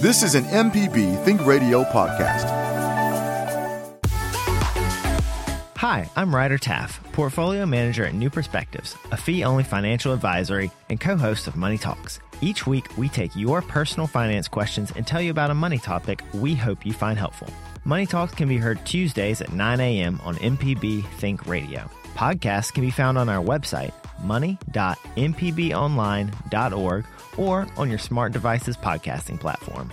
This 0.00 0.22
is 0.22 0.34
an 0.34 0.44
MPB 0.44 1.24
Think 1.24 1.44
Radio 1.46 1.82
podcast. 1.84 2.44
Hi, 5.76 6.10
I'm 6.16 6.34
Ryder 6.34 6.58
Taff, 6.58 7.00
Portfolio 7.12 7.64
Manager 7.66 8.04
at 8.04 8.14
New 8.14 8.28
Perspectives, 8.30 8.96
a 9.10 9.16
fee 9.16 9.44
only 9.44 9.64
financial 9.64 10.12
advisory 10.12 10.70
and 10.90 11.00
co 11.00 11.16
host 11.16 11.46
of 11.46 11.56
Money 11.56 11.78
Talks. 11.78 12.20
Each 12.40 12.66
week, 12.66 12.96
we 12.98 13.08
take 13.08 13.34
your 13.34 13.62
personal 13.62 14.06
finance 14.06 14.46
questions 14.48 14.92
and 14.94 15.06
tell 15.06 15.22
you 15.22 15.30
about 15.30 15.50
a 15.50 15.54
money 15.54 15.78
topic 15.78 16.22
we 16.34 16.54
hope 16.54 16.84
you 16.84 16.92
find 16.92 17.18
helpful. 17.18 17.48
Money 17.84 18.04
Talks 18.06 18.34
can 18.34 18.48
be 18.48 18.58
heard 18.58 18.84
Tuesdays 18.84 19.40
at 19.40 19.52
9 19.52 19.80
a.m. 19.80 20.20
on 20.24 20.34
MPB 20.36 21.06
Think 21.18 21.46
Radio. 21.46 21.88
Podcasts 22.14 22.72
can 22.72 22.82
be 22.82 22.90
found 22.90 23.16
on 23.18 23.28
our 23.28 23.42
website, 23.44 23.92
money.mpbonline.org, 24.22 27.04
or 27.38 27.66
on 27.76 27.88
your 27.88 27.98
smart 27.98 28.32
device's 28.32 28.76
podcasting 28.76 29.38
platform. 29.38 29.90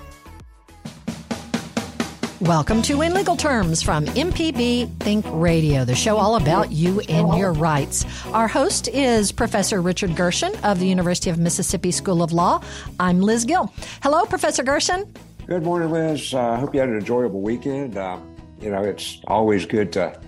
Welcome 2.44 2.82
to 2.84 3.02
In 3.02 3.14
Legal 3.14 3.38
Terms 3.38 3.82
from 3.82 4.06
MPB 4.06 5.00
Think 5.00 5.26
Radio, 5.30 5.86
the 5.86 5.96
show 5.96 6.18
all 6.18 6.36
about 6.36 6.74
you 6.74 7.00
and 7.02 7.38
your 7.38 7.54
rights. 7.54 8.06
Our 8.34 8.50
host 8.50 8.90
is 8.90 9.32
Professor 9.32 9.82
Richard 9.82 10.18
Gershon 10.18 10.54
of 10.58 10.78
the 10.80 10.86
University 10.86 11.30
of 11.30 11.40
Mississippi 11.40 11.92
School 11.92 12.22
of 12.22 12.34
Law. 12.34 12.62
I'm 13.00 13.22
Liz 13.22 13.46
Gill. 13.46 13.72
Hello, 14.02 14.26
Professor 14.26 14.62
Gershon. 14.62 15.14
Good 15.48 15.64
morning, 15.64 15.92
Liz. 15.92 16.34
I 16.34 16.56
uh, 16.56 16.60
hope 16.60 16.74
you 16.74 16.82
had 16.82 16.90
an 16.90 16.98
enjoyable 16.98 17.40
weekend. 17.40 17.96
Uh, 17.96 18.20
you 18.60 18.72
know, 18.72 18.84
it's 18.84 19.22
always 19.28 19.66
good 19.66 19.94
to 19.94 20.20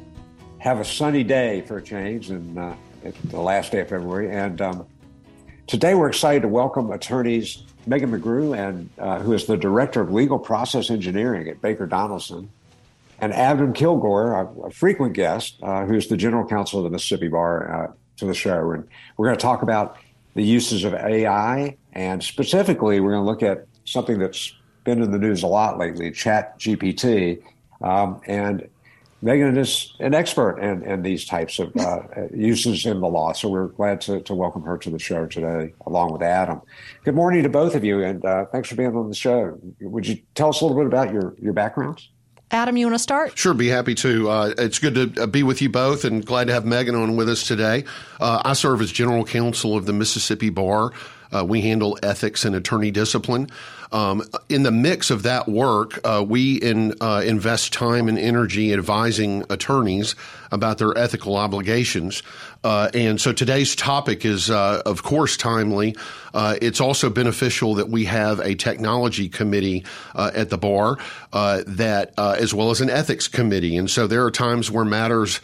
have 0.60 0.80
a 0.80 0.86
sunny 0.86 1.24
day 1.24 1.62
for 1.68 1.80
a 1.80 1.82
change, 1.82 2.30
and 2.30 2.58
uh, 2.58 2.76
it's 3.04 3.20
the 3.24 3.42
last 3.42 3.74
day 3.74 3.82
of 3.82 3.90
February. 3.90 4.32
And 4.32 4.62
um, 4.62 4.88
today 5.68 5.96
we're 5.96 6.08
excited 6.08 6.42
to 6.44 6.48
welcome 6.48 6.92
attorneys 6.92 7.64
Megan 7.88 8.12
McGrew, 8.12 8.58
and 8.58 8.90
uh, 8.98 9.20
who 9.20 9.34
is 9.34 9.46
the 9.46 9.58
director 9.58 10.02
of 10.02 10.12
legal 10.12 10.40
process 10.40 10.90
engineering 10.90 11.48
at 11.50 11.62
Baker 11.62 11.88
Donelson, 11.88 12.48
and 13.20 13.34
Adam 13.34 13.74
Kilgore, 13.74 14.34
a, 14.34 14.68
a 14.68 14.72
frequent 14.72 15.14
guest, 15.14 15.58
uh, 15.62 15.86
who's 15.86 16.08
the 16.08 16.18
general 16.18 16.48
counsel 16.48 16.80
of 16.80 16.84
the 16.84 16.90
Mississippi 16.90 17.28
Bar, 17.28 17.86
uh, 17.86 17.92
to 18.18 18.26
the 18.26 18.34
show. 18.34 18.72
And 18.72 18.88
we're 19.18 19.28
going 19.28 19.38
to 19.38 19.42
talk 19.42 19.62
about 19.62 19.98
the 20.34 20.44
uses 20.44 20.84
of 20.84 20.94
AI, 20.94 21.78
and 21.94 22.24
specifically, 22.24 23.00
we're 23.00 23.12
going 23.12 23.24
to 23.24 23.30
look 23.30 23.44
at 23.44 23.68
something 23.86 24.20
that's 24.20 24.54
been 24.84 25.02
in 25.02 25.12
the 25.12 25.20
news 25.20 25.44
a 25.44 25.48
lot 25.48 25.78
lately, 25.78 26.12
Chat 26.12 26.60
GPT. 26.60 27.42
Um, 27.82 28.22
and 28.26 28.68
Megan 29.26 29.58
is 29.58 29.92
an 30.00 30.14
expert 30.14 30.60
in, 30.60 30.84
in 30.84 31.02
these 31.02 31.26
types 31.26 31.58
of 31.58 31.76
uh, 31.78 32.02
uses 32.32 32.86
in 32.86 33.00
the 33.02 33.08
law. 33.08 33.34
So 33.34 33.50
we're 33.50 33.70
glad 33.70 34.00
to, 34.02 34.22
to 34.22 34.36
welcome 34.36 34.62
her 34.62 34.78
to 34.78 34.90
the 34.92 35.00
show 35.00 35.26
today, 35.26 35.74
along 35.88 36.14
with 36.14 36.22
Adam. 36.22 36.62
Good 37.04 37.16
morning 37.16 37.42
to 37.42 37.50
both 37.50 37.74
of 37.74 37.84
you, 37.84 38.04
and 38.04 38.24
uh, 38.24 38.46
thanks 38.46 38.70
for 38.70 38.76
being 38.76 38.96
on 38.96 39.10
the 39.10 39.16
show. 39.16 39.60
Would 39.82 40.08
you 40.08 40.20
tell 40.36 40.50
us 40.50 40.62
a 40.62 40.66
little 40.66 40.80
bit 40.80 40.86
about 40.86 41.12
your, 41.12 41.34
your 41.42 41.54
backgrounds? 41.54 42.08
Adam, 42.52 42.78
you 42.78 42.86
want 42.86 42.94
to 42.94 43.02
start? 43.02 43.36
Sure, 43.36 43.56
be 43.56 43.68
happy 43.68 43.96
to. 43.96 44.30
Uh, 44.30 44.54
it's 44.60 44.78
good 44.78 45.16
to 45.16 45.24
uh, 45.24 45.26
be 45.26 45.42
with 45.42 45.60
you 45.60 45.70
both 45.70 46.06
and 46.06 46.24
glad 46.24 46.46
to 46.46 46.54
have 46.54 46.64
Megan 46.64 46.94
on 46.94 47.16
with 47.16 47.28
us 47.28 47.48
today. 47.48 47.84
Uh, 48.20 48.44
I 48.46 48.54
serve 48.54 48.80
as 48.80 48.92
general 48.92 49.26
counsel 49.26 49.76
of 49.76 49.88
the 49.88 49.94
Mississippi 49.94 50.52
Bar. 50.52 50.92
Uh, 51.34 51.46
we 51.46 51.62
handle 51.62 51.98
ethics 52.04 52.46
and 52.46 52.56
attorney 52.56 52.92
discipline. 52.92 53.50
Um, 53.92 54.24
in 54.50 54.64
the 54.64 54.72
mix 54.72 55.10
of 55.10 55.24
that 55.24 55.48
work, 55.48 56.00
uh, 56.04 56.24
we 56.28 56.56
in, 56.56 56.96
uh, 57.00 57.22
invest 57.26 57.72
time 57.72 58.10
and 58.10 58.18
energy 58.18 58.74
advising 58.74 59.44
attorneys 59.50 60.16
about 60.52 60.80
their 60.80 60.98
ethical 60.98 61.36
obligations. 61.38 62.24
Uh, 62.64 62.90
and 62.94 63.22
so 63.22 63.32
today's 63.32 63.76
topic 63.76 64.26
is, 64.26 64.50
uh, 64.50 64.82
of 64.86 65.04
course, 65.04 65.38
timely. 65.38 65.96
Uh, 66.36 66.56
it's 66.62 66.80
also 66.80 67.10
beneficial 67.10 67.74
that 67.76 67.90
we 67.90 68.06
have 68.06 68.40
a 68.40 68.54
technology 68.54 69.28
committee 69.28 69.84
uh, 70.14 70.32
at 70.36 70.50
the 70.50 70.58
bar 70.58 70.98
that, 71.32 72.14
as 72.18 72.54
well 72.54 72.70
as 72.70 72.82
an 72.82 72.90
ethics 72.90 73.28
committee. 73.28 73.78
And 73.78 73.90
so 73.90 74.06
there 74.08 74.24
are 74.26 74.32
times 74.32 74.70
where 74.70 74.86
matters 74.86 75.40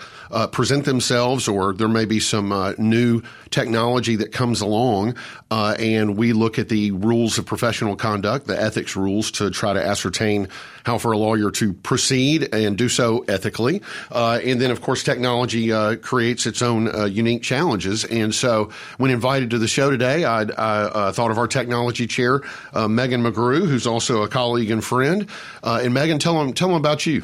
present 0.52 0.86
themselves, 0.86 1.48
or 1.48 1.74
there 1.74 1.88
may 1.88 2.06
be 2.06 2.20
some 2.20 2.76
new 2.78 3.22
technology 3.50 4.16
that 4.18 4.32
comes 4.32 4.62
along, 4.62 5.16
and 5.50 6.18
we 6.18 6.34
look 6.34 6.60
at 6.60 6.70
the 6.70 6.92
rules 6.92 7.38
of 7.38 7.46
professional 7.46 7.96
conduct 7.96 8.48
the 8.48 8.62
ethics 8.62 8.96
rules 8.96 9.32
to 9.32 9.50
try 9.50 9.74
to 9.74 9.84
ascertain 9.84 10.48
how 10.86 10.98
for 10.98 11.12
a 11.12 11.18
lawyer 11.18 11.52
to 11.52 11.74
proceed 11.74 12.54
and 12.54 12.78
do 12.78 12.90
so 12.90 13.24
ethically. 13.28 13.82
Uh, 14.12 14.40
and 14.44 14.60
then, 14.60 14.72
of 14.72 14.82
course, 14.82 15.04
technology 15.04 15.72
uh, 15.72 15.96
creates 15.98 16.46
its 16.46 16.62
own 16.62 16.94
uh, 16.94 17.06
unique 17.06 17.44
challenges. 17.44 18.04
And 18.06 18.34
so, 18.34 18.72
when 18.98 19.12
invited 19.12 19.52
to 19.52 19.60
the 19.60 19.68
show 19.68 19.90
today, 19.92 20.26
I, 20.26 20.42
I 20.58 20.81
uh, 20.94 21.12
thought 21.12 21.32
of 21.32 21.38
our 21.38 21.48
technology 21.48 22.08
chair, 22.08 22.42
uh, 22.74 22.88
Megan 22.88 23.24
McGrew, 23.24 23.68
who's 23.68 23.88
also 23.88 24.24
a 24.24 24.28
colleague 24.28 24.72
and 24.72 24.84
friend. 24.84 25.28
Uh, 25.64 25.82
and 25.84 25.94
Megan, 25.94 26.20
tell 26.20 26.38
them 26.38 26.54
tell 26.54 26.70
them 26.70 26.78
about 26.78 27.06
you. 27.06 27.24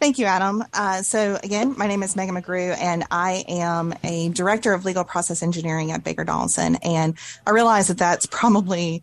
Thank 0.00 0.18
you, 0.18 0.26
Adam. 0.26 0.62
Uh, 0.72 1.02
so, 1.02 1.40
again, 1.42 1.74
my 1.76 1.88
name 1.88 2.04
is 2.04 2.14
Megan 2.14 2.36
McGrew, 2.36 2.76
and 2.78 3.04
I 3.10 3.44
am 3.48 3.92
a 4.04 4.28
director 4.28 4.72
of 4.72 4.84
legal 4.84 5.02
process 5.02 5.42
engineering 5.42 5.90
at 5.90 6.04
Baker 6.04 6.24
Donelson. 6.24 6.78
And 6.84 7.14
I 7.44 7.50
realize 7.50 7.88
that 7.88 7.98
that's 7.98 8.24
probably 8.26 9.02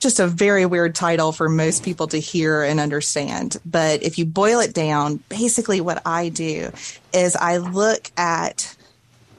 just 0.00 0.20
a 0.20 0.26
very 0.26 0.66
weird 0.66 0.94
title 0.94 1.32
for 1.32 1.48
most 1.48 1.82
people 1.82 2.06
to 2.08 2.18
hear 2.18 2.62
and 2.62 2.78
understand. 2.78 3.56
But 3.64 4.02
if 4.02 4.18
you 4.18 4.26
boil 4.26 4.60
it 4.60 4.74
down, 4.74 5.16
basically 5.30 5.80
what 5.80 6.02
I 6.04 6.28
do 6.28 6.70
is 7.14 7.36
I 7.36 7.56
look 7.56 8.10
at 8.18 8.76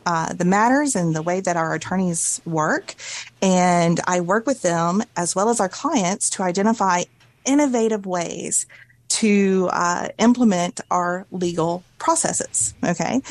uh, 0.05 0.33
the 0.33 0.45
matters 0.45 0.95
and 0.95 1.16
the 1.16 1.21
way 1.21 1.39
that 1.41 1.57
our 1.57 1.73
attorneys 1.73 2.41
work, 2.45 2.95
and 3.41 3.99
I 4.07 4.21
work 4.21 4.45
with 4.45 4.61
them 4.61 5.03
as 5.16 5.35
well 5.35 5.49
as 5.49 5.59
our 5.59 5.69
clients 5.69 6.29
to 6.31 6.43
identify 6.43 7.03
innovative 7.45 8.05
ways 8.05 8.66
to 9.07 9.69
uh, 9.71 10.09
implement 10.17 10.81
our 10.89 11.25
legal 11.31 11.83
processes. 11.97 12.73
Okay. 12.83 13.22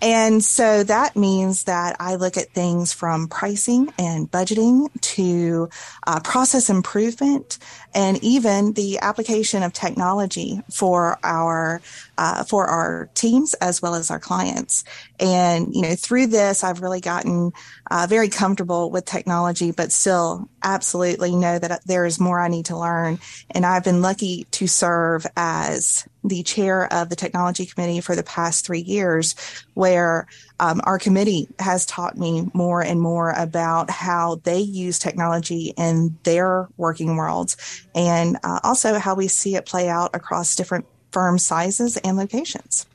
And 0.00 0.42
so 0.42 0.82
that 0.84 1.16
means 1.16 1.64
that 1.64 1.96
I 2.00 2.16
look 2.16 2.36
at 2.36 2.52
things 2.52 2.92
from 2.92 3.28
pricing 3.28 3.92
and 3.98 4.30
budgeting 4.30 4.88
to 5.00 5.68
uh, 6.06 6.20
process 6.20 6.70
improvement 6.70 7.58
and 7.94 8.22
even 8.22 8.72
the 8.72 8.98
application 9.00 9.62
of 9.62 9.72
technology 9.72 10.60
for 10.72 11.18
our 11.22 11.80
uh, 12.18 12.44
for 12.44 12.66
our 12.66 13.08
teams 13.14 13.54
as 13.54 13.82
well 13.82 13.94
as 13.94 14.10
our 14.10 14.18
clients. 14.18 14.84
And 15.20 15.74
you 15.74 15.82
know, 15.82 15.94
through 15.94 16.28
this, 16.28 16.64
I've 16.64 16.80
really 16.80 17.00
gotten 17.00 17.52
uh, 17.90 18.06
very 18.08 18.28
comfortable 18.28 18.90
with 18.90 19.04
technology, 19.04 19.70
but 19.70 19.92
still 19.92 20.48
absolutely 20.62 21.34
know 21.34 21.58
that 21.58 21.86
there 21.86 22.06
is 22.06 22.18
more 22.18 22.40
I 22.40 22.48
need 22.48 22.66
to 22.66 22.78
learn. 22.78 23.18
And 23.50 23.64
I've 23.64 23.84
been 23.84 24.02
lucky 24.02 24.44
to 24.52 24.66
serve 24.66 25.26
as 25.36 26.06
the 26.24 26.42
chair 26.42 26.92
of 26.92 27.10
the 27.10 27.16
technology 27.16 27.66
committee 27.66 28.00
for 28.00 28.16
the 28.16 28.22
past 28.22 28.64
three 28.66 28.80
years, 28.80 29.34
where 29.74 30.26
um, 30.58 30.80
our 30.84 30.98
committee 30.98 31.46
has 31.58 31.84
taught 31.86 32.16
me 32.16 32.48
more 32.54 32.82
and 32.82 33.00
more 33.00 33.30
about 33.32 33.90
how 33.90 34.40
they 34.44 34.58
use 34.58 34.98
technology 34.98 35.74
in 35.76 36.16
their 36.24 36.68
working 36.76 37.16
worlds 37.16 37.86
and 37.94 38.38
uh, 38.42 38.60
also 38.64 38.98
how 38.98 39.14
we 39.14 39.28
see 39.28 39.54
it 39.54 39.66
play 39.66 39.88
out 39.88 40.10
across 40.14 40.56
different 40.56 40.86
firm 41.12 41.38
sizes 41.38 41.96
and 41.98 42.16
locations. 42.16 42.86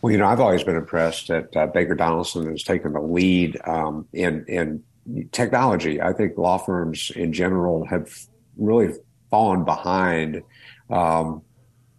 Well, 0.00 0.12
you 0.12 0.18
know, 0.18 0.26
I've 0.26 0.40
always 0.40 0.62
been 0.62 0.76
impressed 0.76 1.28
that 1.28 1.54
uh, 1.56 1.66
Baker 1.66 1.96
Donelson 1.96 2.48
has 2.50 2.62
taken 2.62 2.92
the 2.92 3.00
lead 3.00 3.60
um, 3.66 4.06
in 4.12 4.44
in 4.46 4.84
technology. 5.32 6.00
I 6.00 6.12
think 6.12 6.38
law 6.38 6.58
firms 6.58 7.10
in 7.16 7.32
general 7.32 7.84
have 7.86 8.14
really 8.56 8.94
fallen 9.30 9.64
behind 9.64 10.42
um, 10.90 11.42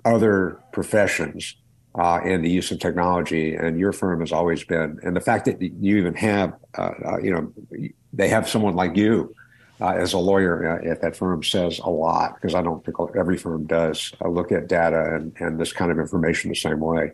other 0.06 0.60
professions 0.72 1.56
uh, 1.96 2.20
and 2.24 2.44
the 2.44 2.50
use 2.50 2.72
of 2.72 2.80
technology. 2.80 3.56
And 3.56 3.80
your 3.80 3.92
firm 3.92 4.20
has 4.22 4.32
always 4.32 4.64
been, 4.64 5.00
and 5.04 5.16
the 5.16 5.22
fact 5.22 5.46
that 5.46 5.62
you 5.62 5.98
even 5.98 6.14
have, 6.16 6.54
uh, 6.78 6.92
uh, 7.06 7.18
you 7.20 7.32
know, 7.32 7.92
they 8.14 8.28
have 8.30 8.48
someone 8.48 8.76
like 8.76 8.96
you 8.96 9.36
uh, 9.82 9.94
as 9.94 10.14
a 10.14 10.18
lawyer 10.18 10.82
uh, 10.82 10.90
at 10.90 11.02
that 11.02 11.16
firm 11.16 11.42
says 11.42 11.80
a 11.80 11.90
lot 11.90 12.36
because 12.36 12.54
I 12.54 12.62
don't 12.62 12.84
think 12.84 12.98
every 13.16 13.38
firm 13.38 13.66
does 13.66 14.14
uh, 14.22 14.28
look 14.28 14.52
at 14.52 14.68
data 14.68 15.16
and, 15.16 15.34
and 15.40 15.60
this 15.60 15.72
kind 15.72 15.92
of 15.92 16.00
information 16.00 16.50
the 16.50 16.56
same 16.56 16.80
way. 16.80 17.12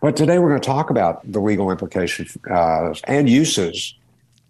But 0.00 0.16
today 0.16 0.38
we're 0.38 0.48
going 0.48 0.60
to 0.60 0.66
talk 0.66 0.90
about 0.90 1.30
the 1.30 1.40
legal 1.40 1.70
implications 1.70 2.36
and 3.04 3.28
uses 3.28 3.94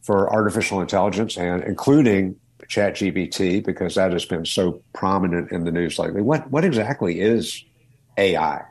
for 0.02 0.32
artificial 0.32 0.80
intelligence 0.80 1.36
and 1.36 1.62
including 1.64 2.36
ChatGPT 2.70 3.64
because 3.64 3.96
that 3.96 4.12
has 4.12 4.24
been 4.24 4.46
so 4.46 4.80
prominent 4.94 5.50
in 5.50 5.64
the 5.64 5.72
news 5.72 5.98
lately. 5.98 6.22
What 6.22 6.50
what 6.50 6.64
exactly 6.64 7.20
is 7.20 7.64
AI? 8.16 8.62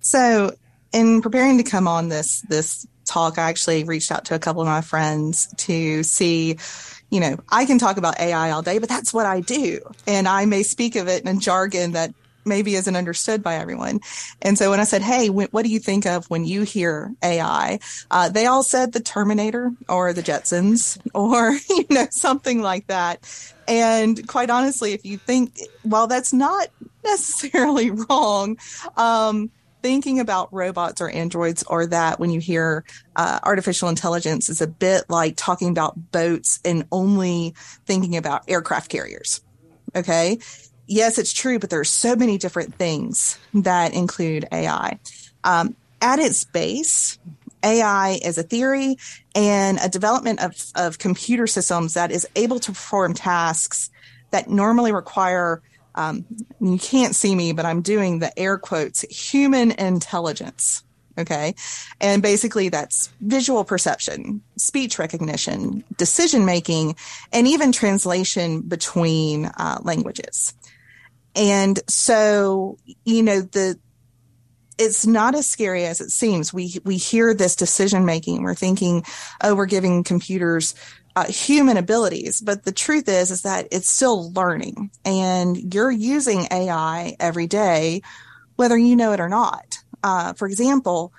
So, 0.00 0.54
in 0.92 1.20
preparing 1.22 1.58
to 1.58 1.62
come 1.62 1.86
on 1.86 2.08
this 2.08 2.40
this 2.48 2.86
talk, 3.04 3.38
I 3.38 3.50
actually 3.50 3.84
reached 3.84 4.10
out 4.10 4.24
to 4.26 4.34
a 4.34 4.38
couple 4.38 4.62
of 4.62 4.68
my 4.68 4.80
friends 4.80 5.52
to 5.58 6.02
see, 6.02 6.56
you 7.10 7.20
know, 7.20 7.36
I 7.50 7.66
can 7.66 7.78
talk 7.78 7.98
about 7.98 8.18
AI 8.18 8.50
all 8.50 8.62
day, 8.62 8.78
but 8.78 8.88
that's 8.88 9.12
what 9.12 9.26
I 9.26 9.40
do, 9.40 9.80
and 10.06 10.26
I 10.26 10.46
may 10.46 10.62
speak 10.62 10.96
of 10.96 11.06
it 11.06 11.26
in 11.26 11.40
jargon 11.40 11.92
that 11.92 12.14
maybe 12.44 12.74
isn't 12.74 12.96
understood 12.96 13.42
by 13.42 13.56
everyone. 13.56 14.00
And 14.42 14.58
so 14.58 14.70
when 14.70 14.80
I 14.80 14.84
said, 14.84 15.02
Hey, 15.02 15.28
what 15.28 15.62
do 15.62 15.68
you 15.68 15.78
think 15.78 16.06
of 16.06 16.26
when 16.26 16.44
you 16.44 16.62
hear 16.62 17.12
AI? 17.22 17.78
Uh, 18.10 18.28
they 18.28 18.46
all 18.46 18.62
said 18.62 18.92
the 18.92 19.00
Terminator 19.00 19.72
or 19.88 20.12
the 20.12 20.22
Jetsons 20.22 20.98
or, 21.14 21.52
you 21.68 21.86
know, 21.90 22.06
something 22.10 22.62
like 22.62 22.86
that. 22.88 23.26
And 23.66 24.26
quite 24.28 24.50
honestly, 24.50 24.92
if 24.92 25.04
you 25.04 25.18
think, 25.18 25.58
well, 25.84 26.06
that's 26.06 26.32
not 26.32 26.68
necessarily 27.04 27.90
wrong, 28.10 28.58
um, 28.96 29.50
thinking 29.82 30.18
about 30.18 30.50
robots 30.50 31.02
or 31.02 31.10
androids 31.10 31.62
or 31.64 31.84
that 31.84 32.18
when 32.18 32.30
you 32.30 32.40
hear 32.40 32.86
uh, 33.16 33.38
artificial 33.42 33.90
intelligence 33.90 34.48
is 34.48 34.62
a 34.62 34.66
bit 34.66 35.04
like 35.10 35.34
talking 35.36 35.68
about 35.68 36.10
boats 36.10 36.58
and 36.64 36.86
only 36.90 37.54
thinking 37.84 38.16
about 38.16 38.44
aircraft 38.48 38.90
carriers. 38.90 39.42
Okay 39.94 40.38
yes, 40.86 41.18
it's 41.18 41.32
true, 41.32 41.58
but 41.58 41.70
there 41.70 41.80
are 41.80 41.84
so 41.84 42.16
many 42.16 42.38
different 42.38 42.74
things 42.74 43.38
that 43.52 43.94
include 43.94 44.46
AI. 44.52 44.98
Um, 45.44 45.76
at 46.00 46.18
its 46.18 46.44
base, 46.44 47.18
AI 47.62 48.18
is 48.22 48.36
a 48.38 48.42
theory 48.42 48.96
and 49.34 49.78
a 49.82 49.88
development 49.88 50.40
of, 50.40 50.54
of 50.74 50.98
computer 50.98 51.46
systems 51.46 51.94
that 51.94 52.10
is 52.10 52.26
able 52.36 52.60
to 52.60 52.72
perform 52.72 53.14
tasks 53.14 53.90
that 54.30 54.48
normally 54.48 54.92
require, 54.92 55.62
um, 55.94 56.24
you 56.60 56.78
can't 56.78 57.14
see 57.14 57.34
me, 57.34 57.52
but 57.52 57.64
I'm 57.64 57.80
doing 57.80 58.18
the 58.18 58.36
air 58.38 58.58
quotes, 58.58 59.02
human 59.02 59.70
intelligence. 59.72 60.82
Okay. 61.16 61.54
And 62.00 62.22
basically 62.22 62.68
that's 62.68 63.08
visual 63.20 63.64
perception, 63.64 64.42
speech 64.56 64.98
recognition, 64.98 65.84
decision 65.96 66.44
making, 66.44 66.96
and 67.32 67.46
even 67.46 67.70
translation 67.70 68.62
between 68.62 69.46
uh, 69.46 69.78
languages. 69.82 70.54
And 71.34 71.80
so, 71.88 72.78
you 73.04 73.22
know, 73.22 73.40
the, 73.40 73.78
it's 74.78 75.06
not 75.06 75.34
as 75.34 75.48
scary 75.48 75.84
as 75.84 76.00
it 76.00 76.10
seems. 76.10 76.52
We, 76.52 76.80
we 76.84 76.96
hear 76.96 77.34
this 77.34 77.56
decision 77.56 78.04
making. 78.04 78.42
We're 78.42 78.54
thinking, 78.54 79.04
oh, 79.42 79.54
we're 79.54 79.66
giving 79.66 80.04
computers 80.04 80.74
uh, 81.16 81.26
human 81.26 81.76
abilities. 81.76 82.40
But 82.40 82.64
the 82.64 82.72
truth 82.72 83.08
is, 83.08 83.30
is 83.30 83.42
that 83.42 83.68
it's 83.70 83.88
still 83.88 84.32
learning 84.32 84.90
and 85.04 85.74
you're 85.74 85.90
using 85.90 86.48
AI 86.50 87.16
every 87.20 87.46
day, 87.46 88.02
whether 88.56 88.76
you 88.76 88.96
know 88.96 89.12
it 89.12 89.20
or 89.20 89.28
not. 89.28 89.78
Uh, 90.02 90.32
for 90.34 90.46
example, 90.46 91.12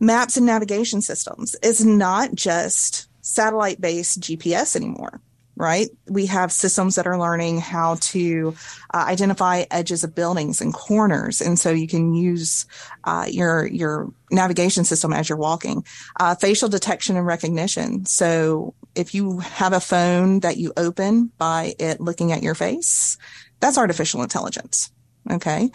maps 0.00 0.36
and 0.36 0.46
navigation 0.46 1.00
systems 1.00 1.54
is 1.62 1.84
not 1.84 2.34
just 2.34 3.08
satellite 3.20 3.80
based 3.80 4.20
GPS 4.20 4.74
anymore 4.74 5.20
right? 5.60 5.88
We 6.08 6.26
have 6.26 6.50
systems 6.50 6.94
that 6.94 7.06
are 7.06 7.18
learning 7.18 7.60
how 7.60 7.96
to 8.00 8.54
uh, 8.94 9.04
identify 9.06 9.64
edges 9.70 10.02
of 10.02 10.14
buildings 10.14 10.60
and 10.60 10.72
corners, 10.72 11.42
and 11.42 11.58
so 11.58 11.70
you 11.70 11.86
can 11.86 12.14
use 12.14 12.66
uh, 13.04 13.26
your 13.28 13.66
your 13.66 14.10
navigation 14.30 14.84
system 14.84 15.12
as 15.12 15.28
you're 15.28 15.38
walking. 15.38 15.84
Uh, 16.18 16.34
facial 16.34 16.70
detection 16.70 17.16
and 17.16 17.26
recognition. 17.26 18.06
So 18.06 18.74
if 18.94 19.14
you 19.14 19.40
have 19.40 19.74
a 19.74 19.80
phone 19.80 20.40
that 20.40 20.56
you 20.56 20.72
open 20.76 21.30
by 21.36 21.74
it 21.78 22.00
looking 22.00 22.32
at 22.32 22.42
your 22.42 22.54
face, 22.54 23.18
that's 23.60 23.78
artificial 23.78 24.22
intelligence. 24.22 24.90
Okay. 25.30 25.70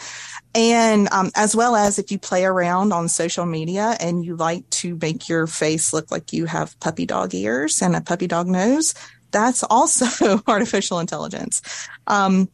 And 0.56 1.08
um, 1.12 1.32
as 1.36 1.56
well 1.56 1.76
as 1.76 2.00
if 2.00 2.12
you 2.12 2.18
play 2.18 2.46
around 2.46 2.92
on 2.94 3.08
social 3.08 3.46
media 3.46 3.96
and 4.00 4.26
you 4.26 4.36
like 4.36 4.68
to 4.82 4.98
make 5.00 5.30
your 5.30 5.48
face 5.48 5.94
look 5.94 6.12
like 6.12 6.34
you 6.34 6.46
have 6.46 6.80
puppy 6.80 7.06
dog 7.06 7.34
ears 7.36 7.82
and 7.82 7.96
a 7.96 8.02
puppy 8.02 8.28
dog 8.28 8.48
nose, 8.48 8.96
that's 9.36 9.64
also 9.64 10.42
artificial 10.48 11.00
intelligence. 11.00 11.62
Um, 12.08 12.48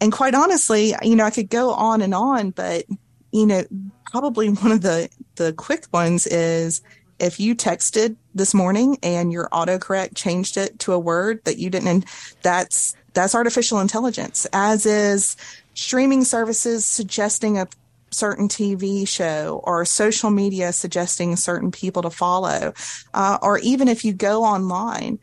and 0.00 0.12
quite 0.12 0.36
honestly, 0.36 0.94
you 1.02 1.16
know, 1.16 1.24
I 1.24 1.30
could 1.30 1.50
go 1.50 1.72
on 1.72 2.00
and 2.00 2.14
on, 2.14 2.50
but 2.52 2.84
you 3.32 3.44
know, 3.44 3.64
probably 4.06 4.48
one 4.48 4.70
of 4.70 4.80
the 4.80 5.08
the 5.34 5.52
quick 5.52 5.86
ones 5.92 6.28
is 6.28 6.80
if 7.18 7.40
you 7.40 7.56
texted 7.56 8.14
this 8.36 8.54
morning 8.54 8.98
and 9.02 9.32
your 9.32 9.48
autocorrect 9.48 10.14
changed 10.14 10.56
it 10.56 10.78
to 10.78 10.92
a 10.92 10.98
word 10.98 11.44
that 11.44 11.58
you 11.58 11.70
didn't, 11.70 12.04
that's 12.42 12.94
that's 13.14 13.34
artificial 13.34 13.80
intelligence. 13.80 14.46
As 14.52 14.86
is 14.86 15.36
streaming 15.74 16.22
services 16.22 16.84
suggesting 16.84 17.58
a 17.58 17.66
certain 18.10 18.48
TV 18.48 19.06
show 19.06 19.60
or 19.64 19.84
social 19.84 20.30
media 20.30 20.72
suggesting 20.72 21.34
certain 21.34 21.72
people 21.72 22.02
to 22.02 22.10
follow, 22.10 22.72
uh, 23.12 23.38
or 23.42 23.58
even 23.58 23.88
if 23.88 24.04
you 24.04 24.12
go 24.12 24.44
online 24.44 25.18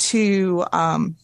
to 0.00 0.64
um, 0.72 1.16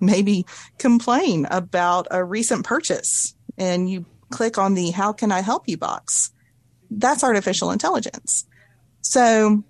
maybe 0.00 0.46
complain 0.78 1.46
about 1.50 2.06
a 2.10 2.24
recent 2.24 2.64
purchase 2.64 3.34
and 3.58 3.90
you 3.90 4.06
click 4.30 4.58
on 4.58 4.74
the 4.74 4.90
how 4.90 5.12
can 5.12 5.30
I 5.30 5.40
help 5.40 5.68
you 5.68 5.76
box. 5.76 6.32
That's 6.90 7.22
artificial 7.22 7.70
intelligence. 7.70 8.46
So 9.02 9.62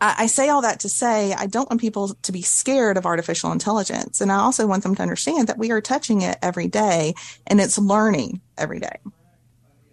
I, 0.00 0.14
I 0.18 0.26
say 0.26 0.48
all 0.48 0.62
that 0.62 0.80
to 0.80 0.88
say 0.88 1.32
I 1.32 1.46
don't 1.46 1.70
want 1.70 1.80
people 1.80 2.14
to 2.14 2.32
be 2.32 2.42
scared 2.42 2.96
of 2.96 3.06
artificial 3.06 3.52
intelligence. 3.52 4.20
And 4.20 4.30
I 4.30 4.36
also 4.36 4.66
want 4.66 4.82
them 4.82 4.94
to 4.96 5.02
understand 5.02 5.48
that 5.48 5.58
we 5.58 5.70
are 5.70 5.80
touching 5.80 6.22
it 6.22 6.38
every 6.42 6.68
day 6.68 7.14
and 7.46 7.60
it's 7.60 7.78
learning 7.78 8.40
every 8.58 8.80
day. 8.80 8.96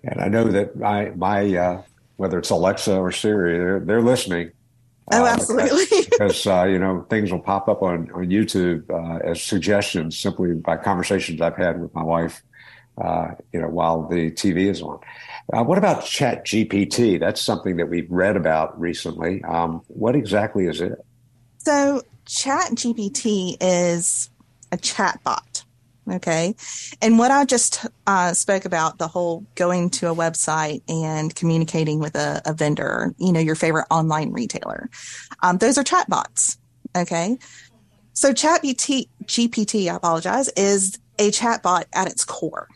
And 0.03 0.21
I 0.21 0.27
know 0.27 0.45
that 0.45 0.77
my, 0.77 1.11
my 1.15 1.55
uh, 1.55 1.81
whether 2.17 2.39
it's 2.39 2.49
Alexa 2.49 2.95
or 2.95 3.11
Siri, 3.11 3.57
they're, 3.57 3.79
they're 3.79 4.01
listening 4.01 4.51
Oh, 5.11 5.23
uh, 5.23 5.27
absolutely. 5.27 6.05
because 6.11 6.45
uh, 6.45 6.63
you 6.63 6.79
know 6.79 7.05
things 7.09 7.31
will 7.31 7.39
pop 7.39 7.67
up 7.67 7.81
on 7.81 8.11
on 8.11 8.27
YouTube 8.27 8.89
uh, 8.89 9.19
as 9.25 9.41
suggestions 9.41 10.17
simply 10.17 10.53
by 10.53 10.77
conversations 10.77 11.41
I've 11.41 11.55
had 11.55 11.81
with 11.81 11.93
my 11.93 12.03
wife. 12.03 12.41
Uh, 12.97 13.33
you 13.53 13.61
know, 13.61 13.69
while 13.69 14.05
the 14.09 14.29
TV 14.31 14.69
is 14.69 14.81
on. 14.81 14.99
Uh, 15.53 15.63
what 15.63 15.77
about 15.77 16.03
Chat 16.03 16.45
GPT? 16.45 17.17
That's 17.17 17.39
something 17.39 17.77
that 17.77 17.85
we've 17.87 18.11
read 18.11 18.35
about 18.35 18.77
recently. 18.77 19.41
Um, 19.45 19.83
what 19.87 20.17
exactly 20.17 20.65
is 20.65 20.81
it? 20.81 20.99
So, 21.59 22.01
Chat 22.25 22.71
GPT 22.71 23.55
is 23.61 24.29
a 24.73 24.77
chat 24.77 25.19
bot. 25.23 25.48
Okay. 26.11 26.55
And 27.01 27.19
what 27.19 27.31
I 27.31 27.45
just 27.45 27.85
uh, 28.07 28.33
spoke 28.33 28.65
about, 28.65 28.97
the 28.97 29.07
whole 29.07 29.45
going 29.55 29.89
to 29.91 30.09
a 30.09 30.15
website 30.15 30.81
and 30.87 31.33
communicating 31.35 31.99
with 31.99 32.15
a, 32.15 32.41
a 32.45 32.53
vendor, 32.53 33.13
you 33.17 33.31
know, 33.31 33.39
your 33.39 33.55
favorite 33.55 33.85
online 33.91 34.31
retailer, 34.31 34.89
um, 35.43 35.57
those 35.57 35.77
are 35.77 35.83
chatbots. 35.83 36.57
Okay. 36.95 37.37
So 38.13 38.33
Chat 38.33 38.63
GPT, 38.63 39.89
I 39.89 39.95
apologize, 39.95 40.49
is 40.49 40.97
a 41.19 41.31
chatbot 41.31 41.85
at 41.93 42.07
its 42.07 42.25
core. 42.25 42.67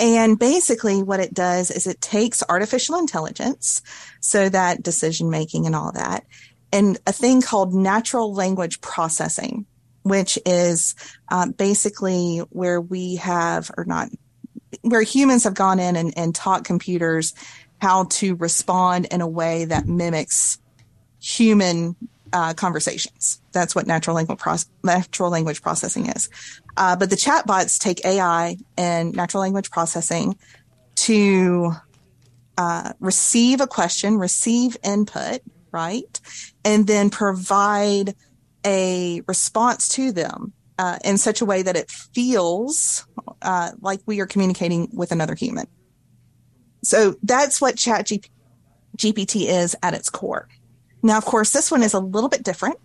And 0.00 0.38
basically 0.38 1.02
what 1.02 1.20
it 1.20 1.34
does 1.34 1.70
is 1.70 1.86
it 1.86 2.00
takes 2.00 2.42
artificial 2.48 2.98
intelligence, 2.98 3.82
so 4.20 4.48
that 4.48 4.82
decision 4.82 5.30
making 5.30 5.66
and 5.66 5.76
all 5.76 5.92
that, 5.92 6.24
and 6.72 6.98
a 7.06 7.12
thing 7.12 7.40
called 7.40 7.72
natural 7.74 8.32
language 8.34 8.80
processing 8.80 9.66
which 10.04 10.38
is 10.46 10.94
um, 11.30 11.50
basically 11.52 12.38
where 12.50 12.80
we 12.80 13.16
have, 13.16 13.70
or 13.76 13.84
not, 13.84 14.08
where 14.82 15.02
humans 15.02 15.44
have 15.44 15.54
gone 15.54 15.80
in 15.80 15.96
and, 15.96 16.16
and 16.16 16.34
taught 16.34 16.64
computers 16.64 17.34
how 17.80 18.04
to 18.04 18.36
respond 18.36 19.06
in 19.10 19.20
a 19.20 19.28
way 19.28 19.64
that 19.64 19.86
mimics 19.86 20.58
human 21.20 21.96
uh, 22.32 22.52
conversations. 22.54 23.40
That's 23.52 23.74
what 23.74 23.86
natural 23.86 24.16
language, 24.16 24.40
natural 24.82 25.30
language 25.30 25.62
processing 25.62 26.10
is. 26.10 26.28
Uh, 26.76 26.96
but 26.96 27.08
the 27.08 27.16
chatbots 27.16 27.78
take 27.78 28.04
AI 28.04 28.56
and 28.76 29.14
natural 29.14 29.40
language 29.40 29.70
processing 29.70 30.36
to 30.96 31.72
uh, 32.58 32.92
receive 33.00 33.60
a 33.60 33.66
question, 33.66 34.18
receive 34.18 34.76
input, 34.84 35.40
right, 35.72 36.20
and 36.64 36.86
then 36.86 37.10
provide 37.10 38.14
a 38.64 39.22
response 39.26 39.88
to 39.90 40.12
them 40.12 40.52
uh, 40.78 40.98
in 41.04 41.18
such 41.18 41.40
a 41.40 41.44
way 41.44 41.62
that 41.62 41.76
it 41.76 41.90
feels 41.90 43.06
uh, 43.42 43.72
like 43.80 44.00
we 44.06 44.20
are 44.20 44.26
communicating 44.26 44.88
with 44.92 45.12
another 45.12 45.34
human. 45.34 45.66
So 46.82 47.14
that's 47.22 47.60
what 47.60 47.76
Chat 47.76 48.08
GPT 48.96 49.46
is 49.46 49.76
at 49.82 49.94
its 49.94 50.10
core. 50.10 50.48
Now, 51.02 51.18
of 51.18 51.24
course, 51.24 51.50
this 51.50 51.70
one 51.70 51.82
is 51.82 51.94
a 51.94 52.00
little 52.00 52.30
bit 52.30 52.44
different 52.44 52.76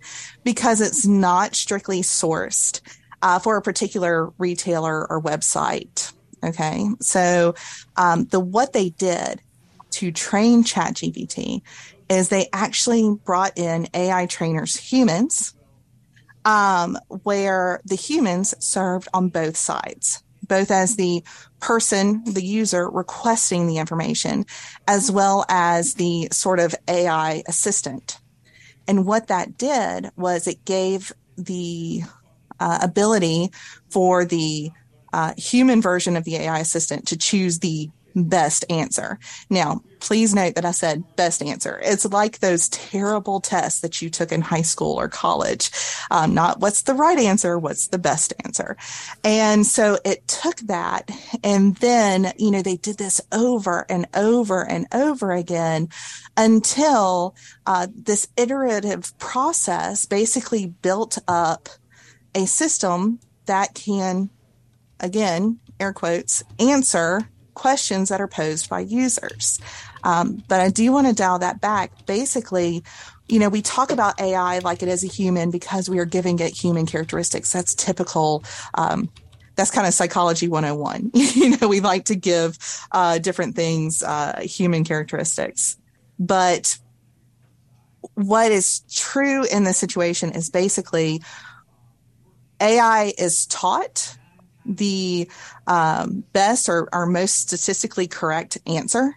because 0.43 0.81
it's 0.81 1.05
not 1.05 1.55
strictly 1.55 2.01
sourced 2.01 2.81
uh, 3.21 3.39
for 3.39 3.57
a 3.57 3.61
particular 3.61 4.29
retailer 4.37 5.09
or 5.09 5.21
website. 5.21 6.13
Okay, 6.43 6.85
so 7.01 7.55
um, 7.97 8.25
the 8.25 8.39
what 8.39 8.73
they 8.73 8.89
did 8.91 9.41
to 9.91 10.11
train 10.11 10.63
ChatGPT 10.63 11.61
is 12.09 12.29
they 12.29 12.47
actually 12.53 13.15
brought 13.25 13.57
in 13.57 13.87
AI 13.93 14.25
trainers, 14.25 14.75
humans, 14.77 15.53
um, 16.45 16.97
where 17.23 17.81
the 17.85 17.95
humans 17.95 18.53
served 18.59 19.07
on 19.13 19.29
both 19.29 19.57
sides, 19.57 20.23
both 20.47 20.71
as 20.71 20.95
the 20.95 21.23
person, 21.59 22.23
the 22.25 22.43
user 22.43 22.89
requesting 22.89 23.67
the 23.67 23.77
information, 23.77 24.45
as 24.87 25.11
well 25.11 25.45
as 25.49 25.95
the 25.95 26.29
sort 26.31 26.59
of 26.59 26.75
AI 26.87 27.43
assistant. 27.47 28.19
And 28.87 29.05
what 29.05 29.27
that 29.27 29.57
did 29.57 30.09
was 30.15 30.47
it 30.47 30.65
gave 30.65 31.11
the 31.37 32.03
uh, 32.59 32.79
ability 32.81 33.51
for 33.89 34.25
the 34.25 34.71
uh, 35.13 35.33
human 35.37 35.81
version 35.81 36.15
of 36.15 36.23
the 36.23 36.35
AI 36.37 36.59
assistant 36.59 37.07
to 37.07 37.17
choose 37.17 37.59
the 37.59 37.89
best 38.23 38.65
answer. 38.69 39.19
Now, 39.49 39.81
please 39.99 40.33
note 40.33 40.55
that 40.55 40.65
I 40.65 40.71
said 40.71 41.03
best 41.15 41.41
answer. 41.41 41.79
It's 41.83 42.05
like 42.05 42.39
those 42.39 42.69
terrible 42.69 43.39
tests 43.39 43.81
that 43.81 44.01
you 44.01 44.09
took 44.09 44.31
in 44.31 44.41
high 44.41 44.61
school 44.61 44.99
or 44.99 45.07
college. 45.07 45.71
Um, 46.11 46.33
not 46.33 46.59
what's 46.59 46.83
the 46.83 46.93
right 46.93 47.19
answer, 47.19 47.57
what's 47.57 47.87
the 47.87 47.97
best 47.97 48.33
answer. 48.43 48.77
And 49.23 49.65
so 49.65 49.97
it 50.05 50.27
took 50.27 50.57
that. 50.61 51.09
And 51.43 51.75
then, 51.77 52.33
you 52.37 52.51
know, 52.51 52.61
they 52.61 52.77
did 52.77 52.97
this 52.97 53.21
over 53.31 53.85
and 53.89 54.07
over 54.13 54.67
and 54.67 54.87
over 54.93 55.31
again 55.31 55.89
until 56.37 57.35
uh, 57.65 57.87
this 57.93 58.27
iterative 58.37 59.17
process 59.19 60.05
basically 60.05 60.67
built 60.67 61.17
up 61.27 61.69
a 62.35 62.45
system 62.45 63.19
that 63.45 63.73
can, 63.73 64.29
again, 64.99 65.59
air 65.79 65.93
quotes, 65.93 66.43
answer 66.59 67.27
questions 67.59 68.07
that 68.07 68.21
are 68.21 68.27
posed 68.27 68.69
by 68.69 68.79
users. 68.79 69.59
Um, 70.03 70.41
but 70.47 70.61
I 70.61 70.69
do 70.69 70.91
want 70.93 71.07
to 71.07 71.13
dial 71.13 71.39
that 71.39 71.59
back. 71.59 72.05
Basically, 72.05 72.83
you 73.27 73.37
know, 73.37 73.49
we 73.49 73.61
talk 73.61 73.91
about 73.91 74.19
AI 74.19 74.59
like 74.59 74.81
it 74.81 74.87
is 74.87 75.03
a 75.03 75.07
human 75.07 75.51
because 75.51 75.89
we 75.89 75.99
are 75.99 76.05
giving 76.05 76.39
it 76.39 76.55
human 76.55 76.85
characteristics. 76.85 77.51
That's 77.51 77.75
typical. 77.75 78.45
Um, 78.75 79.09
that's 79.55 79.71
kind 79.71 79.85
of 79.85 79.93
psychology 79.93 80.47
101. 80.47 81.11
you 81.13 81.57
know, 81.57 81.67
we 81.67 81.81
like 81.81 82.05
to 82.05 82.15
give 82.15 82.57
uh, 82.93 83.19
different 83.19 83.57
things 83.57 84.01
uh, 84.03 84.39
human 84.41 84.85
characteristics. 84.85 85.75
But 86.17 86.77
what 88.13 88.53
is 88.53 88.83
true 88.89 89.43
in 89.43 89.65
this 89.65 89.77
situation 89.77 90.31
is 90.31 90.49
basically 90.49 91.21
AI 92.61 93.13
is 93.17 93.45
taught 93.47 94.17
the 94.69 95.29
um, 95.67 96.23
best 96.31 96.69
or, 96.69 96.87
or, 96.93 97.05
most 97.05 97.39
statistically 97.39 98.07
correct 98.07 98.57
answer 98.67 99.15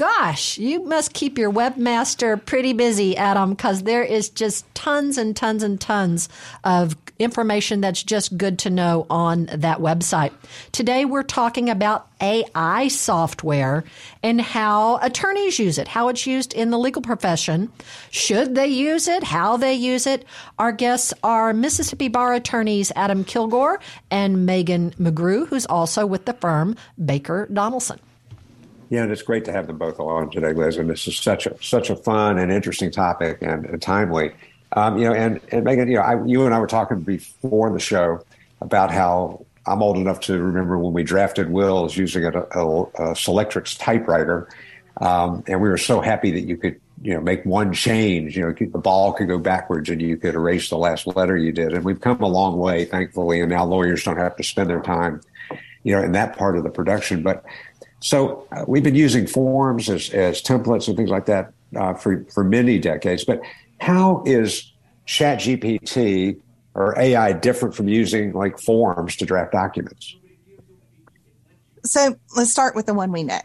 gosh, 0.00 0.56
you 0.56 0.82
must 0.84 1.12
keep 1.12 1.36
your 1.36 1.52
webmaster 1.52 2.42
pretty 2.46 2.72
busy, 2.72 3.14
Adam, 3.18 3.50
because 3.50 3.82
there 3.82 4.02
is 4.02 4.30
just 4.30 4.64
tons 4.74 5.18
and 5.18 5.36
tons 5.36 5.62
and 5.62 5.78
tons 5.78 6.26
of 6.64 6.96
information 7.20 7.80
that's 7.80 8.02
just 8.02 8.36
good 8.36 8.58
to 8.60 8.70
know 8.70 9.06
on 9.10 9.46
that 9.52 9.78
website. 9.78 10.32
Today, 10.72 11.04
we're 11.04 11.22
talking 11.22 11.70
about 11.70 12.08
AI 12.20 12.88
software 12.88 13.84
and 14.22 14.40
how 14.40 14.96
attorneys 14.98 15.58
use 15.58 15.78
it, 15.78 15.86
how 15.86 16.08
it's 16.08 16.26
used 16.26 16.52
in 16.54 16.70
the 16.70 16.78
legal 16.78 17.02
profession. 17.02 17.70
Should 18.10 18.54
they 18.54 18.68
use 18.68 19.06
it? 19.06 19.22
How 19.22 19.56
they 19.56 19.74
use 19.74 20.06
it? 20.06 20.24
Our 20.58 20.72
guests 20.72 21.12
are 21.22 21.52
Mississippi 21.52 22.08
Bar 22.08 22.34
attorneys 22.34 22.90
Adam 22.96 23.24
Kilgore 23.24 23.80
and 24.10 24.46
Megan 24.46 24.92
McGrew, 24.92 25.46
who's 25.46 25.66
also 25.66 26.06
with 26.06 26.24
the 26.24 26.32
firm 26.32 26.74
Baker 27.04 27.46
Donelson. 27.52 27.98
Yeah, 28.90 29.04
and 29.04 29.12
it's 29.12 29.22
great 29.22 29.44
to 29.44 29.52
have 29.52 29.68
them 29.68 29.78
both 29.78 30.00
on 30.00 30.30
today, 30.30 30.52
Liz. 30.52 30.76
And 30.76 30.90
this 30.90 31.06
is 31.06 31.16
such 31.16 31.46
a 31.46 31.56
such 31.62 31.90
a 31.90 31.96
fun 31.96 32.38
and 32.38 32.50
interesting 32.50 32.90
topic 32.90 33.38
and, 33.40 33.64
and 33.64 33.80
timely. 33.80 34.32
Um, 34.72 34.98
you 34.98 35.04
know, 35.04 35.14
and, 35.14 35.40
and 35.50 35.64
Megan, 35.64 35.88
you 35.88 35.96
know, 35.96 36.02
I, 36.02 36.24
you 36.24 36.46
and 36.46 36.54
I 36.54 36.60
were 36.60 36.66
talking 36.66 37.00
before 37.00 37.72
the 37.72 37.80
show 37.80 38.24
about 38.60 38.90
how 38.90 39.44
I'm 39.66 39.82
old 39.82 39.96
enough 39.96 40.20
to 40.20 40.40
remember 40.40 40.78
when 40.78 40.92
we 40.92 41.02
drafted 41.02 41.50
wills 41.50 41.96
using 41.96 42.24
a, 42.24 42.30
a, 42.30 42.42
a 42.42 43.14
Selectric 43.14 43.78
typewriter, 43.78 44.48
um, 45.00 45.42
and 45.46 45.60
we 45.60 45.68
were 45.68 45.78
so 45.78 46.00
happy 46.00 46.30
that 46.32 46.42
you 46.42 46.56
could, 46.56 46.80
you 47.02 47.14
know, 47.14 47.20
make 47.20 47.44
one 47.44 47.72
change. 47.72 48.36
You 48.36 48.46
know, 48.46 48.52
the 48.52 48.78
ball 48.78 49.12
could 49.12 49.28
go 49.28 49.38
backwards, 49.38 49.88
and 49.90 50.00
you 50.00 50.16
could 50.16 50.34
erase 50.34 50.68
the 50.70 50.78
last 50.78 51.06
letter 51.06 51.36
you 51.36 51.52
did. 51.52 51.72
And 51.72 51.84
we've 51.84 52.00
come 52.00 52.22
a 52.22 52.28
long 52.28 52.58
way, 52.58 52.84
thankfully, 52.84 53.40
and 53.40 53.50
now 53.50 53.64
lawyers 53.64 54.04
don't 54.04 54.18
have 54.18 54.36
to 54.36 54.42
spend 54.42 54.70
their 54.70 54.82
time, 54.82 55.20
you 55.82 55.94
know, 55.96 56.02
in 56.02 56.12
that 56.12 56.36
part 56.36 56.56
of 56.56 56.64
the 56.64 56.70
production. 56.70 57.22
But 57.22 57.44
so 58.00 58.46
uh, 58.52 58.64
we've 58.66 58.82
been 58.82 58.94
using 58.94 59.26
forms 59.26 59.88
as, 59.88 60.10
as 60.10 60.42
templates 60.42 60.88
and 60.88 60.96
things 60.96 61.10
like 61.10 61.26
that 61.26 61.52
uh, 61.76 61.94
for, 61.94 62.24
for 62.32 62.44
many 62.44 62.78
decades. 62.78 63.24
But 63.24 63.40
how 63.80 64.22
is 64.26 64.72
ChatGPT 65.06 66.40
or 66.74 66.98
AI 66.98 67.32
different 67.32 67.74
from 67.74 67.88
using 67.88 68.32
like 68.32 68.58
forms 68.58 69.16
to 69.16 69.26
draft 69.26 69.52
documents? 69.52 70.16
So 71.84 72.14
let's 72.36 72.50
start 72.50 72.76
with 72.76 72.86
the 72.86 72.94
one 72.94 73.10
we 73.10 73.24
know, 73.24 73.40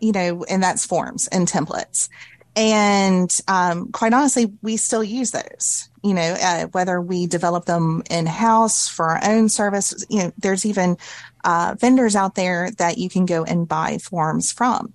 you 0.00 0.12
know, 0.12 0.44
and 0.44 0.62
that's 0.62 0.84
forms 0.84 1.26
and 1.28 1.48
templates. 1.48 2.08
And 2.54 3.40
um, 3.46 3.92
quite 3.92 4.12
honestly, 4.12 4.52
we 4.62 4.76
still 4.76 5.04
use 5.04 5.30
those. 5.30 5.88
You 6.02 6.14
know, 6.14 6.36
uh, 6.40 6.66
whether 6.66 7.00
we 7.00 7.26
develop 7.26 7.64
them 7.64 8.02
in 8.10 8.26
house 8.26 8.88
for 8.88 9.10
our 9.10 9.20
own 9.24 9.48
service, 9.48 10.04
you 10.08 10.24
know, 10.24 10.32
there's 10.38 10.66
even 10.66 10.96
uh, 11.44 11.76
vendors 11.78 12.16
out 12.16 12.34
there 12.34 12.70
that 12.78 12.98
you 12.98 13.08
can 13.08 13.26
go 13.26 13.44
and 13.44 13.68
buy 13.68 13.98
forms 13.98 14.52
from. 14.52 14.92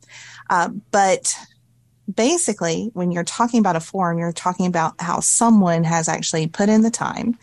Uh, 0.49 0.69
but 0.91 1.35
basically, 2.13 2.89
when 2.93 3.11
you're 3.11 3.23
talking 3.23 3.59
about 3.59 3.75
a 3.75 3.79
form, 3.79 4.17
you're 4.17 4.31
talking 4.31 4.65
about 4.65 4.99
how 4.99 5.19
someone 5.19 5.83
has 5.83 6.07
actually 6.07 6.47
put 6.47 6.69
in 6.69 6.81
the 6.81 6.91
time 6.91 7.37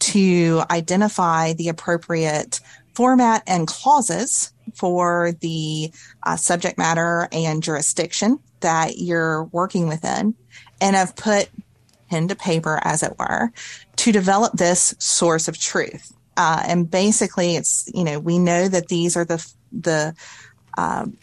to 0.00 0.62
identify 0.70 1.52
the 1.52 1.68
appropriate 1.68 2.60
format 2.94 3.42
and 3.46 3.66
clauses 3.66 4.52
for 4.74 5.32
the 5.40 5.92
uh, 6.22 6.36
subject 6.36 6.78
matter 6.78 7.28
and 7.32 7.62
jurisdiction 7.62 8.38
that 8.60 8.98
you're 8.98 9.44
working 9.44 9.88
within 9.88 10.34
and 10.80 10.96
have 10.96 11.16
put 11.16 11.50
pen 12.08 12.28
to 12.28 12.34
paper, 12.34 12.80
as 12.82 13.02
it 13.02 13.14
were, 13.18 13.52
to 13.96 14.12
develop 14.12 14.52
this 14.54 14.94
source 14.98 15.48
of 15.48 15.58
truth. 15.58 16.12
Uh, 16.36 16.62
and 16.66 16.90
basically, 16.90 17.56
it's 17.56 17.90
you 17.94 18.04
know 18.04 18.18
we 18.18 18.38
know 18.38 18.68
that 18.68 18.88
these 18.88 19.16
are 19.16 19.24
the 19.24 19.46
the 19.72 20.14
um, 20.78 21.16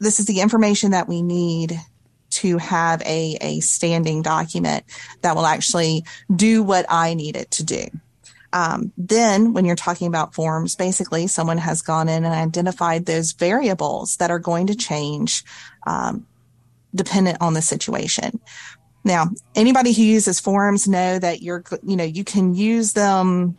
this 0.00 0.18
is 0.18 0.26
the 0.26 0.40
information 0.40 0.90
that 0.90 1.08
we 1.08 1.22
need 1.22 1.78
to 2.30 2.58
have 2.58 3.02
a, 3.02 3.36
a 3.40 3.60
standing 3.60 4.22
document 4.22 4.84
that 5.22 5.36
will 5.36 5.46
actually 5.46 6.04
do 6.34 6.62
what 6.62 6.86
I 6.88 7.14
need 7.14 7.36
it 7.36 7.50
to 7.52 7.64
do. 7.64 7.86
Um, 8.52 8.92
then, 8.96 9.52
when 9.52 9.64
you're 9.64 9.76
talking 9.76 10.08
about 10.08 10.34
forms, 10.34 10.74
basically 10.74 11.28
someone 11.28 11.58
has 11.58 11.82
gone 11.82 12.08
in 12.08 12.24
and 12.24 12.34
identified 12.34 13.06
those 13.06 13.32
variables 13.32 14.16
that 14.16 14.30
are 14.30 14.40
going 14.40 14.66
to 14.68 14.74
change 14.74 15.44
um, 15.86 16.26
dependent 16.94 17.38
on 17.40 17.54
the 17.54 17.62
situation. 17.62 18.40
Now, 19.04 19.28
anybody 19.54 19.92
who 19.92 20.02
uses 20.02 20.40
forms 20.40 20.88
know 20.88 21.18
that 21.18 21.42
you're, 21.42 21.62
you 21.82 21.96
know, 21.96 22.04
you 22.04 22.24
can 22.24 22.54
use 22.54 22.92
them 22.92 23.56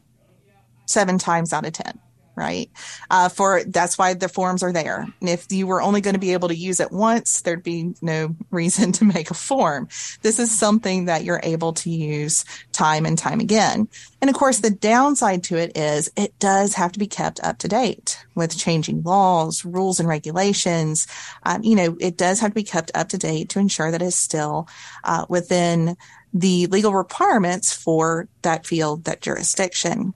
seven 0.85 1.17
times 1.17 1.53
out 1.53 1.65
of 1.65 1.71
10 1.71 1.97
right? 2.41 2.71
Uh, 3.11 3.29
for 3.29 3.63
that's 3.65 3.99
why 3.99 4.15
the 4.15 4.27
forms 4.27 4.63
are 4.63 4.73
there. 4.73 5.05
And 5.19 5.29
if 5.29 5.51
you 5.51 5.67
were 5.67 5.79
only 5.79 6.01
going 6.01 6.15
to 6.15 6.19
be 6.19 6.33
able 6.33 6.47
to 6.47 6.55
use 6.55 6.79
it 6.79 6.91
once, 6.91 7.41
there'd 7.41 7.61
be 7.61 7.93
no 8.01 8.35
reason 8.51 8.91
to 8.93 9.05
make 9.05 9.29
a 9.29 9.35
form. 9.35 9.87
This 10.23 10.39
is 10.39 10.49
something 10.49 11.05
that 11.05 11.23
you're 11.23 11.39
able 11.43 11.73
to 11.73 11.91
use 11.91 12.43
time 12.71 13.05
and 13.05 13.15
time 13.15 13.39
again. 13.39 13.87
And 14.21 14.29
of 14.29 14.35
course, 14.35 14.59
the 14.59 14.71
downside 14.71 15.43
to 15.45 15.57
it 15.57 15.77
is 15.77 16.11
it 16.15 16.37
does 16.39 16.73
have 16.73 16.91
to 16.93 16.99
be 16.99 17.05
kept 17.05 17.39
up 17.43 17.59
to 17.59 17.67
date 17.67 18.25
with 18.33 18.57
changing 18.57 19.03
laws, 19.03 19.63
rules, 19.63 19.99
and 19.99 20.09
regulations. 20.09 21.05
Um, 21.43 21.63
you 21.63 21.75
know, 21.75 21.95
it 21.99 22.17
does 22.17 22.39
have 22.39 22.51
to 22.51 22.55
be 22.55 22.63
kept 22.63 22.89
up 22.95 23.09
to 23.09 23.19
date 23.19 23.49
to 23.49 23.59
ensure 23.59 23.91
that 23.91 24.01
it's 24.01 24.15
still 24.15 24.67
uh, 25.03 25.25
within 25.29 25.95
the 26.33 26.65
legal 26.67 26.93
requirements 26.93 27.71
for 27.71 28.27
that 28.41 28.65
field, 28.65 29.03
that 29.03 29.21
jurisdiction. 29.21 30.15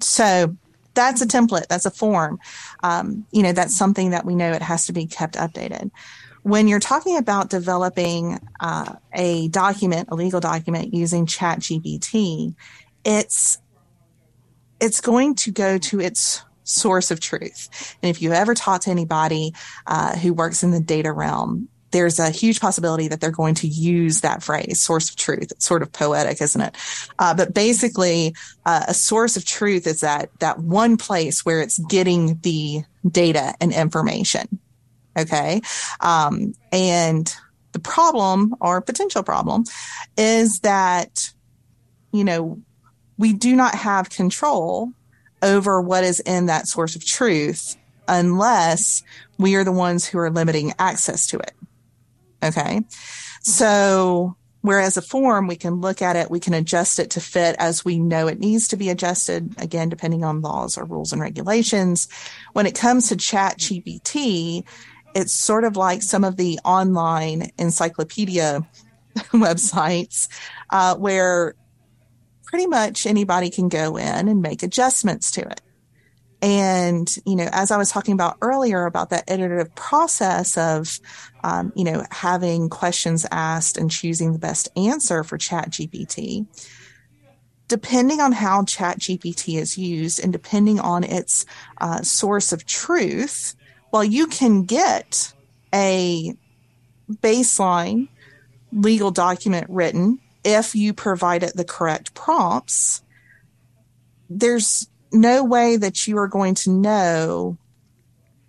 So 0.00 0.56
that's 0.96 1.22
a 1.22 1.26
template, 1.26 1.68
that's 1.68 1.86
a 1.86 1.90
form. 1.90 2.40
Um, 2.82 3.24
you 3.30 3.42
know, 3.42 3.52
that's 3.52 3.76
something 3.76 4.10
that 4.10 4.24
we 4.24 4.34
know 4.34 4.52
it 4.52 4.62
has 4.62 4.86
to 4.86 4.92
be 4.92 5.06
kept 5.06 5.36
updated. 5.36 5.92
When 6.42 6.66
you're 6.66 6.80
talking 6.80 7.16
about 7.16 7.50
developing 7.50 8.40
uh, 8.60 8.94
a 9.12 9.48
document, 9.48 10.08
a 10.10 10.14
legal 10.14 10.40
document 10.40 10.94
using 10.94 11.26
Chat 11.26 11.60
GPT, 11.60 12.54
it's 13.04 13.58
it's 14.80 15.00
going 15.00 15.34
to 15.36 15.50
go 15.50 15.78
to 15.78 16.00
its 16.00 16.42
source 16.64 17.10
of 17.10 17.20
truth. 17.20 17.96
And 18.02 18.10
if 18.10 18.20
you've 18.20 18.32
ever 18.32 18.54
talk 18.54 18.82
to 18.82 18.90
anybody 18.90 19.54
uh, 19.86 20.16
who 20.16 20.34
works 20.34 20.62
in 20.62 20.70
the 20.70 20.80
data 20.80 21.12
realm, 21.12 21.68
there's 21.96 22.18
a 22.18 22.28
huge 22.28 22.60
possibility 22.60 23.08
that 23.08 23.22
they're 23.22 23.30
going 23.30 23.54
to 23.54 23.66
use 23.66 24.20
that 24.20 24.42
phrase, 24.42 24.78
source 24.78 25.08
of 25.08 25.16
truth. 25.16 25.50
It's 25.50 25.64
sort 25.64 25.80
of 25.80 25.90
poetic, 25.90 26.42
isn't 26.42 26.60
it? 26.60 26.76
Uh, 27.18 27.34
but 27.34 27.54
basically, 27.54 28.34
uh, 28.66 28.84
a 28.88 28.92
source 28.92 29.38
of 29.38 29.46
truth 29.46 29.86
is 29.86 30.02
that, 30.02 30.28
that 30.40 30.58
one 30.58 30.98
place 30.98 31.46
where 31.46 31.62
it's 31.62 31.78
getting 31.78 32.38
the 32.42 32.82
data 33.10 33.54
and 33.62 33.72
information. 33.72 34.58
Okay. 35.16 35.62
Um, 36.00 36.52
and 36.70 37.34
the 37.72 37.78
problem 37.78 38.54
or 38.60 38.82
potential 38.82 39.22
problem 39.22 39.64
is 40.18 40.60
that, 40.60 41.30
you 42.12 42.24
know, 42.24 42.60
we 43.16 43.32
do 43.32 43.56
not 43.56 43.74
have 43.74 44.10
control 44.10 44.92
over 45.42 45.80
what 45.80 46.04
is 46.04 46.20
in 46.20 46.44
that 46.46 46.68
source 46.68 46.94
of 46.94 47.06
truth 47.06 47.74
unless 48.06 49.02
we 49.38 49.54
are 49.54 49.64
the 49.64 49.72
ones 49.72 50.04
who 50.04 50.18
are 50.18 50.30
limiting 50.30 50.74
access 50.78 51.26
to 51.28 51.38
it. 51.38 51.52
Okay. 52.46 52.82
So 53.42 54.36
whereas 54.62 54.96
a 54.96 55.02
form, 55.02 55.46
we 55.46 55.56
can 55.56 55.80
look 55.80 56.02
at 56.02 56.16
it, 56.16 56.30
we 56.30 56.40
can 56.40 56.54
adjust 56.54 56.98
it 56.98 57.10
to 57.10 57.20
fit 57.20 57.54
as 57.58 57.84
we 57.84 57.98
know 57.98 58.26
it 58.26 58.40
needs 58.40 58.68
to 58.68 58.76
be 58.76 58.90
adjusted, 58.90 59.54
again, 59.58 59.88
depending 59.88 60.24
on 60.24 60.40
laws 60.40 60.76
or 60.76 60.84
rules 60.84 61.12
and 61.12 61.22
regulations. 61.22 62.08
When 62.52 62.66
it 62.66 62.74
comes 62.74 63.08
to 63.08 63.16
chat 63.16 63.58
GPT, 63.58 64.64
it's 65.14 65.32
sort 65.32 65.64
of 65.64 65.76
like 65.76 66.02
some 66.02 66.24
of 66.24 66.36
the 66.36 66.58
online 66.64 67.52
encyclopedia 67.58 68.66
websites 69.32 70.28
uh, 70.70 70.96
where 70.96 71.54
pretty 72.44 72.66
much 72.66 73.06
anybody 73.06 73.50
can 73.50 73.68
go 73.68 73.96
in 73.96 74.28
and 74.28 74.42
make 74.42 74.62
adjustments 74.62 75.30
to 75.32 75.42
it. 75.42 75.60
And, 76.46 77.12
you 77.26 77.34
know, 77.34 77.48
as 77.50 77.72
I 77.72 77.76
was 77.76 77.90
talking 77.90 78.14
about 78.14 78.36
earlier 78.40 78.86
about 78.86 79.10
that 79.10 79.28
iterative 79.28 79.74
process 79.74 80.56
of, 80.56 81.00
um, 81.42 81.72
you 81.74 81.82
know, 81.82 82.04
having 82.12 82.68
questions 82.68 83.26
asked 83.32 83.76
and 83.76 83.90
choosing 83.90 84.32
the 84.32 84.38
best 84.38 84.68
answer 84.76 85.24
for 85.24 85.38
Chat 85.38 85.70
GPT, 85.70 86.46
depending 87.66 88.20
on 88.20 88.30
how 88.30 88.64
Chat 88.64 89.00
GPT 89.00 89.58
is 89.58 89.76
used 89.76 90.22
and 90.22 90.32
depending 90.32 90.78
on 90.78 91.02
its 91.02 91.46
uh, 91.78 92.02
source 92.02 92.52
of 92.52 92.64
truth, 92.64 93.56
well, 93.90 94.04
you 94.04 94.28
can 94.28 94.62
get 94.62 95.32
a 95.74 96.32
baseline 97.10 98.06
legal 98.70 99.10
document 99.10 99.66
written 99.68 100.20
if 100.44 100.76
you 100.76 100.94
provide 100.94 101.42
it 101.42 101.56
the 101.56 101.64
correct 101.64 102.14
prompts. 102.14 103.02
There's 104.30 104.88
no 105.16 105.44
way 105.44 105.76
that 105.76 106.06
you 106.06 106.18
are 106.18 106.28
going 106.28 106.54
to 106.54 106.70
know 106.70 107.58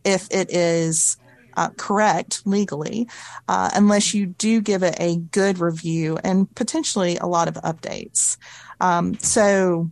if 0.04 0.28
it 0.32 0.52
is 0.52 1.18
uh, 1.56 1.70
correct 1.78 2.44
legally 2.46 3.10
uh, 3.48 3.70
unless 3.74 4.14
you 4.14 4.28
do 4.28 4.62
give 4.62 4.84
it 4.84 4.96
a 5.00 5.18
good 5.18 5.60
review 5.60 6.18
and 6.24 6.54
potentially 6.56 7.18
a 7.18 7.26
lot 7.26 7.48
of 7.48 7.56
updates. 7.56 8.38
Um, 8.80 9.18
so 9.20 9.90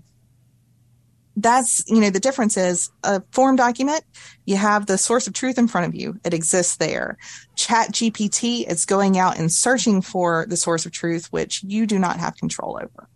that's 1.37 1.83
you 1.89 1.99
know 1.99 2.09
the 2.09 2.19
difference 2.19 2.55
is 2.55 2.89
a 3.03 3.21
form 3.31 3.55
document 3.55 4.03
you 4.45 4.55
have 4.55 4.85
the 4.85 4.97
source 4.97 5.27
of 5.27 5.33
truth 5.33 5.57
in 5.57 5.67
front 5.67 5.85
of 5.85 5.93
you 5.93 6.17
it 6.23 6.33
exists 6.33 6.77
there 6.77 7.17
chat 7.55 7.91
gpt 7.91 8.65
is 8.69 8.85
going 8.85 9.17
out 9.17 9.37
and 9.37 9.51
searching 9.51 10.01
for 10.01 10.45
the 10.47 10.55
source 10.55 10.85
of 10.85 10.93
truth 10.93 11.27
which 11.31 11.61
you 11.63 11.85
do 11.85 11.99
not 11.99 12.19
have 12.19 12.37
control 12.37 12.79
over 12.81 13.09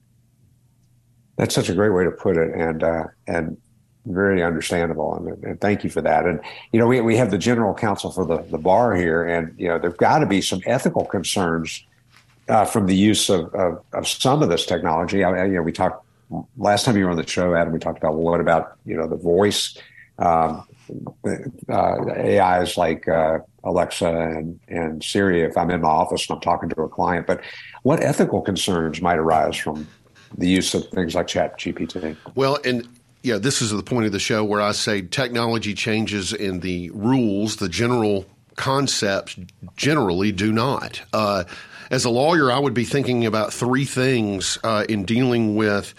that's 1.40 1.56
such 1.56 1.70
a 1.70 1.74
great 1.74 1.92
way 1.92 2.04
to 2.04 2.12
put 2.12 2.36
it, 2.36 2.54
and 2.54 2.84
uh, 2.84 3.06
and 3.26 3.58
very 4.06 4.44
understandable. 4.44 5.16
And, 5.16 5.44
and, 5.44 5.62
thank 5.62 5.86
you 5.86 5.90
for 5.90 6.02
that. 6.02 6.26
And 6.26 6.42
you 6.74 6.80
know, 6.80 6.86
we 6.86 7.00
we 7.00 7.16
have 7.16 7.32
the 7.32 7.38
general 7.38 7.74
counsel 7.74 8.12
for 8.12 8.26
the 8.26 8.40
the 8.52 8.58
bar 8.58 8.94
here, 8.94 9.24
and 9.24 9.58
you 9.58 9.70
know, 9.70 9.80
there've 9.80 9.98
got 9.98 10.20
to 10.20 10.26
be 10.26 10.42
some 10.42 10.62
ethical 10.66 11.06
concerns 11.06 11.82
uh, 12.50 12.66
from 12.66 12.88
the 12.88 12.96
use 12.96 13.30
of, 13.30 13.54
of, 13.56 13.82
of 13.94 14.06
some 14.06 14.44
of 14.44 14.50
this 14.50 14.66
technology. 14.66 15.24
I, 15.24 15.46
you 15.46 15.54
know, 15.54 15.62
we 15.62 15.72
talked 15.72 16.06
last 16.58 16.84
time 16.84 16.98
you 16.98 17.06
were 17.06 17.12
on 17.12 17.18
the 17.18 17.26
show, 17.26 17.56
Adam. 17.56 17.72
We 17.72 17.80
talked 17.80 18.00
about 18.00 18.16
well, 18.16 18.34
what 18.34 18.42
about 18.42 18.78
you 18.86 18.98
know 18.98 19.08
the 19.08 19.18
voice. 19.18 19.78
Um, 20.18 20.68
uh, 21.70 21.96
AIs 22.18 22.76
like 22.76 23.08
uh, 23.08 23.40
Alexa 23.64 24.08
and, 24.08 24.60
and 24.68 25.04
Siri 25.04 25.44
if 25.44 25.56
I'm 25.56 25.70
in 25.70 25.82
my 25.82 25.88
office 25.88 26.28
and 26.28 26.36
I'm 26.36 26.42
talking 26.42 26.68
to 26.68 26.82
a 26.82 26.90
client. 26.90 27.28
But 27.28 27.42
what 27.84 28.02
ethical 28.04 28.42
concerns 28.42 29.00
might 29.02 29.20
arise 29.20 29.56
from 29.56 29.88
the 30.38 30.48
use 30.48 30.74
of 30.74 30.88
things 30.90 31.16
like 31.16 31.28
Chat 31.28 31.58
GPT. 31.60 32.16
Well, 32.36 32.60
and 32.64 32.88
yeah, 33.24 33.38
this 33.38 33.62
is 33.62 33.72
the 33.72 33.84
point 33.84 34.06
of 34.06 34.12
the 34.12 34.20
show 34.20 34.44
where 34.44 34.62
I 34.62 34.72
say 34.72 35.02
technology 35.02 35.74
changes 35.74 36.34
and 36.34 36.62
the 36.62 36.90
rules, 36.92 37.58
the 37.58 37.70
general 37.70 38.26
concepts 38.56 39.38
generally 39.76 40.32
do 40.32 40.52
not. 40.52 41.02
Uh, 41.14 41.44
as 41.92 42.06
a 42.06 42.10
lawyer, 42.10 42.52
I 42.52 42.60
would 42.60 42.74
be 42.74 42.86
thinking 42.86 43.26
about 43.26 43.52
three 43.52 43.86
things 43.86 44.58
uh, 44.64 44.86
in 44.88 45.06
dealing 45.06 45.56
with, 45.56 45.94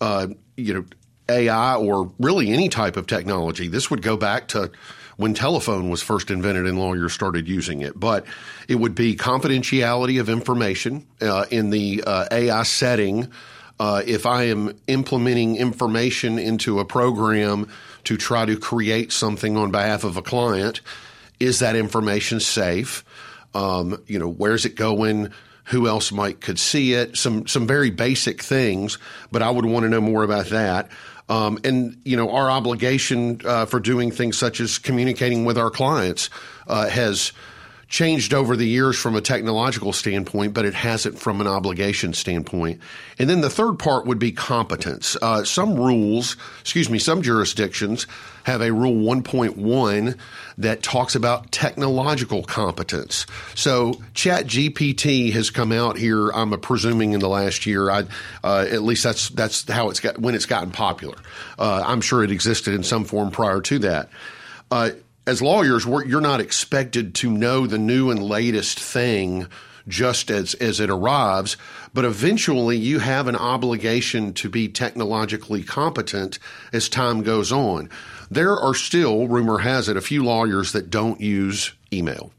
uh, 0.00 0.28
you 0.56 0.74
know, 0.74 0.84
AI 1.28 1.74
or 1.74 2.12
really 2.18 2.50
any 2.50 2.68
type 2.68 2.96
of 2.96 3.06
technology. 3.06 3.68
This 3.68 3.90
would 3.90 4.02
go 4.02 4.16
back 4.16 4.48
to 4.48 4.70
when 5.16 5.34
telephone 5.34 5.88
was 5.90 6.02
first 6.02 6.30
invented 6.30 6.66
and 6.66 6.78
lawyers 6.78 7.12
started 7.12 7.48
using 7.48 7.82
it. 7.82 7.98
But 7.98 8.24
it 8.68 8.76
would 8.76 8.94
be 8.94 9.16
confidentiality 9.16 10.20
of 10.20 10.28
information 10.28 11.06
uh, 11.20 11.46
in 11.50 11.70
the 11.70 12.04
uh, 12.06 12.28
AI 12.30 12.62
setting 12.62 13.30
uh, 13.78 14.02
if 14.06 14.26
I 14.26 14.44
am 14.44 14.78
implementing 14.86 15.56
information 15.56 16.38
into 16.38 16.80
a 16.80 16.84
program 16.84 17.68
to 18.04 18.16
try 18.16 18.44
to 18.44 18.56
create 18.58 19.12
something 19.12 19.56
on 19.56 19.70
behalf 19.70 20.04
of 20.04 20.16
a 20.16 20.22
client, 20.22 20.80
is 21.38 21.58
that 21.58 21.76
information 21.76 22.40
safe? 22.40 23.04
Um, 23.54 24.02
you 24.06 24.18
know, 24.18 24.28
where's 24.28 24.64
it 24.64 24.76
going? 24.76 25.32
Who 25.64 25.88
else 25.88 26.12
might 26.12 26.40
could 26.40 26.58
see 26.58 26.92
it? 26.92 27.16
Some 27.16 27.46
some 27.46 27.66
very 27.66 27.90
basic 27.90 28.42
things, 28.42 28.98
but 29.32 29.42
I 29.42 29.50
would 29.50 29.64
want 29.64 29.84
to 29.84 29.88
know 29.90 30.00
more 30.00 30.22
about 30.22 30.46
that. 30.46 30.88
Um, 31.28 31.58
and 31.64 32.00
you 32.04 32.16
know, 32.16 32.30
our 32.30 32.50
obligation 32.50 33.40
uh, 33.44 33.66
for 33.66 33.80
doing 33.80 34.12
things 34.12 34.38
such 34.38 34.60
as 34.60 34.78
communicating 34.78 35.44
with 35.44 35.58
our 35.58 35.70
clients 35.70 36.30
uh, 36.68 36.88
has 36.88 37.32
changed 37.88 38.34
over 38.34 38.56
the 38.56 38.66
years 38.66 38.98
from 38.98 39.14
a 39.14 39.20
technological 39.20 39.92
standpoint, 39.92 40.52
but 40.52 40.64
it 40.64 40.74
hasn't 40.74 41.18
from 41.18 41.40
an 41.40 41.46
obligation 41.46 42.12
standpoint. 42.12 42.80
And 43.18 43.30
then 43.30 43.42
the 43.42 43.50
third 43.50 43.78
part 43.78 44.06
would 44.06 44.18
be 44.18 44.32
competence. 44.32 45.16
Uh, 45.22 45.44
some 45.44 45.76
rules, 45.76 46.36
excuse 46.60 46.90
me, 46.90 46.98
some 46.98 47.22
jurisdictions 47.22 48.06
have 48.42 48.60
a 48.60 48.72
rule 48.72 48.94
1.1 48.94 50.18
that 50.58 50.82
talks 50.82 51.14
about 51.14 51.52
technological 51.52 52.42
competence. 52.42 53.26
So 53.54 54.00
Chat 54.14 54.46
GPT 54.46 55.32
has 55.32 55.50
come 55.50 55.70
out 55.70 55.96
here. 55.96 56.30
I'm 56.30 56.58
presuming 56.60 57.12
in 57.12 57.20
the 57.20 57.28
last 57.28 57.66
year. 57.66 57.90
I, 57.90 58.04
uh, 58.42 58.66
at 58.68 58.82
least 58.82 59.04
that's 59.04 59.28
that's 59.30 59.68
how 59.70 59.90
it's 59.90 60.00
got 60.00 60.18
when 60.18 60.34
it's 60.34 60.46
gotten 60.46 60.70
popular. 60.70 61.16
Uh, 61.58 61.82
I'm 61.86 62.00
sure 62.00 62.24
it 62.24 62.30
existed 62.30 62.74
in 62.74 62.82
some 62.82 63.04
form 63.04 63.30
prior 63.30 63.60
to 63.62 63.78
that. 63.80 64.08
As 65.26 65.42
lawyers, 65.42 65.84
you're 65.84 66.20
not 66.20 66.40
expected 66.40 67.14
to 67.16 67.30
know 67.30 67.66
the 67.66 67.78
new 67.78 68.10
and 68.10 68.22
latest 68.22 68.78
thing 68.78 69.48
just 69.88 70.30
as, 70.30 70.54
as 70.54 70.78
it 70.78 70.88
arrives, 70.88 71.56
but 71.92 72.04
eventually 72.04 72.76
you 72.76 73.00
have 73.00 73.26
an 73.26 73.34
obligation 73.34 74.32
to 74.34 74.48
be 74.48 74.68
technologically 74.68 75.64
competent 75.64 76.38
as 76.72 76.88
time 76.88 77.22
goes 77.22 77.50
on. 77.50 77.90
There 78.30 78.56
are 78.56 78.74
still, 78.74 79.26
rumor 79.26 79.58
has 79.58 79.88
it, 79.88 79.96
a 79.96 80.00
few 80.00 80.24
lawyers 80.24 80.72
that 80.72 80.90
don't 80.90 81.20
use 81.20 81.72
email, 81.92 82.30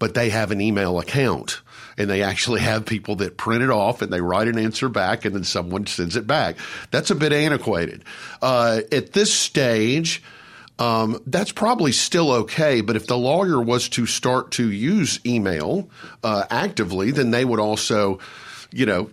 but 0.00 0.14
they 0.14 0.30
have 0.30 0.50
an 0.50 0.60
email 0.60 0.98
account. 0.98 1.60
and 1.98 2.08
they 2.08 2.22
actually 2.22 2.60
have 2.72 2.86
people 2.86 3.16
that 3.16 3.36
print 3.36 3.62
it 3.62 3.70
off 3.70 4.02
and 4.02 4.12
they 4.12 4.20
write 4.20 4.48
an 4.48 4.58
answer 4.58 4.88
back 4.88 5.24
and 5.24 5.34
then 5.34 5.44
someone 5.44 5.86
sends 5.86 6.16
it 6.16 6.26
back. 6.26 6.56
That's 6.90 7.10
a 7.10 7.14
bit 7.14 7.32
antiquated. 7.32 8.02
Uh, 8.40 8.80
at 8.90 9.12
this 9.12 9.32
stage, 9.32 10.22
um, 10.82 11.22
that's 11.26 11.52
probably 11.52 11.92
still 11.92 12.32
okay. 12.32 12.80
But 12.80 12.96
if 12.96 13.06
the 13.06 13.16
lawyer 13.16 13.62
was 13.62 13.88
to 13.90 14.04
start 14.04 14.50
to 14.52 14.68
use 14.68 15.20
email 15.24 15.88
uh, 16.24 16.44
actively, 16.50 17.12
then 17.12 17.30
they 17.30 17.44
would 17.44 17.60
also 17.60 18.18
you 18.74 18.86
know, 18.86 19.10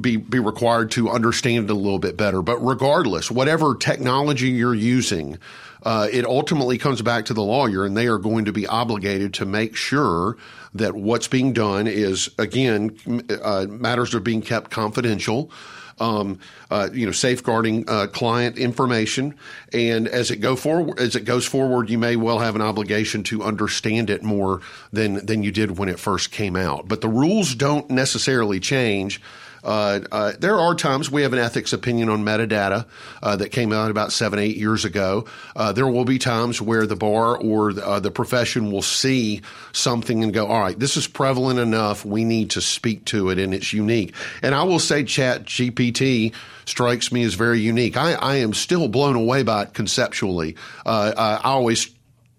be 0.00 0.16
be 0.16 0.38
required 0.38 0.92
to 0.92 1.10
understand 1.10 1.64
it 1.64 1.72
a 1.72 1.74
little 1.74 1.98
bit 1.98 2.16
better. 2.16 2.40
But 2.40 2.58
regardless, 2.58 3.32
whatever 3.32 3.74
technology 3.74 4.50
you're 4.50 4.76
using, 4.76 5.38
uh, 5.82 6.06
it 6.12 6.24
ultimately 6.24 6.78
comes 6.78 7.02
back 7.02 7.24
to 7.24 7.34
the 7.34 7.42
lawyer, 7.42 7.84
and 7.84 7.96
they 7.96 8.06
are 8.06 8.18
going 8.18 8.44
to 8.44 8.52
be 8.52 8.64
obligated 8.66 9.34
to 9.34 9.44
make 9.44 9.74
sure 9.74 10.36
that 10.74 10.94
what's 10.94 11.26
being 11.26 11.52
done 11.52 11.88
is 11.88 12.30
again 12.38 12.96
uh, 13.42 13.66
matters 13.68 14.14
are 14.14 14.20
being 14.20 14.40
kept 14.40 14.70
confidential 14.70 15.50
um, 15.98 16.38
uh, 16.70 16.88
you 16.92 17.06
know, 17.06 17.12
safeguarding 17.12 17.88
uh, 17.88 18.06
client 18.08 18.58
information. 18.58 19.34
And 19.72 20.08
as 20.08 20.30
it 20.30 20.36
go 20.36 20.56
forward, 20.56 20.98
as 20.98 21.16
it 21.16 21.24
goes 21.24 21.46
forward, 21.46 21.90
you 21.90 21.98
may 21.98 22.16
well 22.16 22.38
have 22.38 22.54
an 22.54 22.62
obligation 22.62 23.22
to 23.24 23.42
understand 23.42 24.10
it 24.10 24.22
more 24.22 24.60
than 24.92 25.24
than 25.24 25.42
you 25.42 25.52
did 25.52 25.78
when 25.78 25.88
it 25.88 25.98
first 25.98 26.30
came 26.30 26.56
out. 26.56 26.88
But 26.88 27.00
the 27.00 27.08
rules 27.08 27.54
don't 27.54 27.88
necessarily 27.90 28.60
change 28.60 29.20
uh, 29.64 30.00
uh, 30.10 30.32
there 30.38 30.58
are 30.58 30.74
times 30.74 31.10
we 31.10 31.22
have 31.22 31.32
an 31.32 31.38
ethics 31.38 31.72
opinion 31.72 32.08
on 32.08 32.24
metadata 32.24 32.86
uh, 33.22 33.36
that 33.36 33.50
came 33.50 33.72
out 33.72 33.90
about 33.90 34.12
seven, 34.12 34.38
eight 34.38 34.56
years 34.56 34.84
ago. 34.84 35.26
Uh, 35.54 35.72
there 35.72 35.86
will 35.86 36.04
be 36.04 36.18
times 36.18 36.60
where 36.60 36.86
the 36.86 36.96
bar 36.96 37.36
or 37.36 37.72
the, 37.72 38.00
the, 38.00 38.10
profession 38.10 38.70
will 38.70 38.82
see 38.82 39.40
something 39.72 40.22
and 40.22 40.34
go, 40.34 40.46
all 40.46 40.60
right, 40.60 40.78
this 40.78 40.96
is 40.96 41.06
prevalent 41.06 41.58
enough. 41.58 42.04
We 42.04 42.24
need 42.24 42.50
to 42.50 42.60
speak 42.60 43.04
to 43.06 43.30
it 43.30 43.38
and 43.38 43.54
it's 43.54 43.72
unique. 43.72 44.14
And 44.42 44.54
I 44.54 44.64
will 44.64 44.78
say 44.78 45.04
chat 45.04 45.44
GPT 45.44 46.34
strikes 46.64 47.12
me 47.12 47.22
as 47.22 47.34
very 47.34 47.60
unique. 47.60 47.96
I, 47.96 48.12
I 48.14 48.36
am 48.36 48.54
still 48.54 48.88
blown 48.88 49.16
away 49.16 49.42
by 49.44 49.62
it 49.62 49.74
conceptually. 49.74 50.56
I 50.84 51.40
always, 51.42 51.88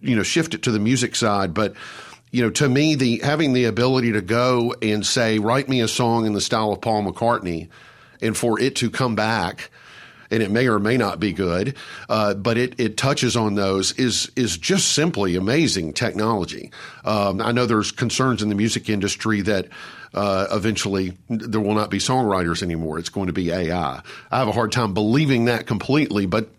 you 0.01 0.15
know, 0.15 0.23
shift 0.23 0.53
it 0.53 0.63
to 0.63 0.71
the 0.71 0.79
music 0.79 1.15
side, 1.15 1.53
but 1.53 1.73
you 2.33 2.41
know, 2.41 2.49
to 2.49 2.67
me, 2.67 2.95
the 2.95 3.19
having 3.19 3.53
the 3.53 3.65
ability 3.65 4.13
to 4.13 4.21
go 4.21 4.73
and 4.81 5.05
say, 5.05 5.37
write 5.37 5.69
me 5.69 5.81
a 5.81 5.87
song 5.87 6.25
in 6.25 6.33
the 6.33 6.41
style 6.41 6.73
of 6.73 6.81
Paul 6.81 7.03
McCartney, 7.03 7.69
and 8.21 8.35
for 8.35 8.59
it 8.59 8.75
to 8.77 8.89
come 8.89 9.13
back, 9.13 9.69
and 10.31 10.41
it 10.41 10.49
may 10.49 10.67
or 10.67 10.79
may 10.79 10.97
not 10.97 11.19
be 11.19 11.31
good, 11.31 11.75
uh, 12.09 12.33
but 12.33 12.57
it, 12.57 12.79
it 12.79 12.97
touches 12.97 13.35
on 13.35 13.53
those 13.53 13.91
is 13.99 14.31
is 14.35 14.57
just 14.57 14.93
simply 14.93 15.35
amazing 15.35 15.93
technology. 15.93 16.71
Um, 17.05 17.39
I 17.39 17.51
know 17.51 17.67
there's 17.67 17.91
concerns 17.91 18.41
in 18.41 18.49
the 18.49 18.55
music 18.55 18.89
industry 18.89 19.41
that. 19.41 19.67
Uh, 20.15 20.45
eventually, 20.51 21.11
there 21.27 21.59
will 21.59 21.73
not 21.73 21.89
be 21.89 21.97
songwriters 21.97 22.61
anymore. 22.61 22.99
It's 22.99 23.09
going 23.09 23.25
to 23.25 23.33
be 23.33 23.49
AI. 23.49 23.99
I 24.29 24.37
have 24.37 24.47
a 24.47 24.51
hard 24.51 24.71
time 24.71 24.93
believing 24.93 25.45
that 25.45 25.65
completely, 25.65 26.27
but 26.27 26.49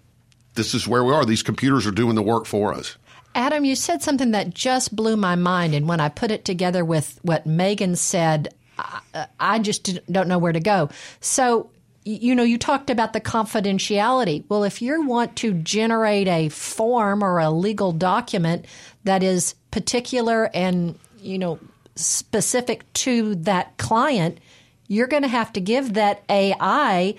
this 0.55 0.75
is 0.75 0.89
where 0.89 1.05
we 1.05 1.13
are. 1.13 1.25
These 1.25 1.45
computers 1.45 1.87
are 1.87 1.93
doing 1.93 2.17
the 2.17 2.23
work 2.23 2.47
for 2.47 2.75
us. 2.75 2.97
Adam, 3.35 3.65
you 3.65 3.75
said 3.75 4.03
something 4.03 4.31
that 4.31 4.55
just 4.55 4.95
blew 4.95 5.17
my 5.17 5.35
mind. 5.35 5.75
And 5.75 5.89
when 5.89 6.01
I 6.01 6.09
put 6.09 6.31
it 6.31 6.45
together 6.45 6.85
with 6.85 7.19
what 7.23 7.47
Megan 7.47 7.97
said, 7.97 8.55
I, 8.79 9.01
uh, 9.15 9.27
I 9.41 9.59
just 9.59 10.01
don't 10.11 10.29
know 10.29 10.39
where 10.39 10.53
to 10.53 10.61
go. 10.61 10.91
So, 11.21 11.71
you 12.05 12.35
know, 12.35 12.43
you 12.43 12.59
talked 12.59 12.91
about 12.91 13.13
the 13.13 13.21
confidentiality. 13.21 14.45
Well, 14.49 14.65
if 14.65 14.83
you 14.83 15.07
want 15.07 15.37
to 15.37 15.55
generate 15.55 16.29
a 16.29 16.49
form 16.51 17.25
or 17.25 17.39
a 17.39 17.51
legal 17.51 17.93
document 17.93 18.67
that 19.05 19.23
is 19.23 19.55
particular 19.71 20.51
and, 20.55 20.99
you 21.19 21.39
know, 21.39 21.59
specific 21.97 22.91
to 22.93 23.35
that 23.37 23.77
client, 23.79 24.39
you're 24.87 25.07
going 25.07 25.23
to 25.23 25.29
have 25.29 25.53
to 25.55 25.61
give 25.61 25.95
that 25.95 26.23
AI 26.29 27.15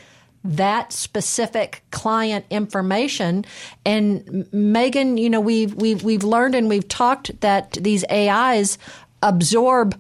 that 0.46 0.94
specific 0.94 1.84
client 1.92 2.46
information. 2.50 3.46
And 3.86 4.48
Megan, 4.54 5.18
you 5.18 5.30
know, 5.30 5.42
we've 5.42 5.74
we've 5.74 6.04
we've 6.04 6.24
learned 6.24 6.56
and 6.56 6.70
we've 6.70 6.88
talked 6.88 7.40
that 7.42 7.74
these 7.74 8.06
AIs 8.10 8.78
absorb 9.22 10.00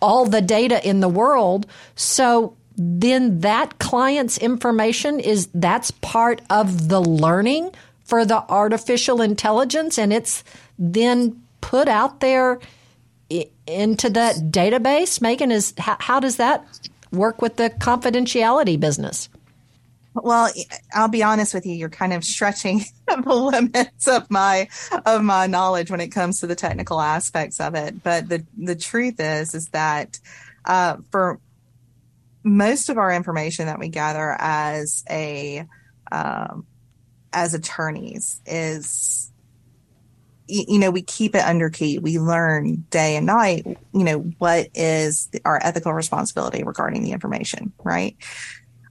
all 0.00 0.26
the 0.26 0.40
data 0.40 0.86
in 0.86 1.00
the 1.00 1.08
world. 1.08 1.66
So 1.96 2.56
then 2.76 3.40
that 3.40 3.78
client's 3.80 4.38
information 4.38 5.18
is 5.18 5.48
that's 5.52 5.90
part 5.90 6.40
of 6.48 6.88
the 6.88 7.00
learning 7.00 7.72
for 8.04 8.24
the 8.24 8.44
artificial 8.48 9.20
intelligence 9.20 9.98
and 9.98 10.12
it's 10.12 10.44
then 10.78 11.42
put 11.60 11.88
out 11.88 12.20
there 12.20 12.60
into 13.66 14.08
that 14.08 14.36
database 14.50 15.20
megan 15.20 15.50
is 15.50 15.74
how, 15.76 15.96
how 16.00 16.20
does 16.20 16.36
that 16.36 16.64
work 17.12 17.42
with 17.42 17.56
the 17.56 17.68
confidentiality 17.68 18.80
business 18.80 19.28
well, 20.14 20.50
I'll 20.92 21.08
be 21.08 21.22
honest 21.22 21.54
with 21.54 21.66
you. 21.66 21.74
You're 21.74 21.88
kind 21.88 22.12
of 22.12 22.24
stretching 22.24 22.84
the 23.06 23.34
limits 23.34 24.08
of 24.08 24.30
my 24.30 24.68
of 25.06 25.22
my 25.22 25.46
knowledge 25.46 25.90
when 25.90 26.00
it 26.00 26.08
comes 26.08 26.40
to 26.40 26.46
the 26.46 26.56
technical 26.56 27.00
aspects 27.00 27.60
of 27.60 27.74
it. 27.74 28.02
But 28.02 28.28
the 28.28 28.44
the 28.56 28.76
truth 28.76 29.16
is, 29.18 29.54
is 29.54 29.68
that 29.68 30.18
uh, 30.64 30.96
for 31.10 31.40
most 32.44 32.88
of 32.88 32.98
our 32.98 33.12
information 33.12 33.66
that 33.66 33.78
we 33.78 33.88
gather 33.88 34.36
as 34.38 35.04
a 35.10 35.66
um, 36.10 36.66
as 37.32 37.54
attorneys 37.54 38.40
is 38.46 39.30
you 40.46 40.78
know 40.78 40.90
we 40.90 41.02
keep 41.02 41.34
it 41.34 41.44
under 41.44 41.68
key 41.68 41.98
we 41.98 42.18
learn 42.18 42.86
day 42.88 43.16
and 43.16 43.26
night 43.26 43.66
you 43.92 44.02
know 44.02 44.20
what 44.38 44.68
is 44.74 45.28
our 45.44 45.60
ethical 45.62 45.92
responsibility 45.92 46.64
regarding 46.64 47.02
the 47.02 47.12
information 47.12 47.70
right 47.84 48.16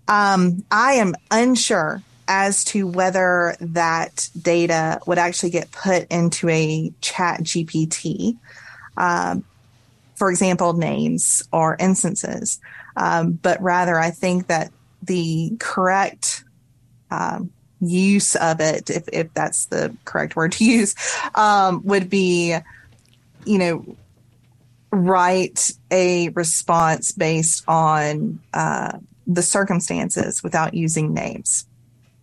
um, 0.07 0.63
I 0.71 0.93
am 0.93 1.15
unsure 1.31 2.01
as 2.27 2.63
to 2.65 2.87
whether 2.87 3.55
that 3.61 4.29
data 4.39 4.99
would 5.05 5.17
actually 5.17 5.49
get 5.49 5.71
put 5.71 6.07
into 6.11 6.49
a 6.49 6.91
chat 7.01 7.41
GPT. 7.41 8.37
Um, 8.97 9.43
for 10.15 10.29
example, 10.29 10.73
names 10.73 11.43
or 11.53 11.77
instances. 11.79 12.59
Um, 12.95 13.33
but 13.33 13.61
rather, 13.61 13.99
I 13.99 14.09
think 14.09 14.47
that 14.47 14.71
the 15.03 15.55
correct 15.59 16.43
um, 17.11 17.51
use 17.79 18.35
of 18.35 18.59
it, 18.59 18.89
if, 18.89 19.07
if 19.13 19.33
that's 19.33 19.67
the 19.67 19.95
correct 20.05 20.35
word 20.35 20.53
to 20.53 20.65
use, 20.65 20.95
um, 21.35 21.81
would 21.85 22.09
be, 22.09 22.57
you 23.45 23.57
know, 23.57 23.95
write 24.91 25.71
a 25.91 26.29
response 26.29 27.11
based 27.11 27.63
on 27.67 28.39
uh, 28.53 28.97
the 29.27 29.43
circumstances 29.43 30.41
without 30.41 30.73
using 30.73 31.13
names. 31.13 31.65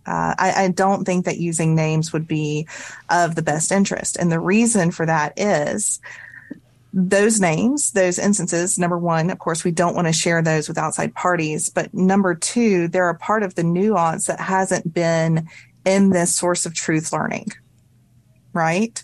Uh, 0.06 0.34
I, 0.38 0.64
I, 0.64 0.68
don't 0.68 1.04
think 1.04 1.24
that 1.24 1.38
using 1.38 1.74
names 1.74 2.12
would 2.12 2.28
be 2.28 2.68
of 3.08 3.36
the 3.36 3.42
best 3.42 3.72
interest. 3.72 4.16
And 4.16 4.30
the 4.30 4.40
reason 4.40 4.90
for 4.90 5.06
that 5.06 5.32
is 5.38 5.98
those 6.92 7.40
names, 7.40 7.92
those 7.92 8.18
instances, 8.18 8.78
number 8.78 8.98
one, 8.98 9.30
of 9.30 9.38
course, 9.38 9.64
we 9.64 9.70
don't 9.70 9.94
want 9.94 10.06
to 10.06 10.12
share 10.12 10.42
those 10.42 10.68
with 10.68 10.76
outside 10.76 11.14
parties. 11.14 11.70
But 11.70 11.94
number 11.94 12.34
two, 12.34 12.88
they're 12.88 13.08
a 13.08 13.18
part 13.18 13.42
of 13.42 13.54
the 13.54 13.64
nuance 13.64 14.26
that 14.26 14.40
hasn't 14.40 14.92
been 14.92 15.48
in 15.86 16.10
this 16.10 16.34
source 16.34 16.66
of 16.66 16.74
truth 16.74 17.12
learning. 17.12 17.52
Right. 18.52 19.02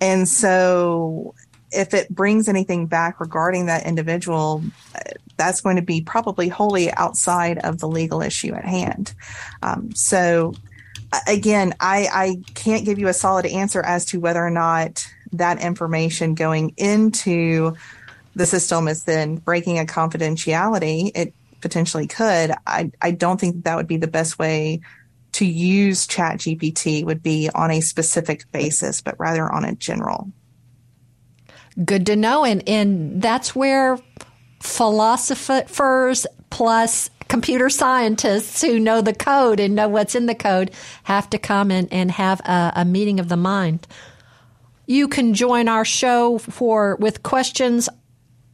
And 0.00 0.28
so 0.28 1.34
if 1.74 1.94
it 1.94 2.08
brings 2.08 2.48
anything 2.48 2.86
back 2.86 3.20
regarding 3.20 3.66
that 3.66 3.86
individual, 3.86 4.62
that's 5.36 5.60
going 5.60 5.76
to 5.76 5.82
be 5.82 6.00
probably 6.00 6.48
wholly 6.48 6.92
outside 6.92 7.58
of 7.58 7.78
the 7.78 7.88
legal 7.88 8.22
issue 8.22 8.54
at 8.54 8.64
hand. 8.64 9.14
Um, 9.62 9.94
so, 9.94 10.54
again, 11.26 11.74
I, 11.80 12.08
I 12.12 12.42
can't 12.54 12.84
give 12.84 12.98
you 12.98 13.08
a 13.08 13.12
solid 13.12 13.46
answer 13.46 13.82
as 13.82 14.06
to 14.06 14.20
whether 14.20 14.44
or 14.44 14.50
not 14.50 15.06
that 15.32 15.60
information 15.60 16.34
going 16.34 16.74
into 16.76 17.74
the 18.36 18.46
system 18.46 18.88
is 18.88 19.04
then 19.04 19.36
breaking 19.36 19.78
a 19.78 19.84
confidentiality. 19.84 21.10
It 21.14 21.34
potentially 21.60 22.06
could. 22.06 22.52
I, 22.66 22.90
I 23.00 23.10
don't 23.12 23.40
think 23.40 23.64
that 23.64 23.76
would 23.76 23.86
be 23.86 23.96
the 23.96 24.06
best 24.06 24.38
way 24.38 24.80
to 25.34 25.44
use 25.44 26.06
chat 26.06 26.38
gpt 26.38 27.04
would 27.04 27.20
be 27.20 27.50
on 27.52 27.72
a 27.72 27.80
specific 27.80 28.50
basis 28.52 29.00
but 29.00 29.18
rather 29.18 29.50
on 29.50 29.64
a 29.64 29.74
general 29.74 30.30
Good 31.82 32.06
to 32.06 32.16
know. 32.16 32.44
And, 32.44 32.66
and 32.68 33.20
that's 33.20 33.54
where 33.54 33.98
philosophers 34.60 36.26
plus 36.50 37.10
computer 37.28 37.68
scientists 37.68 38.60
who 38.60 38.78
know 38.78 39.00
the 39.00 39.14
code 39.14 39.58
and 39.58 39.74
know 39.74 39.88
what's 39.88 40.14
in 40.14 40.26
the 40.26 40.34
code 40.34 40.70
have 41.04 41.28
to 41.30 41.38
come 41.38 41.70
in 41.70 41.88
and 41.88 42.10
have 42.10 42.40
a, 42.40 42.72
a 42.76 42.84
meeting 42.84 43.18
of 43.18 43.28
the 43.28 43.36
mind. 43.36 43.86
You 44.86 45.08
can 45.08 45.34
join 45.34 45.66
our 45.66 45.84
show 45.84 46.38
for 46.38 46.96
with 46.96 47.22
questions. 47.22 47.88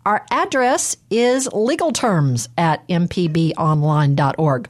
Our 0.06 0.24
address 0.30 0.96
is 1.11 1.48
legalterms 1.48 2.48
at 2.56 2.87
mpbonline.org. 2.88 4.68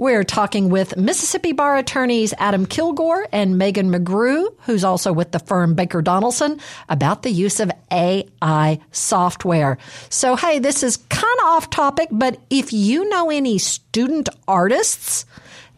We're 0.00 0.24
talking 0.24 0.70
with 0.70 0.96
Mississippi 0.96 1.52
Bar 1.52 1.76
attorneys 1.76 2.32
Adam 2.38 2.64
Kilgore 2.64 3.28
and 3.32 3.58
Megan 3.58 3.90
McGrew, 3.92 4.48
who's 4.60 4.82
also 4.82 5.12
with 5.12 5.32
the 5.32 5.38
firm 5.38 5.74
Baker 5.74 6.00
Donelson, 6.00 6.58
about 6.88 7.22
the 7.22 7.28
use 7.28 7.60
of 7.60 7.70
AI 7.90 8.80
software. 8.92 9.76
So, 10.08 10.36
hey, 10.36 10.58
this 10.58 10.82
is 10.82 10.96
kind 10.96 11.38
of 11.40 11.48
off 11.48 11.68
topic, 11.68 12.08
but 12.10 12.40
if 12.48 12.72
you 12.72 13.10
know 13.10 13.30
any 13.30 13.58
student 13.58 14.30
artists, 14.48 15.26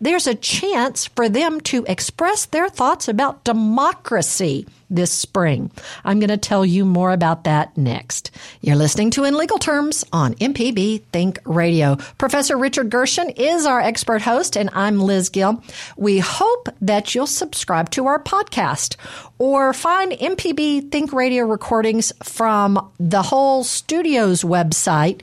there's 0.03 0.27
a 0.27 0.35
chance 0.35 1.07
for 1.07 1.29
them 1.29 1.61
to 1.61 1.85
express 1.87 2.47
their 2.47 2.69
thoughts 2.69 3.07
about 3.07 3.45
democracy 3.45 4.67
this 4.91 5.13
spring. 5.13 5.71
I'm 6.05 6.19
going 6.19 6.29
to 6.29 6.37
tell 6.37 6.67
you 6.67 6.85
more 6.85 7.13
about 7.13 7.45
that 7.45 7.79
next. 7.79 8.33
You're 8.61 8.77
listening 8.77 9.11
to 9.13 9.25
In 9.25 9.37
Legal 9.37 9.59
Terms 9.59 10.05
on 10.13 10.35
MPB 10.35 11.05
Think 11.13 11.39
Radio. 11.45 11.97
Professor 12.19 12.59
Richard 12.59 12.91
Gershon 12.91 13.31
is 13.31 13.65
our 13.65 13.81
expert 13.81 14.23
host, 14.23 14.57
and 14.57 14.69
I'm 14.75 14.99
Liz 14.99 15.29
Gill. 15.29 15.63
We 15.97 16.19
hope 16.19 16.69
that 16.81 17.15
you'll 17.15 17.29
subscribe 17.29 17.89
to 17.91 18.07
our 18.07 18.23
podcast 18.23 18.97
or 19.39 19.73
find 19.73 20.13
MPB 20.13 20.91
Think 20.91 21.13
Radio 21.13 21.45
recordings 21.45 22.13
from 22.23 22.91
the 22.99 23.23
whole 23.23 23.63
studio's 23.65 24.43
website 24.43 25.23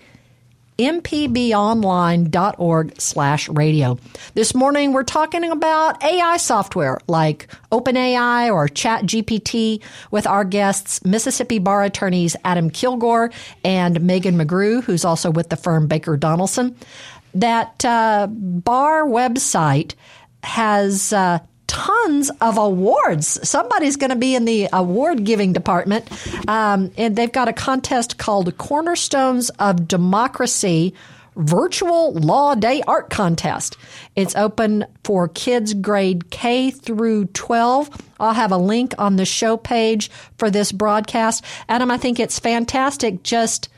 mpbonline.org 0.80 3.02
slash 3.02 3.50
radio. 3.50 3.98
This 4.34 4.56
morning 4.56 4.94
we're 4.94 5.04
talking 5.04 5.44
about 5.44 6.02
AI 6.04 6.38
software 6.38 6.98
like 7.08 7.48
OpenAI 7.72 8.52
or 8.52 8.68
ChatGPT 8.68 9.84
with 10.10 10.26
our 10.26 10.46
guests, 10.46 11.04
Mississippi 11.04 11.60
bar 11.60 11.84
attorneys 11.84 12.38
Adam 12.46 12.70
Kilgore 12.70 13.32
and 13.64 14.00
Megan 14.02 14.36
McGrew, 14.36 14.82
who's 14.82 15.04
also 15.04 15.30
with 15.30 15.50
the 15.50 15.58
firm 15.58 15.88
Baker 15.88 16.18
Donelson. 16.18 16.76
That 17.34 17.84
uh, 17.84 18.28
bar 18.28 19.04
website 19.04 19.96
has 20.44 21.12
uh, 21.12 21.40
tons 21.70 22.32
of 22.42 22.58
awards. 22.58 23.48
Somebody's 23.48 23.96
going 23.96 24.10
to 24.10 24.16
be 24.16 24.36
in 24.36 24.46
the 24.46 24.68
award 24.74 25.24
giving 25.24 25.54
department. 25.54 26.10
Um, 26.50 26.92
and 26.98 27.16
they've 27.16 27.32
got 27.32 27.48
a 27.48 27.54
contest 27.54 28.18
called 28.18 28.58
Cornerstones 28.58 29.50
of 29.52 29.88
Democracy 29.88 30.96
Virtual 31.36 32.12
Law 32.14 32.56
Day 32.56 32.82
Art 32.88 33.10
Contest. 33.10 33.78
It's 34.16 34.36
open 34.36 34.86
for 35.04 35.28
kids 35.30 35.74
grade 35.76 36.32
K 36.32 36.72
through 36.72 37.26
12. 37.28 37.90
I'll 38.20 38.34
have 38.34 38.52
a 38.52 38.58
link 38.58 38.94
on 38.98 39.16
the 39.16 39.26
show 39.26 39.56
page 39.56 40.10
for 40.38 40.50
this 40.50 40.72
broadcast. 40.72 41.46
Adam, 41.70 41.92
I 41.92 41.98
think 41.98 42.20
it's 42.20 42.40
fantastic 42.40 43.24
just 43.24 43.70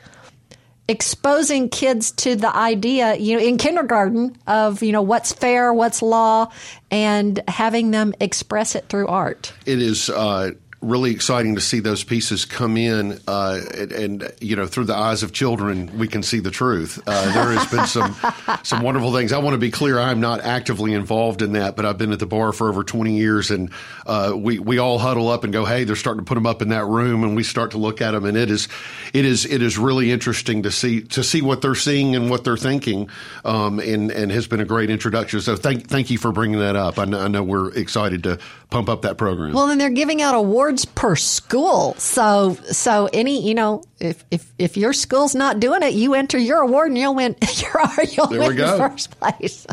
exposing 0.88 1.68
kids 1.68 2.10
to 2.10 2.34
the 2.36 2.54
idea, 2.54 3.16
you 3.16 3.36
know, 3.36 3.42
in 3.42 3.56
kindergarten 3.56 4.36
of, 4.46 4.82
you 4.82 4.92
know, 4.92 5.02
what's 5.02 5.32
fair, 5.32 5.72
what's 5.72 6.02
law, 6.02 6.50
and 6.90 7.42
having 7.48 7.90
them 7.92 8.14
express 8.20 8.74
it 8.74 8.88
through 8.88 9.06
art. 9.06 9.52
It 9.64 9.80
is 9.80 10.10
uh, 10.10 10.50
really 10.82 11.12
exciting 11.12 11.54
to 11.54 11.60
see 11.60 11.80
those 11.80 12.04
pieces 12.04 12.44
come 12.44 12.76
in, 12.76 13.20
uh, 13.28 13.60
and, 13.74 13.92
and, 13.92 14.32
you 14.40 14.56
know, 14.56 14.66
through 14.66 14.84
the 14.84 14.94
eyes 14.94 15.22
of 15.22 15.32
children, 15.32 15.98
we 15.98 16.08
can 16.08 16.22
see 16.22 16.40
the 16.40 16.50
truth. 16.50 17.00
Uh, 17.06 17.32
there 17.32 17.52
has 17.52 17.70
been 17.70 17.86
some 17.86 18.14
some 18.62 18.82
wonderful 18.82 19.12
things. 19.14 19.32
I 19.32 19.38
want 19.38 19.54
to 19.54 19.58
be 19.58 19.70
clear: 19.70 19.98
I'm 19.98 20.20
not 20.20 20.40
actively 20.40 20.92
involved 20.92 21.40
in 21.40 21.52
that, 21.52 21.76
but 21.76 21.86
I've 21.86 21.98
been 21.98 22.12
at 22.12 22.18
the 22.18 22.26
bar 22.26 22.52
for 22.52 22.68
over 22.68 22.82
20 22.82 23.16
years, 23.16 23.50
and 23.50 23.70
uh, 24.06 24.34
we 24.36 24.58
we 24.58 24.78
all 24.78 24.98
huddle 24.98 25.28
up 25.28 25.44
and 25.44 25.52
go, 25.52 25.64
"Hey, 25.64 25.84
they're 25.84 25.96
starting 25.96 26.24
to 26.24 26.28
put 26.28 26.34
them 26.34 26.46
up 26.46 26.62
in 26.62 26.70
that 26.70 26.84
room," 26.84 27.22
and 27.22 27.36
we 27.36 27.44
start 27.44 27.70
to 27.72 27.78
look 27.78 28.00
at 28.00 28.10
them, 28.10 28.24
and 28.24 28.36
it 28.36 28.50
is 28.50 28.68
it 29.12 29.24
is 29.24 29.44
it 29.44 29.62
is 29.62 29.78
really 29.78 30.10
interesting 30.10 30.64
to 30.64 30.70
see 30.70 31.02
to 31.02 31.22
see 31.22 31.42
what 31.42 31.62
they're 31.62 31.74
seeing 31.74 32.16
and 32.16 32.28
what 32.28 32.44
they're 32.44 32.56
thinking, 32.56 33.08
um, 33.44 33.78
and 33.78 34.10
and 34.10 34.32
has 34.32 34.46
been 34.46 34.60
a 34.60 34.64
great 34.64 34.90
introduction. 34.90 35.40
So 35.40 35.56
thank 35.56 35.88
thank 35.88 36.10
you 36.10 36.18
for 36.18 36.32
bringing 36.32 36.58
that 36.58 36.76
up. 36.76 36.98
I 36.98 37.04
know, 37.04 37.20
I 37.20 37.28
know 37.28 37.42
we're 37.42 37.72
excited 37.72 38.24
to 38.24 38.38
pump 38.70 38.88
up 38.88 39.02
that 39.02 39.18
program. 39.18 39.52
Well, 39.52 39.66
then 39.66 39.78
they're 39.78 39.90
giving 39.90 40.22
out 40.22 40.34
awards 40.34 40.71
per 40.94 41.16
school. 41.16 41.94
So, 41.94 42.54
so 42.70 43.08
any, 43.12 43.46
you 43.46 43.54
know, 43.54 43.82
if, 44.00 44.24
if, 44.30 44.52
if 44.58 44.76
your 44.76 44.92
school's 44.92 45.34
not 45.34 45.60
doing 45.60 45.82
it, 45.82 45.94
you 45.94 46.14
enter 46.14 46.38
your 46.38 46.60
award 46.60 46.88
and 46.88 46.98
you'll 46.98 47.14
win, 47.14 47.36
your, 47.56 48.04
you'll 48.10 48.26
there 48.26 48.40
win 48.40 48.56
first 48.56 49.18
place. 49.18 49.66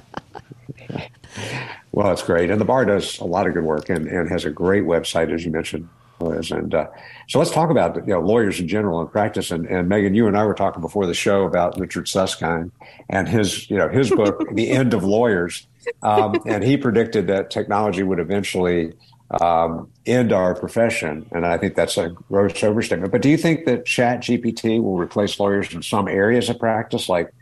well, 1.92 2.12
it's 2.12 2.24
great. 2.24 2.50
And 2.50 2.60
the 2.60 2.66
bar 2.66 2.86
does 2.86 3.20
a 3.20 3.26
lot 3.26 3.48
of 3.48 3.54
good 3.54 3.64
work 3.64 3.90
and, 3.90 4.08
and 4.08 4.30
has 4.30 4.46
a 4.46 4.50
great 4.50 4.84
website, 4.84 5.34
as 5.34 5.46
you 5.46 5.52
mentioned. 5.52 5.88
Liz. 6.22 6.52
And 6.52 6.74
uh, 6.74 6.88
so 7.28 7.40
let's 7.40 7.52
talk 7.52 7.70
about 7.70 7.96
you 7.96 8.14
know 8.14 8.20
lawyers 8.20 8.60
in 8.60 8.68
general 8.68 9.00
and 9.00 9.12
practice. 9.12 9.52
And, 9.52 9.66
and 9.68 9.88
Megan, 9.88 10.14
you 10.14 10.28
and 10.28 10.38
I 10.38 10.44
were 10.46 10.54
talking 10.54 10.82
before 10.82 11.06
the 11.06 11.14
show 11.14 11.44
about 11.44 11.80
Richard 11.80 12.08
Susskind 12.08 12.72
and 13.10 13.28
his 13.28 13.70
you 13.70 13.78
know 13.78 13.90
his 13.90 14.10
book, 14.10 14.44
The 14.54 14.70
End 14.70 14.94
of 14.94 15.04
Lawyers, 15.04 15.68
um, 16.04 16.36
and 16.46 16.64
he 16.64 16.78
predicted 16.78 17.28
that 17.28 17.50
technology 17.50 18.04
would 18.04 18.20
eventually 18.20 18.94
um, 19.42 19.92
end 20.06 20.32
our 20.32 20.56
profession. 20.56 21.28
And 21.32 21.46
I 21.46 21.58
think 21.58 21.76
that's 21.76 21.98
a 21.98 22.10
gross 22.10 22.64
overstatement. 22.64 23.12
But 23.12 23.22
do 23.22 23.30
you 23.30 23.38
think 23.38 23.66
that 23.66 23.86
Chat 23.86 24.22
GPT 24.22 24.82
will 24.82 24.98
replace 24.98 25.40
lawyers 25.40 25.74
in 25.74 25.82
some 25.82 26.08
areas 26.08 26.50
of 26.50 26.60
practice, 26.60 27.10
like 27.10 27.34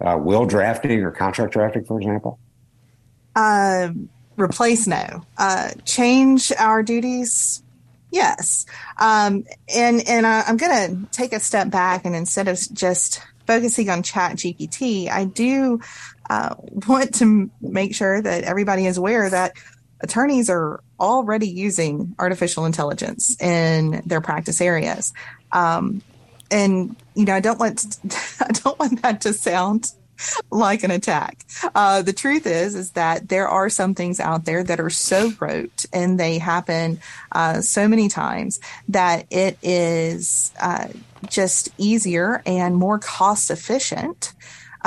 uh, 0.00 0.18
will 0.20 0.46
drafting 0.46 1.02
or 1.02 1.10
contract 1.10 1.52
drafting, 1.52 1.84
for 1.84 2.00
example? 2.00 2.38
Uh, 3.36 3.90
replace 4.36 4.86
no. 4.86 5.24
Uh, 5.36 5.70
change 5.84 6.52
our 6.58 6.82
duties 6.82 7.62
yes. 8.10 8.66
Um, 8.98 9.44
and 9.74 10.06
and 10.08 10.26
I, 10.26 10.42
I'm 10.46 10.56
going 10.56 11.06
to 11.06 11.10
take 11.12 11.32
a 11.32 11.40
step 11.40 11.70
back 11.70 12.04
and 12.04 12.14
instead 12.14 12.48
of 12.48 12.58
just 12.72 13.20
focusing 13.46 13.88
on 13.90 14.02
Chat 14.02 14.36
GPT, 14.36 15.08
I 15.08 15.24
do 15.24 15.80
uh, 16.28 16.54
want 16.86 17.14
to 17.16 17.50
make 17.60 17.94
sure 17.94 18.20
that 18.20 18.44
everybody 18.44 18.86
is 18.86 18.98
aware 18.98 19.28
that 19.30 19.54
attorneys 20.00 20.48
are 20.50 20.82
already 21.00 21.48
using 21.48 22.14
artificial 22.18 22.64
intelligence 22.64 23.40
in 23.40 24.02
their 24.06 24.20
practice 24.20 24.60
areas. 24.60 25.12
Um, 25.52 26.02
and 26.50 26.96
you 27.14 27.24
know, 27.24 27.34
I 27.34 27.40
don't 27.40 27.58
want 27.58 27.78
to, 27.78 28.16
I 28.44 28.52
don't 28.52 28.78
want 28.78 29.02
that 29.02 29.20
to 29.22 29.32
sound 29.32 29.92
like 30.50 30.82
an 30.82 30.90
attack. 30.90 31.44
Uh, 31.74 32.02
the 32.02 32.12
truth 32.12 32.46
is, 32.46 32.74
is 32.74 32.92
that 32.92 33.28
there 33.28 33.48
are 33.48 33.68
some 33.68 33.94
things 33.94 34.20
out 34.20 34.44
there 34.44 34.64
that 34.64 34.80
are 34.80 34.90
so 34.90 35.32
rote 35.38 35.84
and 35.92 36.18
they 36.18 36.38
happen 36.38 37.00
uh, 37.32 37.60
so 37.60 37.86
many 37.86 38.08
times 38.08 38.60
that 38.88 39.26
it 39.30 39.58
is 39.62 40.52
uh, 40.60 40.88
just 41.28 41.68
easier 41.78 42.42
and 42.46 42.76
more 42.76 42.98
cost 42.98 43.50
efficient 43.50 44.32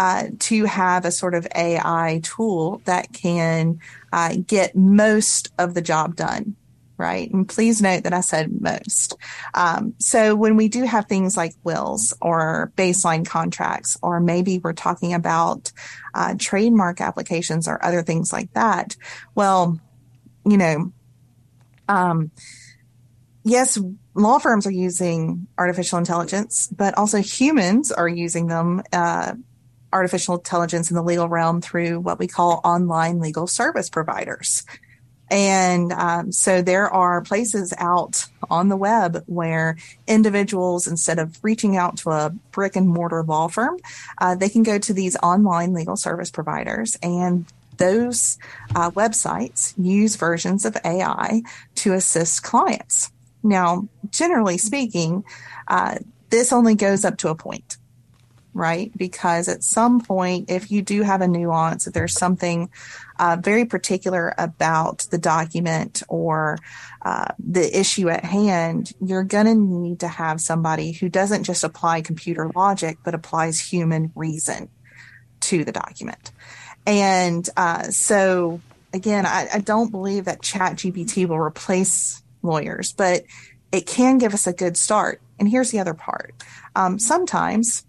uh, 0.02 0.30
to 0.40 0.66
have 0.66 1.06
a 1.06 1.12
sort 1.12 1.36
of 1.36 1.48
AI 1.56 2.22
tool 2.24 2.82
that 2.86 3.14
can 3.14 3.80
uh, 4.12 4.34
get 4.48 4.76
most 4.76 5.52
of 5.60 5.76
the 5.76 5.82
job 5.82 6.16
done. 6.16 6.56
Right. 6.98 7.32
And 7.32 7.48
please 7.48 7.84
note 7.84 8.04
that 8.04 8.14
I 8.14 8.22
said 8.22 8.62
most. 8.62 9.16
Um, 9.54 9.94
so 10.00 10.36
when 10.36 10.56
we 10.56 10.70
do 10.70 10.86
have 10.86 11.06
things 11.06 11.38
like 11.38 11.54
wills 11.64 12.16
or 12.20 12.72
baseline 12.76 13.28
contracts, 13.28 13.96
or 14.02 14.20
maybe 14.20 14.58
we're 14.58 14.74
talking 14.74 15.14
about 15.14 15.72
uh, 16.16 16.34
trademark 16.40 17.00
applications 17.00 17.68
or 17.68 17.84
other 17.86 18.02
things 18.02 18.34
like 18.34 18.52
that, 18.54 18.96
well, 19.36 19.80
you 20.48 20.58
know, 20.58 20.92
um, 21.88 22.32
yes, 23.44 23.80
law 24.16 24.40
firms 24.40 24.66
are 24.66 24.72
using 24.72 25.46
artificial 25.60 26.00
intelligence, 26.00 26.70
but 26.76 26.98
also 26.98 27.20
humans 27.20 27.92
are 27.92 28.10
using 28.10 28.48
them 28.48 28.82
uh, 28.94 29.34
artificial 29.94 30.36
intelligence 30.38 30.90
in 30.90 30.96
the 30.96 31.04
legal 31.04 31.28
realm 31.28 31.62
through 31.62 32.00
what 32.00 32.20
we 32.20 32.28
call 32.28 32.62
online 32.64 33.20
legal 33.20 33.48
service 33.48 33.90
providers. 33.90 34.64
And 35.32 35.94
um, 35.94 36.32
so 36.34 36.62
there 36.62 36.90
are 36.90 37.22
places 37.22 37.74
out 37.78 38.26
on 38.50 38.68
the 38.68 38.76
web 38.76 39.24
where 39.28 39.78
individuals, 40.06 40.88
instead 40.88 41.20
of 41.20 41.40
reaching 41.42 41.78
out 41.78 41.98
to 42.00 42.10
a 42.10 42.32
brick 42.52 42.76
and 42.76 42.88
mortar 42.88 43.24
law 43.24 43.48
firm, 43.48 43.78
uh, 44.18 44.36
they 44.36 44.50
can 44.50 44.64
go 44.64 44.78
to 44.78 44.94
these 44.94 45.16
online 45.24 45.74
legal 45.74 45.96
service 45.96 46.30
providers 46.30 46.98
and 47.02 47.46
those 47.78 48.38
uh, 48.76 48.92
websites 48.92 49.74
use 49.78 50.18
versions 50.18 50.66
of 50.66 50.78
AI 50.84 51.42
to 51.76 51.94
assist 51.94 52.44
clients. 52.44 53.10
Now, 53.42 53.88
generally 54.12 54.58
speaking, 54.58 55.24
uh, 55.68 55.98
this 56.30 56.52
only 56.54 56.76
goes 56.76 57.06
up 57.06 57.18
to 57.20 57.30
a 57.30 57.36
point 57.36 57.78
right? 58.54 58.92
Because 58.98 59.48
at 59.48 59.64
some 59.64 60.02
point, 60.02 60.50
if 60.50 60.72
you 60.72 60.82
do 60.82 61.04
have 61.04 61.22
a 61.22 61.28
nuance, 61.28 61.88
if 61.88 61.94
there's 61.94 62.14
something 62.14 62.70
uh, 63.20 63.38
very 63.40 63.66
particular 63.66 64.34
about 64.38 65.08
the 65.12 65.18
document 65.18 66.04
or 66.10 66.58
uh, 67.04 67.28
the 67.40 67.80
issue 67.80 68.10
at 68.10 68.26
hand, 68.26 68.92
you're 69.02 69.24
going 69.24 69.46
to 69.46 69.56
need 69.56 70.00
to 70.02 70.08
have 70.08 70.42
somebody 70.42 70.92
who 70.92 71.08
doesn't 71.08 71.44
just 71.44 71.64
apply 71.64 72.02
computer 72.02 72.52
logic, 72.56 72.98
but 73.04 73.16
applies 73.16 73.60
human 73.60 74.12
reason 74.16 74.70
to 75.40 75.64
the 75.64 75.72
document. 75.72 76.32
And 76.86 77.48
uh, 77.56 77.84
so, 77.84 78.60
again, 78.94 79.26
I, 79.26 79.48
I 79.54 79.60
don't 79.60 79.92
believe 79.92 80.26
that 80.26 80.42
Chat 80.42 80.78
GPT 80.78 81.28
will 81.28 81.40
replace 81.40 82.22
lawyers, 82.42 82.92
but 82.92 83.24
it 83.72 83.86
can 83.86 84.18
give 84.18 84.34
us 84.34 84.48
a 84.48 84.54
good 84.54 84.76
start. 84.78 85.22
And 85.40 85.48
here's 85.48 85.72
the 85.72 85.80
other 85.80 85.94
part. 85.94 86.34
Um, 86.76 87.00
sometimes 87.00 87.86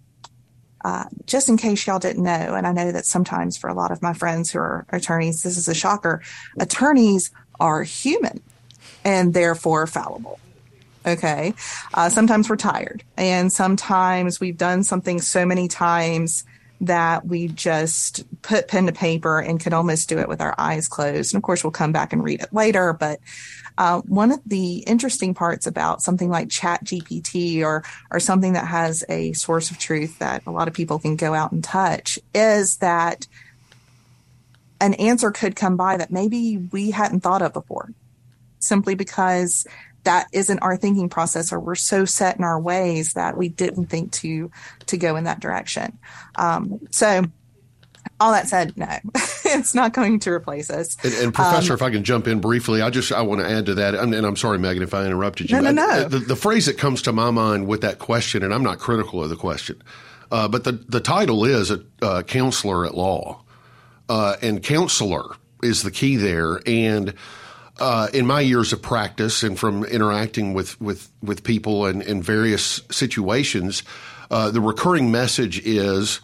uh, 0.84 1.04
just 1.26 1.48
in 1.48 1.56
case 1.56 1.86
y'all 1.86 1.98
didn't 1.98 2.22
know, 2.22 2.54
and 2.54 2.66
I 2.66 2.72
know 2.72 2.92
that 2.92 3.06
sometimes 3.06 3.56
for 3.56 3.68
a 3.68 3.74
lot 3.74 3.90
of 3.90 4.02
my 4.02 4.12
friends 4.12 4.50
who 4.50 4.58
are 4.58 4.86
attorneys, 4.90 5.42
this 5.42 5.56
is 5.56 5.68
a 5.68 5.74
shocker. 5.74 6.22
Attorneys 6.58 7.30
are 7.60 7.82
human 7.82 8.40
and 9.04 9.34
therefore 9.34 9.86
fallible. 9.86 10.38
Okay. 11.04 11.54
Uh, 11.94 12.08
sometimes 12.08 12.48
we're 12.48 12.56
tired, 12.56 13.02
and 13.16 13.52
sometimes 13.52 14.40
we've 14.40 14.58
done 14.58 14.84
something 14.84 15.20
so 15.20 15.44
many 15.44 15.68
times 15.68 16.44
that 16.82 17.24
we 17.24 17.46
just 17.46 18.24
put 18.42 18.66
pen 18.66 18.86
to 18.86 18.92
paper 18.92 19.38
and 19.38 19.60
could 19.60 19.72
almost 19.72 20.08
do 20.08 20.18
it 20.18 20.28
with 20.28 20.40
our 20.40 20.54
eyes 20.58 20.88
closed. 20.88 21.32
And 21.32 21.38
of 21.38 21.44
course, 21.44 21.62
we'll 21.62 21.70
come 21.70 21.92
back 21.92 22.12
and 22.12 22.22
read 22.22 22.42
it 22.42 22.52
later. 22.52 22.92
But 22.92 23.20
uh, 23.78 24.00
one 24.02 24.32
of 24.32 24.40
the 24.44 24.78
interesting 24.78 25.32
parts 25.32 25.66
about 25.66 26.02
something 26.02 26.28
like 26.28 26.50
Chat 26.50 26.84
GPT 26.84 27.62
or 27.62 27.84
or 28.10 28.20
something 28.20 28.54
that 28.54 28.66
has 28.66 29.04
a 29.08 29.32
source 29.32 29.70
of 29.70 29.78
truth 29.78 30.18
that 30.18 30.42
a 30.46 30.50
lot 30.50 30.68
of 30.68 30.74
people 30.74 30.98
can 30.98 31.16
go 31.16 31.34
out 31.34 31.52
and 31.52 31.62
touch 31.62 32.18
is 32.34 32.78
that 32.78 33.26
an 34.80 34.94
answer 34.94 35.30
could 35.30 35.54
come 35.54 35.76
by 35.76 35.96
that 35.96 36.10
maybe 36.10 36.56
we 36.72 36.90
hadn't 36.90 37.20
thought 37.20 37.42
of 37.42 37.52
before, 37.52 37.90
simply 38.58 38.96
because 38.96 39.66
that 40.04 40.26
isn't 40.32 40.58
our 40.60 40.76
thinking 40.76 41.08
process 41.08 41.52
or 41.52 41.60
we're 41.60 41.74
so 41.74 42.04
set 42.04 42.36
in 42.36 42.44
our 42.44 42.60
ways 42.60 43.14
that 43.14 43.36
we 43.36 43.48
didn't 43.48 43.86
think 43.86 44.12
to 44.12 44.50
to 44.86 44.96
go 44.96 45.16
in 45.16 45.24
that 45.24 45.40
direction. 45.40 45.98
Um, 46.36 46.80
so 46.90 47.24
all 48.18 48.32
that 48.32 48.48
said 48.48 48.76
no 48.76 48.86
it's 49.44 49.74
not 49.74 49.92
going 49.92 50.18
to 50.18 50.30
replace 50.30 50.70
us. 50.70 50.96
And, 51.04 51.14
and 51.14 51.34
professor 51.34 51.72
um, 51.72 51.76
if 51.76 51.82
i 51.82 51.90
can 51.90 52.02
jump 52.02 52.26
in 52.26 52.40
briefly 52.40 52.82
i 52.82 52.90
just 52.90 53.12
i 53.12 53.22
want 53.22 53.40
to 53.40 53.48
add 53.48 53.66
to 53.66 53.74
that 53.74 53.94
and, 53.94 54.12
and 54.12 54.26
i'm 54.26 54.34
sorry 54.34 54.58
megan 54.58 54.82
if 54.82 54.92
i 54.92 55.04
interrupted 55.04 55.50
you 55.50 55.60
no, 55.60 55.70
no, 55.70 55.86
no. 55.86 56.08
the, 56.08 56.18
the, 56.18 56.34
phrase 56.34 56.66
that 56.66 56.78
comes 56.78 57.02
to 57.02 57.12
my 57.12 57.30
mind 57.30 57.68
with 57.68 57.80
that 57.82 58.00
question 58.00 58.42
and 58.42 58.52
i'm 58.52 58.64
not 58.64 58.80
critical 58.80 59.22
of 59.22 59.30
the 59.30 59.36
question 59.36 59.80
uh, 60.32 60.48
but 60.48 60.64
the, 60.64 60.72
the 60.72 60.98
title 60.98 61.44
is 61.44 61.70
a 61.70 61.84
uh, 62.00 62.22
counselor 62.22 62.86
at 62.86 62.94
law. 62.96 63.42
Uh, 64.08 64.34
and 64.40 64.62
counselor 64.62 65.36
is 65.62 65.82
the 65.82 65.90
key 65.90 66.16
there 66.16 66.58
and 66.66 67.14
uh, 67.78 68.08
in 68.12 68.26
my 68.26 68.40
years 68.40 68.72
of 68.72 68.82
practice 68.82 69.42
and 69.42 69.58
from 69.58 69.84
interacting 69.84 70.54
with 70.54 70.80
with 70.80 71.10
with 71.22 71.42
people 71.42 71.86
in, 71.86 72.02
in 72.02 72.22
various 72.22 72.82
situations, 72.90 73.82
uh, 74.30 74.50
the 74.50 74.60
recurring 74.60 75.10
message 75.10 75.64
is 75.66 76.20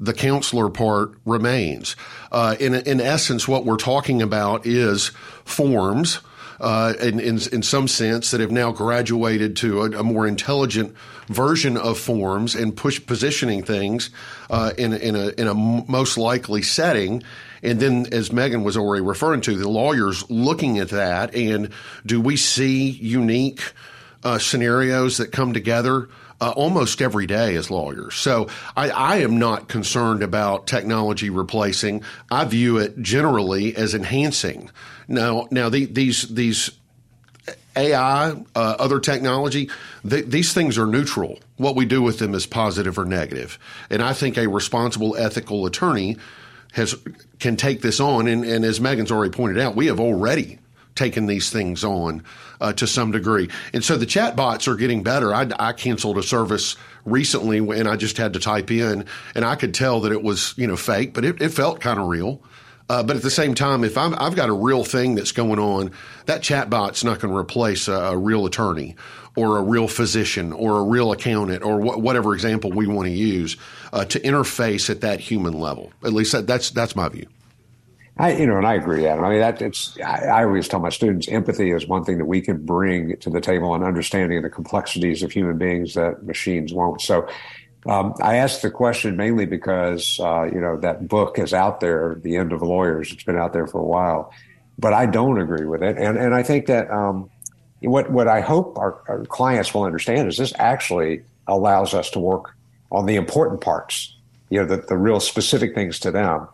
the 0.00 0.12
counselor 0.12 0.68
part 0.68 1.12
remains. 1.24 1.96
Uh, 2.32 2.56
in 2.58 2.74
in 2.74 3.00
essence, 3.00 3.46
what 3.46 3.64
we're 3.64 3.76
talking 3.76 4.22
about 4.22 4.66
is 4.66 5.08
forms. 5.44 6.20
Uh, 6.58 6.94
in, 7.02 7.20
in, 7.20 7.38
in 7.52 7.62
some 7.62 7.86
sense, 7.86 8.30
that 8.30 8.40
have 8.40 8.50
now 8.50 8.72
graduated 8.72 9.56
to 9.56 9.82
a, 9.82 10.00
a 10.00 10.02
more 10.02 10.26
intelligent 10.26 10.94
version 11.28 11.76
of 11.76 11.98
forms 11.98 12.54
and 12.54 12.74
push 12.74 13.04
positioning 13.04 13.62
things 13.62 14.08
uh, 14.48 14.72
in 14.78 14.94
in 14.94 15.14
a 15.14 15.28
in 15.38 15.48
a 15.48 15.54
most 15.54 16.16
likely 16.16 16.62
setting 16.62 17.22
and 17.66 17.80
then, 17.80 18.06
as 18.12 18.32
Megan 18.32 18.62
was 18.62 18.76
already 18.76 19.02
referring 19.02 19.40
to, 19.42 19.56
the 19.56 19.68
lawyers 19.68 20.28
looking 20.30 20.78
at 20.78 20.90
that 20.90 21.34
and 21.34 21.70
do 22.04 22.20
we 22.20 22.36
see 22.36 22.90
unique 22.90 23.72
uh, 24.22 24.38
scenarios 24.38 25.18
that 25.18 25.32
come 25.32 25.52
together? 25.52 26.08
Uh, 26.38 26.52
almost 26.54 27.00
every 27.00 27.26
day 27.26 27.54
as 27.54 27.70
lawyers. 27.70 28.14
So 28.14 28.48
I, 28.76 28.90
I, 28.90 29.16
am 29.20 29.38
not 29.38 29.68
concerned 29.68 30.22
about 30.22 30.66
technology 30.66 31.30
replacing. 31.30 32.02
I 32.30 32.44
view 32.44 32.76
it 32.76 33.00
generally 33.00 33.74
as 33.74 33.94
enhancing. 33.94 34.70
Now, 35.08 35.48
now 35.50 35.70
the, 35.70 35.86
these 35.86 36.28
these 36.28 36.72
AI, 37.74 38.32
uh, 38.32 38.34
other 38.54 39.00
technology, 39.00 39.70
th- 40.06 40.26
these 40.26 40.52
things 40.52 40.76
are 40.76 40.86
neutral. 40.86 41.38
What 41.56 41.74
we 41.74 41.86
do 41.86 42.02
with 42.02 42.18
them 42.18 42.34
is 42.34 42.44
positive 42.44 42.98
or 42.98 43.06
negative. 43.06 43.58
And 43.88 44.02
I 44.02 44.12
think 44.12 44.36
a 44.36 44.46
responsible, 44.46 45.16
ethical 45.16 45.64
attorney 45.64 46.18
has 46.72 46.94
can 47.38 47.56
take 47.56 47.82
this 47.82 48.00
on. 48.00 48.26
And, 48.28 48.44
and 48.44 48.64
as 48.64 48.80
Megan's 48.80 49.10
already 49.10 49.32
pointed 49.32 49.58
out, 49.58 49.76
we 49.76 49.86
have 49.86 50.00
already 50.00 50.58
taken 50.94 51.26
these 51.26 51.50
things 51.50 51.84
on 51.84 52.24
uh, 52.60 52.72
to 52.72 52.86
some 52.86 53.12
degree. 53.12 53.48
And 53.72 53.84
so 53.84 53.96
the 53.96 54.06
chatbots 54.06 54.66
are 54.66 54.76
getting 54.76 55.02
better. 55.02 55.34
I, 55.34 55.48
I 55.58 55.72
canceled 55.72 56.18
a 56.18 56.22
service 56.22 56.76
recently 57.04 57.58
and 57.58 57.86
I 57.86 57.96
just 57.96 58.16
had 58.16 58.32
to 58.32 58.40
type 58.40 58.70
in 58.70 59.04
and 59.34 59.44
I 59.44 59.54
could 59.54 59.74
tell 59.74 60.00
that 60.00 60.12
it 60.12 60.22
was, 60.22 60.54
you 60.56 60.66
know, 60.66 60.76
fake, 60.76 61.14
but 61.14 61.24
it, 61.24 61.40
it 61.40 61.50
felt 61.50 61.80
kind 61.80 62.00
of 62.00 62.08
real. 62.08 62.42
Uh, 62.88 63.02
but 63.02 63.16
at 63.16 63.22
the 63.22 63.30
same 63.30 63.54
time, 63.54 63.82
if 63.82 63.98
i 63.98 64.08
have 64.22 64.36
got 64.36 64.48
a 64.48 64.52
real 64.52 64.84
thing 64.84 65.16
that's 65.16 65.32
going 65.32 65.58
on, 65.58 65.90
that 66.26 66.40
chatbot's 66.40 67.02
not 67.02 67.18
going 67.18 67.32
to 67.32 67.38
replace 67.38 67.88
a, 67.88 67.92
a, 67.92 68.16
real 68.16 68.46
attorney 68.46 68.94
or 69.34 69.58
a 69.58 69.62
real 69.62 69.88
physician 69.88 70.52
or 70.52 70.78
a 70.78 70.82
real 70.84 71.10
accountant 71.10 71.64
or 71.64 71.80
wh- 71.80 71.98
whatever 71.98 72.32
example 72.32 72.70
we 72.70 72.86
want 72.86 73.06
to 73.06 73.12
use 73.12 73.56
uh, 73.96 74.04
to 74.04 74.20
interface 74.20 74.90
at 74.90 75.00
that 75.00 75.20
human 75.20 75.54
level. 75.54 75.90
At 76.04 76.12
least 76.12 76.32
that, 76.32 76.46
that's 76.46 76.70
that's 76.70 76.94
my 76.94 77.08
view. 77.08 77.26
I, 78.18 78.32
you 78.32 78.46
know, 78.46 78.56
and 78.56 78.66
I 78.66 78.74
agree, 78.74 79.06
Adam. 79.06 79.24
I 79.24 79.30
mean, 79.30 79.40
that 79.40 79.62
it's. 79.62 79.98
I, 80.00 80.26
I, 80.26 80.44
always 80.44 80.68
tell 80.68 80.80
my 80.80 80.90
students, 80.90 81.28
empathy 81.28 81.70
is 81.70 81.86
one 81.86 82.04
thing 82.04 82.18
that 82.18 82.26
we 82.26 82.40
can 82.40 82.64
bring 82.64 83.16
to 83.18 83.30
the 83.30 83.40
table 83.40 83.74
and 83.74 83.82
understanding 83.82 84.40
the 84.42 84.50
complexities 84.50 85.22
of 85.22 85.32
human 85.32 85.58
beings 85.58 85.94
that 85.94 86.24
machines 86.24 86.72
won't. 86.72 87.00
So, 87.00 87.28
um, 87.86 88.14
I 88.22 88.36
asked 88.36 88.62
the 88.62 88.70
question 88.70 89.16
mainly 89.16 89.46
because 89.46 90.18
uh, 90.20 90.44
you 90.44 90.60
know 90.60 90.78
that 90.80 91.08
book 91.08 91.38
is 91.38 91.54
out 91.54 91.80
there, 91.80 92.18
The 92.22 92.36
End 92.36 92.52
of 92.52 92.60
Lawyers. 92.62 93.12
It's 93.12 93.24
been 93.24 93.38
out 93.38 93.54
there 93.54 93.66
for 93.66 93.80
a 93.80 93.86
while, 93.86 94.30
but 94.78 94.92
I 94.92 95.06
don't 95.06 95.40
agree 95.40 95.66
with 95.66 95.82
it, 95.82 95.96
and 95.96 96.18
and 96.18 96.34
I 96.34 96.42
think 96.42 96.66
that 96.66 96.90
um, 96.90 97.30
what 97.80 98.10
what 98.10 98.28
I 98.28 98.40
hope 98.40 98.78
our, 98.78 99.02
our, 99.08 99.24
clients 99.26 99.72
will 99.72 99.84
understand 99.84 100.28
is 100.28 100.36
this 100.36 100.52
actually 100.58 101.22
allows 101.46 101.94
us 101.94 102.10
to 102.10 102.18
work 102.18 102.55
on 102.90 103.06
the 103.06 103.16
important 103.16 103.60
parts, 103.60 104.16
you 104.50 104.60
know, 104.60 104.66
the, 104.66 104.78
the 104.88 104.96
real 104.96 105.20
specific 105.20 105.74
things 105.74 105.98
to 106.00 106.10
them. 106.10 106.48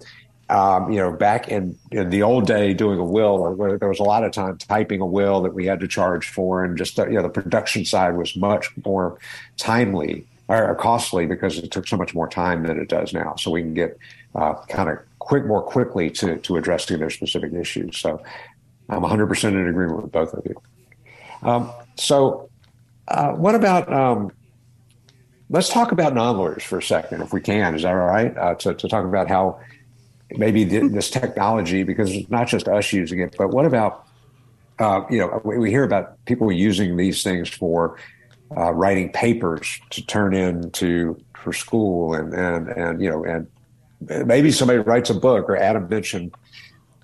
Um, 0.51 0.92
you 0.92 0.99
know, 0.99 1.11
back 1.12 1.49
in, 1.49 1.79
in 1.92 2.11
the 2.11 2.23
old 2.23 2.47
day, 2.47 2.75
doing 2.75 2.99
a 2.99 3.05
will, 3.05 3.55
where 3.55 3.79
there 3.79 3.88
was 3.88 4.01
a 4.01 4.05
lot 4.05 4.23
of 4.23 4.33
time 4.33 4.59
typing 4.59 5.01
a 5.01 5.07
will 5.07 5.40
that 5.42 5.55
we 5.55 5.64
had 5.64 5.81
to 5.81 5.88
charge 5.88 6.29
for, 6.29 6.62
and 6.62 6.77
just 6.77 6.99
you 6.99 7.11
know, 7.11 7.23
the 7.23 7.31
production 7.31 7.87
side 7.87 8.16
was 8.18 8.37
much 8.37 8.71
more 8.85 9.18
timely 9.57 10.27
or 10.49 10.75
costly 10.75 11.27
because 11.27 11.59
it 11.59 11.71
took 11.71 11.88
so 11.88 11.97
much 11.97 12.14
more 12.14 12.29
time 12.29 12.64
than 12.64 12.79
it 12.79 12.88
does 12.88 13.14
now. 13.14 13.35
So 13.37 13.51
we 13.51 13.62
can 13.62 13.73
get 13.73 13.97
uh, 14.35 14.55
kind 14.68 14.90
of 14.90 14.99
quick, 15.18 15.47
more 15.47 15.62
quickly 15.62 16.11
to 16.11 16.37
to 16.38 16.57
addressing 16.57 16.99
their 16.99 17.11
specific 17.11 17.53
issues. 17.55 17.97
So 17.97 18.23
I'm 18.88 19.03
100% 19.03 19.45
in 19.45 19.68
agreement 19.68 20.03
with 20.03 20.12
both 20.12 20.35
of 20.35 20.45
you. 20.45 20.61
Um, 21.42 21.73
so, 21.97 22.51
uh, 23.09 23.33
what 23.33 23.55
about? 23.55 23.92
Um, 23.92 24.33
let's 25.52 25.68
talk 25.68 25.92
about 25.92 26.14
non-lawyers 26.14 26.64
for 26.64 26.78
a 26.78 26.82
second, 26.82 27.20
if 27.20 27.32
we 27.32 27.40
can. 27.40 27.74
Is 27.74 27.82
that 27.82 27.92
all 27.92 28.06
right? 28.06 28.36
Uh, 28.36 28.54
to, 28.56 28.74
to 28.74 28.88
talk 28.88 29.04
about 29.04 29.28
how 29.28 29.60
maybe 30.30 30.64
this 30.64 31.10
technology, 31.10 31.82
because 31.84 32.10
it's 32.10 32.30
not 32.30 32.48
just 32.48 32.66
us 32.66 32.92
using 32.92 33.20
it, 33.20 33.36
but 33.38 33.50
what 33.50 33.66
about? 33.66 34.06
Uh, 34.78 35.02
you 35.10 35.18
know, 35.18 35.40
we, 35.44 35.58
we 35.58 35.70
hear 35.70 35.84
about 35.84 36.24
people 36.24 36.50
using 36.50 36.96
these 36.96 37.22
things 37.22 37.48
for 37.48 37.98
uh, 38.56 38.72
writing 38.72 39.12
papers 39.12 39.80
to 39.90 40.04
turn 40.04 40.34
in 40.34 40.70
to 40.72 41.22
for 41.34 41.52
school 41.52 42.14
and 42.14 42.32
and 42.32 42.68
and 42.68 43.02
you 43.02 43.10
know 43.10 43.24
and 43.24 43.46
maybe 44.26 44.50
somebody 44.50 44.78
writes 44.78 45.10
a 45.10 45.14
book 45.14 45.48
or 45.48 45.56
Adam 45.56 45.88
mentioned 45.88 46.34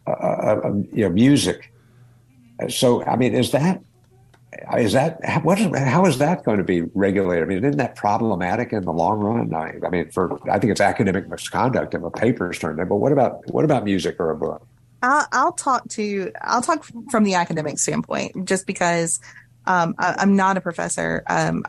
uh, 0.07 0.11
uh, 0.11 0.61
uh 0.65 0.73
you 0.93 1.05
know 1.05 1.11
music. 1.11 1.73
So 2.69 3.05
I 3.05 3.17
mean, 3.17 3.35
is 3.35 3.53
that 3.53 3.83
is 4.79 4.93
that 4.93 5.25
how 5.25 6.07
is 6.07 6.19
that 6.19 6.45
going 6.45 6.59
to 6.59 6.65
be 6.65 6.83
regulated? 6.95 7.45
I 7.45 7.47
mean, 7.47 7.59
isn't 7.59 7.77
that 7.77 7.97
problematic 7.97 8.73
in 8.73 8.85
the 8.85 8.93
long 8.93 9.21
run? 9.21 9.55
I, 9.55 9.75
I 9.87 9.91
mean, 9.91 10.11
for 10.11 10.39
I 10.51 10.59
think 10.59 10.71
it's 10.71 10.81
academic 10.81 11.29
misconduct 11.29 11.95
if 11.95 12.03
a 12.03 12.11
paper 12.11 12.51
is 12.51 12.59
turned 12.59 12.79
in. 12.79 12.89
But 12.89 12.97
what 12.97 13.13
about 13.13 13.47
what 13.53 13.65
about 13.65 13.85
music 13.85 14.17
or 14.19 14.31
a 14.31 14.37
book? 14.37 14.67
I'll, 15.03 15.27
I'll 15.33 15.53
talk 15.53 15.89
to 15.91 16.33
I'll 16.41 16.63
talk 16.63 16.85
from 17.11 17.25
the 17.25 17.35
academic 17.35 17.79
standpoint, 17.79 18.47
just 18.47 18.67
because 18.67 19.21
um, 19.67 19.95
I, 19.99 20.23
am 20.23 20.35
not 20.35 20.57
a 20.57 20.61
professor, 20.61 21.23
um, 21.27 21.65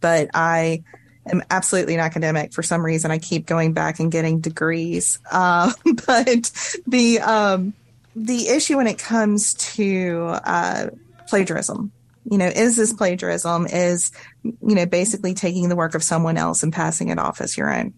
but 0.00 0.30
I 0.34 0.82
am 1.26 1.42
absolutely 1.50 1.94
an 1.94 2.00
academic. 2.00 2.52
For 2.52 2.62
some 2.62 2.84
reason, 2.84 3.10
I 3.10 3.18
keep 3.18 3.46
going 3.46 3.72
back 3.72 4.00
and 4.00 4.10
getting 4.10 4.40
degrees. 4.40 5.18
Uh, 5.30 5.72
but 6.06 6.50
the 6.86 7.20
um, 7.20 7.74
the 8.16 8.48
issue 8.48 8.78
when 8.78 8.86
it 8.86 8.98
comes 8.98 9.54
to 9.54 10.36
uh, 10.44 10.86
plagiarism, 11.30 11.92
you 12.30 12.38
know, 12.38 12.46
is 12.46 12.76
this 12.76 12.92
plagiarism? 12.92 13.66
Is 13.66 14.12
you 14.42 14.74
know 14.74 14.86
basically 14.86 15.34
taking 15.34 15.68
the 15.68 15.76
work 15.76 15.94
of 15.94 16.02
someone 16.02 16.36
else 16.36 16.62
and 16.62 16.72
passing 16.72 17.08
it 17.08 17.18
off 17.18 17.40
as 17.40 17.56
your 17.56 17.72
own? 17.72 17.94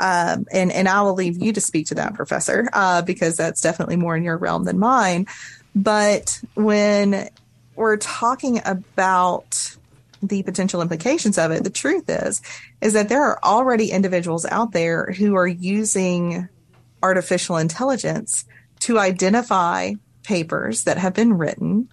Um, 0.00 0.46
and 0.52 0.72
and 0.72 0.88
I 0.88 1.02
will 1.02 1.14
leave 1.14 1.40
you 1.40 1.52
to 1.52 1.60
speak 1.60 1.86
to 1.88 1.94
that, 1.96 2.14
Professor, 2.14 2.68
uh, 2.72 3.02
because 3.02 3.36
that's 3.36 3.60
definitely 3.60 3.96
more 3.96 4.16
in 4.16 4.24
your 4.24 4.36
realm 4.36 4.64
than 4.64 4.78
mine. 4.78 5.26
But 5.74 6.40
when 6.54 7.28
we're 7.76 7.96
talking 7.98 8.60
about 8.64 9.76
the 10.22 10.42
potential 10.42 10.82
implications 10.82 11.38
of 11.38 11.50
it, 11.50 11.64
the 11.64 11.70
truth 11.70 12.08
is, 12.08 12.42
is 12.80 12.92
that 12.92 13.08
there 13.08 13.22
are 13.22 13.38
already 13.42 13.90
individuals 13.90 14.44
out 14.46 14.72
there 14.72 15.12
who 15.12 15.34
are 15.36 15.46
using 15.46 16.48
artificial 17.02 17.56
intelligence 17.56 18.44
to 18.80 18.98
identify 18.98 19.92
papers 20.22 20.84
that 20.84 20.98
have 20.98 21.14
been 21.14 21.32
written 21.34 21.88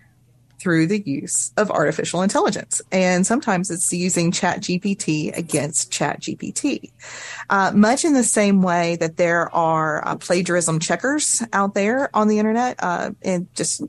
through 0.60 0.88
the 0.88 1.02
use 1.02 1.52
of 1.58 1.72
artificial 1.72 2.22
intelligence. 2.22 2.82
And 2.92 3.26
sometimes 3.26 3.72
it's 3.72 3.92
using 3.94 4.32
Chat 4.32 4.62
GPT 4.62 5.36
against 5.38 5.92
Chat 5.92 6.22
GPT. 6.22 6.92
Uh, 7.50 7.72
much 7.74 8.04
in 8.04 8.14
the 8.14 8.24
same 8.24 8.62
way 8.62 8.98
that 8.98 9.18
there 9.18 9.54
are 9.56 10.06
uh, 10.08 10.16
plagiarism 10.18 10.80
checkers 10.80 11.42
out 11.54 11.74
there 11.74 12.16
on 12.16 12.28
the 12.28 12.40
internet. 12.40 12.76
Uh, 12.80 13.12
and 13.22 13.48
just 13.56 13.82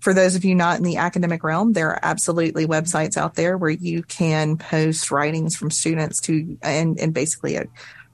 for 0.00 0.12
those 0.12 0.34
of 0.34 0.44
you 0.44 0.54
not 0.54 0.78
in 0.78 0.82
the 0.82 0.96
academic 0.96 1.42
realm, 1.44 1.72
there 1.72 1.90
are 1.90 2.00
absolutely 2.02 2.66
websites 2.66 3.16
out 3.16 3.34
there 3.34 3.56
where 3.56 3.70
you 3.70 4.02
can 4.02 4.56
post 4.56 5.10
writings 5.10 5.56
from 5.56 5.70
students 5.70 6.20
to, 6.22 6.58
and, 6.62 6.98
and 6.98 7.14
basically 7.14 7.54
it 7.54 7.70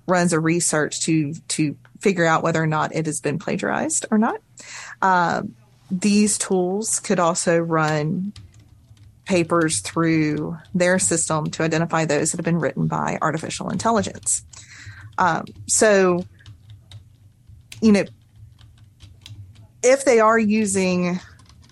runs 0.06 0.32
a 0.32 0.40
research 0.40 1.00
to, 1.02 1.32
to 1.48 1.76
figure 2.00 2.24
out 2.24 2.42
whether 2.42 2.62
or 2.62 2.66
not 2.66 2.94
it 2.94 3.06
has 3.06 3.20
been 3.20 3.38
plagiarized 3.38 4.04
or 4.10 4.18
not. 4.18 4.40
Um, 5.00 5.54
these 5.92 6.38
tools 6.38 6.98
could 7.00 7.20
also 7.20 7.58
run 7.58 8.32
papers 9.26 9.80
through 9.80 10.56
their 10.74 10.98
system 10.98 11.50
to 11.50 11.62
identify 11.62 12.06
those 12.06 12.32
that 12.32 12.38
have 12.38 12.44
been 12.44 12.58
written 12.58 12.86
by 12.86 13.18
artificial 13.20 13.68
intelligence. 13.68 14.42
Um, 15.18 15.44
so, 15.68 16.24
you 17.82 17.92
know, 17.92 18.04
if 19.82 20.04
they 20.06 20.18
are 20.18 20.38
using 20.38 21.20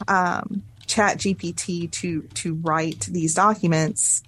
um, 0.07 0.63
Chat 0.87 1.19
GPT 1.19 1.91
to 1.91 2.23
to 2.23 2.55
write 2.55 3.01
these 3.11 3.35
documents 3.35 4.23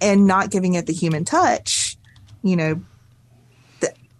and 0.00 0.26
not 0.26 0.50
giving 0.50 0.74
it 0.74 0.86
the 0.86 0.92
human 0.92 1.24
touch, 1.24 1.96
you 2.42 2.54
know, 2.54 2.82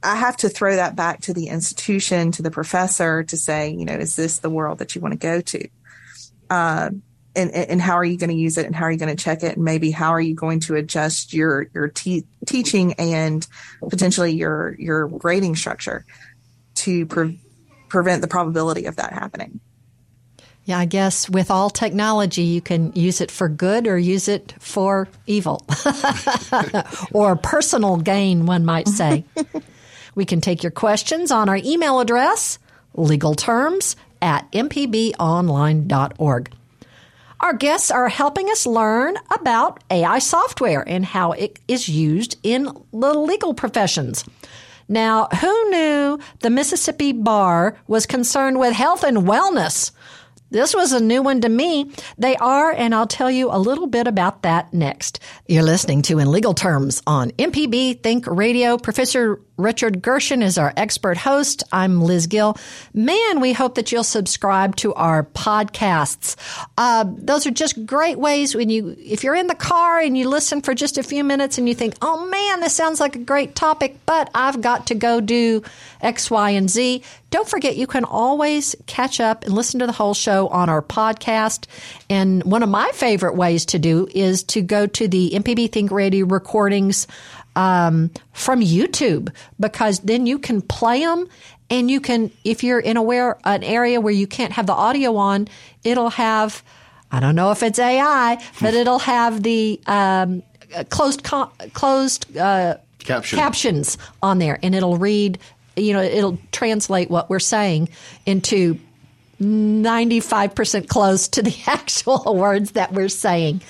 I 0.03 0.17
have 0.17 0.37
to 0.39 0.49
throw 0.49 0.77
that 0.77 0.97
back 0.97 1.21
to 1.23 1.35
the 1.35 1.47
institution, 1.47 2.33
to 2.33 2.43
the 2.43 2.51
professor 2.51 3.23
to 3.25 3.37
say, 3.37 3.71
you 3.71 3.85
know, 3.85 3.95
is 3.95 4.17
this 4.17 4.39
the 4.39 4.51
world 4.51 4.79
that 4.79 4.95
you 4.95 5.01
want 5.01 5.13
to 5.13 5.19
go 5.19 5.41
to? 5.41 5.69
Uh, 6.51 6.91
and, 7.35 7.51
and 7.51 7.81
how 7.81 7.95
are 7.95 8.05
you 8.05 8.19
going 8.19 8.31
to 8.31 8.37
use 8.37 8.59
it 8.59 8.67
and 8.67 8.75
how 8.75 8.85
are 8.85 8.91
you 8.91 8.99
going 8.99 9.15
to 9.15 9.23
check 9.23 9.43
it? 9.43 9.57
And 9.57 9.65
maybe 9.65 9.91
how 9.91 10.11
are 10.11 10.21
you 10.21 10.35
going 10.35 10.61
to 10.61 10.75
adjust 10.75 11.33
your, 11.33 11.69
your 11.73 11.89
te- 11.89 12.27
teaching 12.47 12.93
and 12.95 13.47
potentially 13.89 14.33
your, 14.33 14.77
your 14.79 15.09
grading 15.09 15.57
structure 15.57 16.05
to 16.75 17.07
pre- 17.07 17.41
prevent 17.89 18.21
the 18.23 18.29
probability 18.29 18.85
of 18.85 18.97
that 18.97 19.13
happening? 19.13 19.61
Yeah, 20.65 20.79
I 20.79 20.85
guess 20.85 21.29
with 21.29 21.51
all 21.51 21.71
technology, 21.71 22.43
you 22.43 22.61
can 22.61 22.93
use 22.93 23.21
it 23.21 23.31
for 23.31 23.49
good 23.49 23.89
or 23.89 23.99
use 23.99 24.29
it 24.29 24.55
for 24.61 25.09
evil 25.27 25.67
or 27.13 27.35
personal 27.35 27.97
gain, 27.97 28.47
one 28.47 28.65
might 28.65 28.87
say. 28.87 29.25
We 30.15 30.25
can 30.25 30.41
take 30.41 30.63
your 30.63 30.73
questions 30.73 31.31
on 31.31 31.49
our 31.49 31.57
email 31.57 32.01
address, 32.01 32.59
legalterms 32.97 33.97
at 34.21 34.51
mpbonline.org. 34.53 36.53
Our 37.41 37.55
guests 37.55 37.91
are 37.91 38.09
helping 38.09 38.49
us 38.51 38.67
learn 38.67 39.17
about 39.31 39.83
AI 39.91 40.21
software 40.21 40.85
and 40.87 41.05
how 41.05 41.33
it 41.33 41.59
is 41.67 41.89
used 41.89 42.39
in 42.45 42.69
the 42.93 43.15
legal 43.15 43.53
professions. 43.53 44.25
Now, 44.89 45.27
who 45.27 45.71
knew 45.71 46.21
the 46.41 46.51
Mississippi 46.51 47.13
Bar 47.13 47.77
was 47.89 48.07
concerned 48.07 48.61
with 48.61 48.75
health 48.75 49.03
and 49.03 49.19
wellness? 49.19 49.91
This 50.53 50.75
was 50.75 50.93
a 50.93 51.01
new 51.01 51.23
one 51.23 51.41
to 51.41 51.49
me. 51.49 51.91
They 52.19 52.37
are, 52.37 52.71
and 52.71 52.95
I'll 52.95 53.07
tell 53.07 53.31
you 53.31 53.49
a 53.51 53.59
little 53.59 53.87
bit 53.87 54.07
about 54.07 54.43
that 54.43 54.75
next. 54.75 55.19
You're 55.49 55.63
listening 55.63 56.03
to 56.03 56.19
In 56.19 56.31
Legal 56.31 56.53
Terms 56.53 57.03
on 57.07 57.31
MPB 57.33 58.03
Think 58.03 58.27
Radio. 58.27 58.77
Professor 58.77 59.41
Richard 59.63 60.03
Gershon 60.03 60.43
is 60.43 60.59
our 60.59 60.73
expert 60.77 61.17
host. 61.17 61.63
I'm 61.73 62.03
Liz 62.03 62.27
Gill. 62.27 62.59
Man, 62.93 63.41
we 63.41 63.53
hope 63.53 63.77
that 63.77 63.93
you'll 63.93 64.03
subscribe 64.03 64.75
to 64.77 64.93
our 64.95 65.23
podcasts. 65.23 66.37
Uh, 66.77 67.05
those 67.07 67.47
are 67.47 67.53
just 67.53 67.87
great 67.87 68.19
ways 68.19 68.55
when 68.55 68.69
you, 68.69 68.97
if 68.99 69.23
you're 69.23 69.37
in 69.37 69.47
the 69.47 69.55
car 69.55 70.01
and 70.01 70.19
you 70.19 70.29
listen 70.29 70.63
for 70.63 70.75
just 70.75 70.99
a 70.99 71.03
few 71.03 71.23
minutes 71.23 71.59
and 71.59 71.69
you 71.69 71.75
think, 71.75 71.95
oh 72.03 72.27
man, 72.27 72.61
this 72.61 72.75
sounds 72.75 72.99
like 72.99 73.15
a 73.15 73.21
great 73.21 73.55
topic, 73.55 73.97
but 74.05 74.29
I've 74.35 74.61
got 74.61 74.89
to 74.89 74.97
go 74.97 75.21
do 75.21 75.63
X, 76.01 76.31
Y, 76.31 76.51
and 76.51 76.69
Z. 76.69 77.03
Don't 77.31 77.49
forget, 77.49 77.77
you 77.77 77.87
can 77.87 78.05
always 78.05 78.77
catch 78.87 79.19
up 79.19 79.45
and 79.45 79.55
listen 79.55 79.81
to 79.81 79.87
the 79.87 79.93
whole 79.93 80.13
show 80.13 80.49
on 80.49 80.69
our 80.69 80.83
podcast. 80.83 81.67
And 82.11 82.43
one 82.45 82.63
of 82.63 82.69
my 82.69 82.91
favorite 82.93 83.37
ways 83.37 83.65
to 83.67 83.79
do 83.79 84.07
is 84.13 84.43
to 84.45 84.61
go 84.61 84.87
to 84.87 85.09
the 85.09 85.31
MPB 85.31 85.73
Think 85.73 85.91
Radio 85.91 86.27
recordings 86.27 87.07
um, 87.57 88.11
from 88.33 88.61
YouTube 88.61 89.31
because 89.61 90.01
then 90.01 90.27
you 90.27 90.39
can 90.39 90.63
play 90.63 91.01
them 91.01 91.29
and 91.71 91.91
you 91.91 92.01
can, 92.01 92.31
if 92.45 92.63
you're 92.63 92.81
in 92.81 92.97
a 92.97 93.03
where, 93.03 93.39
an 93.45 93.63
area 93.63 94.01
where 94.01 94.13
you 94.13 94.27
can't 94.27 94.53
have 94.53 94.67
the 94.67 94.75
audio 94.75 95.17
on, 95.17 95.49
it'll 95.85 96.11
have, 96.11 96.63
I 97.11 97.21
don't 97.21 97.35
know 97.35 97.51
if 97.51 97.63
it's 97.63 97.79
AI, 97.79 98.43
but 98.61 98.75
it'll 98.75 98.99
have 98.99 99.43
the 99.43 99.81
um, 99.87 100.43
closed 100.89 101.23
closed 101.25 102.37
uh, 102.37 102.77
Caption. 102.99 103.39
captions 103.39 103.99
on 104.23 104.39
there, 104.39 104.59
and 104.63 104.75
it'll 104.75 104.97
read. 104.97 105.39
You 105.75 105.95
know, 105.95 106.03
it'll 106.03 106.39
translate 106.53 107.09
what 107.09 107.31
we're 107.31 107.39
saying 107.39 107.89
into 108.27 108.79
95% 109.41 110.89
close 110.89 111.29
to 111.29 111.43
the 111.43 111.57
actual 111.67 112.37
words 112.37 112.73
that 112.73 112.93
we're 112.93 113.09
saying. 113.09 113.63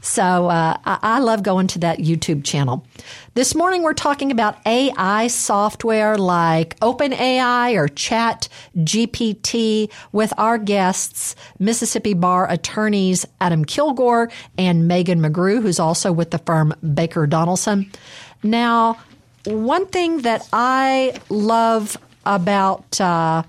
So 0.00 0.22
uh, 0.22 0.76
I, 0.84 0.98
I 1.02 1.18
love 1.20 1.42
going 1.42 1.66
to 1.68 1.78
that 1.80 1.98
YouTube 1.98 2.44
channel. 2.44 2.86
This 3.34 3.54
morning 3.54 3.84
we're 3.84 3.94
talking 3.94 4.32
about 4.32 4.58
AI 4.66 5.28
software 5.28 6.18
like 6.18 6.76
OpenAI 6.80 7.76
or 7.76 7.86
Chat 7.86 8.48
GPT 8.76 9.88
with 10.10 10.32
our 10.36 10.58
guests, 10.58 11.36
Mississippi 11.60 12.14
Bar 12.14 12.50
attorneys 12.50 13.24
Adam 13.40 13.64
Kilgore 13.64 14.32
and 14.58 14.88
Megan 14.88 15.20
McGrew, 15.20 15.62
who's 15.62 15.78
also 15.78 16.10
with 16.10 16.32
the 16.32 16.38
firm 16.38 16.74
Baker 16.92 17.28
Donelson. 17.28 17.94
Now, 18.42 18.98
one 19.46 19.86
thing 19.86 20.22
that 20.22 20.48
I 20.52 21.20
love 21.28 21.96
about 22.26 23.00
uh, 23.00 23.44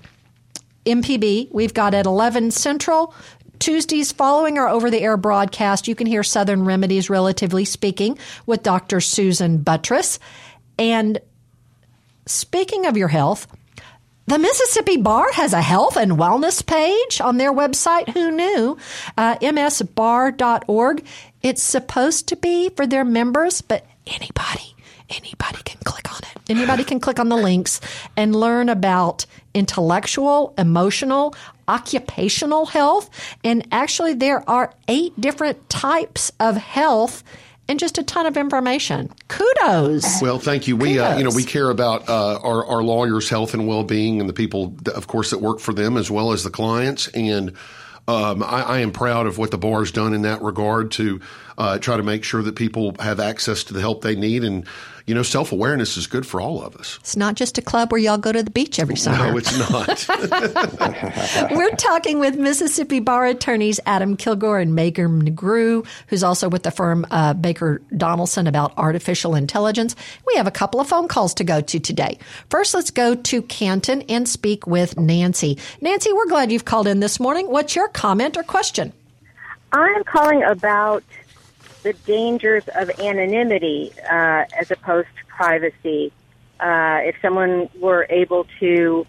MPB. 0.86 1.52
We've 1.52 1.74
got 1.74 1.94
at 1.94 2.06
11 2.06 2.50
Central. 2.50 3.14
Tuesdays 3.62 4.10
following 4.10 4.58
our 4.58 4.68
over 4.68 4.90
the 4.90 5.00
air 5.00 5.16
broadcast, 5.16 5.86
you 5.86 5.94
can 5.94 6.08
hear 6.08 6.24
Southern 6.24 6.64
Remedies, 6.64 7.08
relatively 7.08 7.64
speaking, 7.64 8.18
with 8.44 8.64
Dr. 8.64 9.00
Susan 9.00 9.62
Buttross. 9.62 10.18
And 10.80 11.20
speaking 12.26 12.86
of 12.86 12.96
your 12.96 13.06
health, 13.06 13.46
the 14.26 14.40
Mississippi 14.40 14.96
Bar 14.96 15.30
has 15.34 15.52
a 15.52 15.62
health 15.62 15.96
and 15.96 16.18
wellness 16.18 16.66
page 16.66 17.20
on 17.20 17.36
their 17.36 17.52
website. 17.52 18.08
Who 18.08 18.32
knew? 18.32 18.78
Uh, 19.16 19.36
msbar.org. 19.36 21.04
It's 21.40 21.62
supposed 21.62 22.26
to 22.30 22.36
be 22.36 22.68
for 22.70 22.84
their 22.84 23.04
members, 23.04 23.62
but 23.62 23.86
anybody, 24.08 24.74
anybody 25.08 25.62
can 25.64 25.78
click 25.84 26.12
on 26.12 26.18
it. 26.18 26.50
Anybody 26.50 26.82
can 26.82 26.98
click 26.98 27.20
on 27.20 27.28
the 27.28 27.36
links 27.36 27.80
and 28.16 28.34
learn 28.34 28.68
about 28.68 29.24
intellectual, 29.54 30.52
emotional, 30.58 31.36
occupational 31.72 32.66
health. 32.66 33.08
And 33.42 33.66
actually, 33.72 34.14
there 34.14 34.48
are 34.48 34.74
eight 34.88 35.18
different 35.18 35.68
types 35.70 36.30
of 36.38 36.56
health 36.56 37.24
and 37.68 37.78
just 37.78 37.96
a 37.96 38.02
ton 38.02 38.26
of 38.26 38.36
information. 38.36 39.10
Kudos. 39.28 40.20
Well, 40.20 40.38
thank 40.38 40.68
you. 40.68 40.76
We, 40.76 40.98
uh, 40.98 41.16
you 41.16 41.24
know, 41.24 41.30
we 41.34 41.44
care 41.44 41.70
about 41.70 42.08
uh, 42.08 42.38
our, 42.42 42.66
our 42.66 42.82
lawyers' 42.82 43.30
health 43.30 43.54
and 43.54 43.66
well-being, 43.66 44.20
and 44.20 44.28
the 44.28 44.34
people, 44.34 44.76
of 44.94 45.06
course, 45.06 45.30
that 45.30 45.38
work 45.38 45.60
for 45.60 45.72
them, 45.72 45.96
as 45.96 46.10
well 46.10 46.32
as 46.32 46.44
the 46.44 46.50
clients. 46.50 47.08
And 47.08 47.50
um, 48.08 48.42
I, 48.42 48.62
I, 48.62 48.78
am 48.80 48.90
proud 48.90 49.26
of 49.26 49.38
what 49.38 49.52
the 49.52 49.58
bar 49.58 49.78
has 49.78 49.92
done 49.92 50.12
in 50.12 50.22
that 50.22 50.42
regard 50.42 50.90
to 50.92 51.20
uh, 51.56 51.78
try 51.78 51.96
to 51.96 52.02
make 52.02 52.24
sure 52.24 52.42
that 52.42 52.56
people 52.56 52.96
have 52.98 53.20
access 53.20 53.62
to 53.64 53.74
the 53.74 53.80
help 53.80 54.02
they 54.02 54.16
need 54.16 54.42
and 54.42 54.66
you 55.06 55.14
know, 55.14 55.22
self 55.22 55.52
awareness 55.52 55.96
is 55.96 56.06
good 56.06 56.26
for 56.26 56.40
all 56.40 56.62
of 56.62 56.76
us. 56.76 56.98
It's 57.00 57.16
not 57.16 57.34
just 57.34 57.58
a 57.58 57.62
club 57.62 57.92
where 57.92 58.00
y'all 58.00 58.18
go 58.18 58.32
to 58.32 58.42
the 58.42 58.50
beach 58.50 58.78
every 58.78 58.96
summer. 58.96 59.32
No, 59.32 59.38
it's 59.38 59.58
not. 59.58 61.50
We're 61.52 61.74
talking 61.76 62.18
with 62.18 62.36
Mississippi 62.36 63.00
bar 63.00 63.26
attorneys 63.26 63.80
Adam 63.86 64.16
Kilgore 64.16 64.60
and 64.60 64.74
Megan 64.74 65.22
McGrew, 65.22 65.86
who's 66.08 66.22
also 66.22 66.48
with 66.48 66.62
the 66.62 66.70
firm 66.70 67.06
uh, 67.10 67.34
Baker 67.34 67.82
Donelson 67.92 68.48
about 68.48 68.72
artificial 68.76 69.34
intelligence. 69.34 69.96
We 70.26 70.34
have 70.36 70.46
a 70.46 70.52
couple 70.52 70.80
of 70.80 70.88
phone 70.88 71.08
calls 71.08 71.34
to 71.34 71.44
go 71.44 71.60
to 71.60 71.80
today. 71.80 72.18
First, 72.50 72.74
let's 72.74 72.90
go 72.90 73.14
to 73.14 73.42
Canton 73.42 74.02
and 74.02 74.28
speak 74.28 74.66
with 74.66 74.98
Nancy. 74.98 75.58
Nancy, 75.80 76.12
we're 76.12 76.28
glad 76.28 76.52
you've 76.52 76.64
called 76.64 76.86
in 76.86 77.00
this 77.00 77.18
morning. 77.18 77.50
What's 77.50 77.74
your 77.74 77.88
comment 77.88 78.36
or 78.36 78.42
question? 78.42 78.92
I'm 79.72 80.04
calling 80.04 80.42
about 80.42 81.02
the 81.82 81.92
dangers 81.92 82.64
of 82.74 82.90
anonymity 83.00 83.92
uh, 84.10 84.44
as 84.58 84.70
opposed 84.70 85.08
to 85.18 85.26
privacy. 85.26 86.12
Uh, 86.60 87.00
if 87.02 87.16
someone 87.20 87.68
were 87.80 88.06
able 88.08 88.46
to 88.60 89.06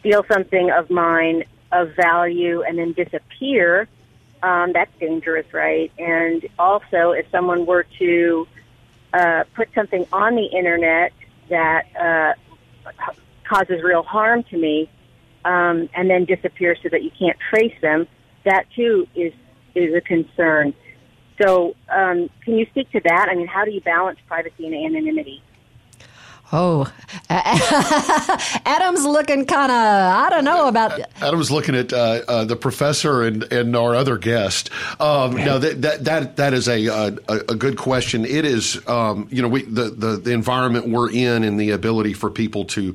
steal 0.00 0.24
something 0.30 0.70
of 0.70 0.90
mine 0.90 1.44
of 1.72 1.94
value 1.94 2.62
and 2.62 2.78
then 2.78 2.92
disappear, 2.92 3.88
um, 4.42 4.72
that's 4.72 4.92
dangerous, 4.98 5.46
right? 5.52 5.90
And 5.98 6.46
also, 6.58 7.10
if 7.12 7.30
someone 7.30 7.66
were 7.66 7.86
to 7.98 8.46
uh, 9.12 9.44
put 9.54 9.68
something 9.74 10.06
on 10.12 10.34
the 10.34 10.44
internet 10.44 11.12
that 11.48 11.84
uh, 11.96 12.34
causes 13.44 13.82
real 13.82 14.02
harm 14.02 14.42
to 14.44 14.56
me 14.56 14.88
um, 15.44 15.88
and 15.94 16.08
then 16.08 16.24
disappear 16.24 16.76
so 16.82 16.88
that 16.88 17.02
you 17.02 17.10
can't 17.10 17.38
trace 17.50 17.74
them, 17.80 18.06
that 18.44 18.66
too 18.74 19.06
is 19.14 19.32
is 19.74 19.94
a 19.94 20.00
concern. 20.00 20.72
So, 21.40 21.74
um, 21.88 22.30
can 22.44 22.54
you 22.54 22.66
speak 22.66 22.90
to 22.92 23.00
that? 23.04 23.28
I 23.28 23.34
mean, 23.34 23.46
how 23.46 23.64
do 23.64 23.72
you 23.72 23.80
balance 23.80 24.18
privacy 24.28 24.66
and 24.66 24.74
anonymity? 24.74 25.42
Oh, 26.52 26.92
Adam's 27.30 29.04
looking 29.04 29.44
kind 29.44 29.72
of, 29.72 29.76
I 29.76 30.28
don't 30.30 30.44
know 30.44 30.68
about. 30.68 31.00
Adam's 31.20 31.50
looking 31.50 31.74
at 31.74 31.92
uh, 31.92 32.20
uh, 32.28 32.44
the 32.44 32.54
professor 32.54 33.22
and, 33.22 33.42
and 33.52 33.74
our 33.74 33.96
other 33.96 34.18
guest. 34.18 34.70
Um, 35.00 35.34
no, 35.34 35.58
that, 35.58 35.82
that, 35.82 36.04
that, 36.04 36.36
that 36.36 36.54
is 36.54 36.68
a, 36.68 36.86
a, 36.86 37.16
a 37.28 37.54
good 37.56 37.76
question. 37.76 38.24
It 38.24 38.44
is, 38.44 38.86
um, 38.86 39.26
you 39.32 39.42
know, 39.42 39.48
we, 39.48 39.62
the, 39.62 39.90
the, 39.90 40.16
the 40.16 40.32
environment 40.32 40.86
we're 40.88 41.10
in 41.10 41.42
and 41.42 41.58
the 41.58 41.70
ability 41.70 42.12
for 42.12 42.30
people 42.30 42.66
to 42.66 42.94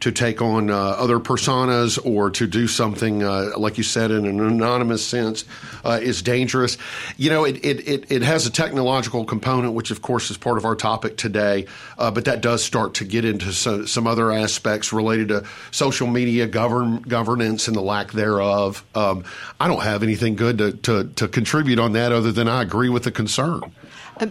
to 0.00 0.12
take 0.12 0.42
on 0.42 0.70
uh, 0.70 0.74
other 0.74 1.18
personas 1.18 1.98
or 2.04 2.30
to 2.30 2.46
do 2.46 2.66
something, 2.66 3.22
uh, 3.22 3.52
like 3.56 3.78
you 3.78 3.84
said, 3.84 4.10
in 4.10 4.26
an 4.26 4.40
anonymous 4.40 5.04
sense, 5.04 5.44
uh, 5.84 5.98
is 6.02 6.22
dangerous. 6.22 6.78
You 7.16 7.30
know, 7.30 7.44
it, 7.44 7.64
it, 7.64 7.88
it, 7.88 8.12
it, 8.12 8.22
has 8.22 8.46
a 8.46 8.50
technological 8.50 9.24
component, 9.24 9.74
which 9.74 9.90
of 9.90 10.02
course 10.02 10.30
is 10.30 10.36
part 10.36 10.58
of 10.58 10.64
our 10.64 10.74
topic 10.74 11.16
today, 11.16 11.66
but 11.96 12.24
that 12.24 12.40
does 12.40 12.64
start 12.64 12.94
to 12.94 13.04
get 13.04 13.24
into 13.24 13.52
so, 13.52 13.84
some 13.84 14.06
other 14.06 14.32
aspects 14.32 14.92
related 14.92 15.28
to 15.28 15.44
social 15.70 16.06
media 16.06 16.46
govern, 16.46 17.02
governance 17.02 17.68
and 17.68 17.76
the 17.76 17.82
lack 17.82 18.12
thereof. 18.12 18.84
Um, 18.94 19.24
I 19.60 19.68
don't 19.68 19.82
have 19.82 20.02
anything 20.02 20.36
good 20.36 20.58
to, 20.58 20.72
to, 20.72 21.04
to, 21.04 21.28
contribute 21.28 21.78
on 21.78 21.92
that 21.92 22.12
other 22.12 22.32
than 22.32 22.48
I 22.48 22.62
agree 22.62 22.88
with 22.88 23.04
the 23.04 23.12
concern. 23.12 23.60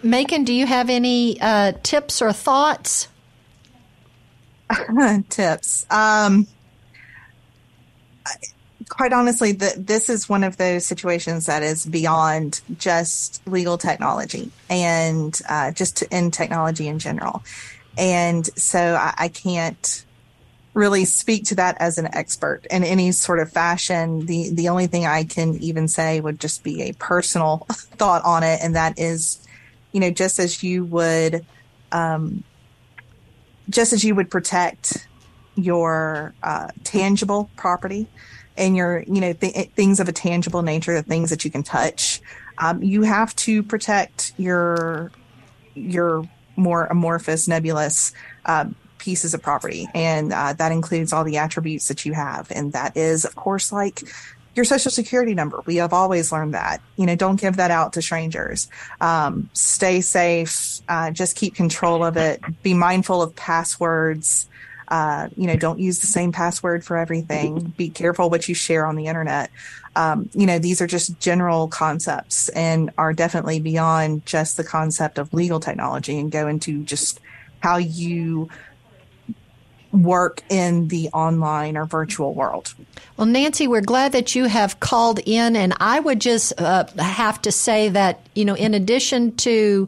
Megan, 0.04 0.44
do 0.44 0.54
you 0.54 0.66
have 0.66 0.90
any 0.90 1.40
uh, 1.40 1.74
tips 1.84 2.22
or 2.22 2.34
thoughts? 2.34 3.08
tips. 5.30 5.86
Um, 5.90 6.48
quite 8.90 9.14
honestly, 9.14 9.52
the, 9.52 9.74
this 9.78 10.10
is 10.10 10.30
one 10.30 10.44
of 10.44 10.58
those 10.58 10.86
situations 10.86 11.46
that 11.46 11.64
is 11.64 11.86
beyond 11.86 12.62
just 12.78 13.46
legal 13.48 13.78
technology 13.78 14.52
and 14.70 15.40
uh, 15.50 15.72
just 15.72 16.02
in 16.04 16.32
technology 16.32 16.88
in 16.88 17.00
general. 17.00 17.44
And 17.98 18.46
so 18.58 18.96
I, 18.96 19.14
I, 19.18 19.28
can't 19.30 20.06
really 20.74 21.06
speak 21.06 21.46
to 21.46 21.56
that 21.56 21.78
as 21.80 21.98
an 21.98 22.14
expert 22.14 22.68
in 22.70 22.84
any 22.84 23.12
sort 23.14 23.40
of 23.40 23.52
fashion. 23.52 24.26
The 24.26 24.50
the 24.50 24.68
only 24.68 24.88
thing 24.88 25.06
I 25.06 25.24
can 25.24 25.56
even 25.64 25.88
say 25.88 26.20
would 26.20 26.40
just 26.40 26.64
be 26.64 26.84
a 26.84 26.94
personal 26.94 27.66
thought 27.72 28.24
on 28.26 28.44
it, 28.44 28.60
and 28.62 28.76
that 28.76 29.00
is, 29.00 29.48
you 29.94 30.02
know, 30.02 30.12
just 30.12 30.40
as 30.40 30.62
you 30.62 30.84
would 30.84 31.46
um, 31.94 32.44
just 33.70 33.94
as 33.94 34.04
you 34.04 34.16
would 34.16 34.30
protect 34.30 35.08
your 35.56 36.34
uh, 36.44 36.70
tangible 36.84 37.50
property 37.56 38.08
and 38.58 38.76
your 38.76 39.04
you 39.04 39.22
know 39.22 39.34
th- 39.34 39.70
things 39.72 40.00
of 40.00 40.10
a 40.10 40.14
tangible 40.14 40.62
nature 40.62 40.94
the 40.94 41.04
things 41.04 41.30
that 41.30 41.46
you 41.46 41.52
can 41.52 41.64
touch 41.64 42.22
um, 42.58 42.82
you 42.84 43.04
have 43.04 43.36
to 43.36 43.64
protect 43.64 44.34
your 44.38 45.12
your 45.76 46.28
more 46.56 46.86
amorphous 46.86 47.48
nebulous 47.48 48.14
uh, 48.46 48.66
pieces 49.06 49.36
of 49.36 49.42
property. 49.42 49.88
And 49.94 50.34
uh, 50.34 50.54
that 50.54 50.72
includes 50.72 51.14
all 51.14 51.24
the 51.24 51.38
attributes 51.38 51.90
that 51.90 52.06
you 52.06 52.14
have. 52.14 52.52
And 52.52 52.74
that 52.74 52.98
is 52.98 53.24
of 53.24 53.36
course 53.36 53.72
like 53.72 54.02
your 54.56 54.66
social 54.66 54.92
security 54.92 55.34
number. 55.34 55.62
We 55.66 55.78
have 55.78 55.94
always 55.94 56.32
learned 56.32 56.54
that. 56.54 56.82
You 56.96 57.06
know, 57.06 57.16
don't 57.16 57.40
give 57.40 57.58
that 57.58 57.72
out 57.72 57.94
to 57.94 58.02
strangers. 58.02 58.70
Um, 59.02 59.50
stay 59.54 60.02
safe. 60.02 60.80
Uh, 60.88 61.12
just 61.12 61.36
keep 61.36 61.56
control 61.56 62.04
of 62.04 62.18
it. 62.18 62.42
Be 62.64 62.74
mindful 62.74 63.22
of 63.22 63.36
passwords. 63.36 64.48
Uh, 64.88 65.30
you 65.36 65.48
know, 65.48 65.56
don't 65.56 65.80
use 65.80 66.00
the 66.00 66.08
same 66.08 66.32
password 66.32 66.86
for 66.86 66.96
everything. 66.98 67.74
Be 67.76 67.90
careful 67.90 68.30
what 68.30 68.48
you 68.48 68.56
share 68.56 68.86
on 68.86 68.96
the 68.96 69.08
internet. 69.08 69.50
Um, 69.96 70.30
you 70.34 70.46
know, 70.46 70.60
these 70.60 70.82
are 70.82 70.88
just 70.88 71.20
general 71.20 71.68
concepts 71.68 72.50
and 72.50 72.92
are 72.98 73.14
definitely 73.14 73.60
beyond 73.60 74.26
just 74.26 74.58
the 74.58 74.64
concept 74.64 75.18
of 75.18 75.34
legal 75.34 75.60
technology 75.60 76.20
and 76.20 76.32
go 76.32 76.48
into 76.48 76.84
just 76.84 77.20
how 77.62 77.78
you 77.78 78.50
work 80.04 80.42
in 80.50 80.88
the 80.88 81.10
online 81.10 81.78
or 81.78 81.86
virtual 81.86 82.34
world. 82.34 82.74
Well, 83.18 83.28
Nancy, 83.28 83.68
we're 83.68 83.82
glad 83.82 84.12
that 84.12 84.36
you 84.36 84.46
have 84.46 84.80
called 84.80 85.20
in, 85.26 85.56
and 85.56 85.74
I 85.80 86.00
would 86.00 86.20
just 86.20 86.60
uh, 86.60 86.86
have 86.98 87.42
to 87.44 87.52
say 87.52 87.90
that 87.90 88.20
you 88.36 88.46
know, 88.46 88.56
in 88.56 88.74
addition 88.74 89.36
to 89.38 89.88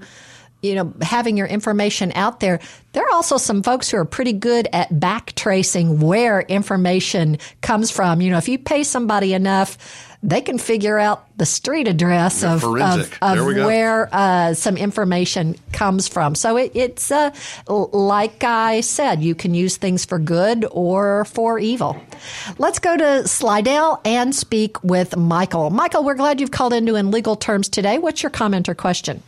you 0.62 0.76
know 0.76 0.93
having 1.01 1.36
your 1.36 1.47
information 1.47 2.14
out 2.16 2.39
there, 2.39 2.60
there 2.93 3.03
are 3.03 3.12
also 3.12 3.38
some 3.38 3.64
folks 3.64 3.89
who 3.89 3.97
are 3.97 4.05
pretty 4.05 4.34
good 4.34 4.68
at 4.72 4.97
back 4.97 5.34
tracing 5.36 5.99
where 5.99 6.41
information 6.41 7.38
comes 7.62 7.91
from. 7.91 8.22
You 8.22 8.32
know, 8.32 8.38
if 8.38 8.47
you 8.47 8.58
pay 8.58 8.84
somebody 8.84 9.34
enough 9.34 9.78
they 10.24 10.41
can 10.41 10.57
figure 10.57 10.97
out 10.97 11.26
the 11.38 11.45
street 11.45 11.88
address 11.88 12.43
of, 12.43 12.63
of, 12.63 13.18
of 13.22 13.45
where 13.45 14.09
uh, 14.11 14.53
some 14.53 14.76
information 14.76 15.55
comes 15.72 16.07
from. 16.07 16.34
So 16.34 16.57
it, 16.57 16.72
it's 16.74 17.11
uh, 17.11 17.32
like 17.68 18.43
I 18.43 18.82
said, 18.82 19.22
you 19.22 19.36
can 19.36 19.53
use 19.53 19.78
things 19.78 20.05
for 20.05 20.18
good 20.18 20.65
or 20.72 21.26
for 21.26 21.59
evil. 21.59 22.01
Let's 22.57 22.80
go 22.80 22.97
to 22.97 23.28
Slidell 23.28 24.01
and 24.03 24.34
speak 24.34 24.84
with 24.84 25.15
Michael. 25.15 25.70
Michael, 25.70 26.03
we're 26.03 26.15
glad 26.15 26.41
you've 26.41 26.51
called 26.51 26.74
into 26.74 26.95
in 26.95 27.11
legal 27.11 27.36
terms 27.36 27.70
today. 27.70 27.99
What's 27.99 28.24
your 28.24 28.32
comment 28.32 28.68
or 28.68 28.76
question? 28.76 29.22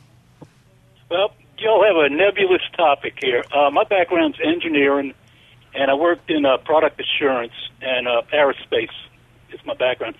Well, 1.09 1.33
y'all 1.59 1.83
have 1.83 1.97
a 1.97 2.09
nebulous 2.09 2.61
topic 2.75 3.13
here. 3.21 3.43
Uh, 3.51 3.69
my 3.69 3.83
background's 3.83 4.39
engineering, 4.43 5.13
and 5.75 5.91
I 5.91 5.93
worked 5.93 6.29
in 6.31 6.45
uh, 6.45 6.57
product 6.57 6.99
assurance 6.99 7.53
and 7.81 8.07
uh, 8.07 8.23
aerospace 8.33 8.89
is 9.51 9.59
my 9.65 9.75
background. 9.75 10.15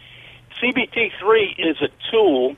GPT3 0.61 1.55
is 1.57 1.81
a 1.81 1.89
tool, 2.11 2.55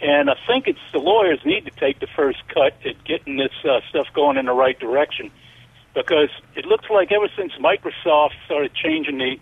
and 0.00 0.30
I 0.30 0.36
think 0.46 0.68
it's 0.68 0.78
the 0.92 0.98
lawyers 0.98 1.40
need 1.44 1.64
to 1.64 1.70
take 1.70 2.00
the 2.00 2.06
first 2.06 2.38
cut 2.48 2.74
at 2.84 3.02
getting 3.04 3.36
this 3.36 3.52
uh, 3.64 3.80
stuff 3.88 4.06
going 4.14 4.36
in 4.36 4.46
the 4.46 4.52
right 4.52 4.78
direction, 4.78 5.30
because 5.94 6.30
it 6.54 6.64
looks 6.64 6.88
like 6.90 7.12
ever 7.12 7.28
since 7.36 7.52
Microsoft 7.54 8.32
started 8.46 8.74
changing 8.74 9.18
the 9.18 9.36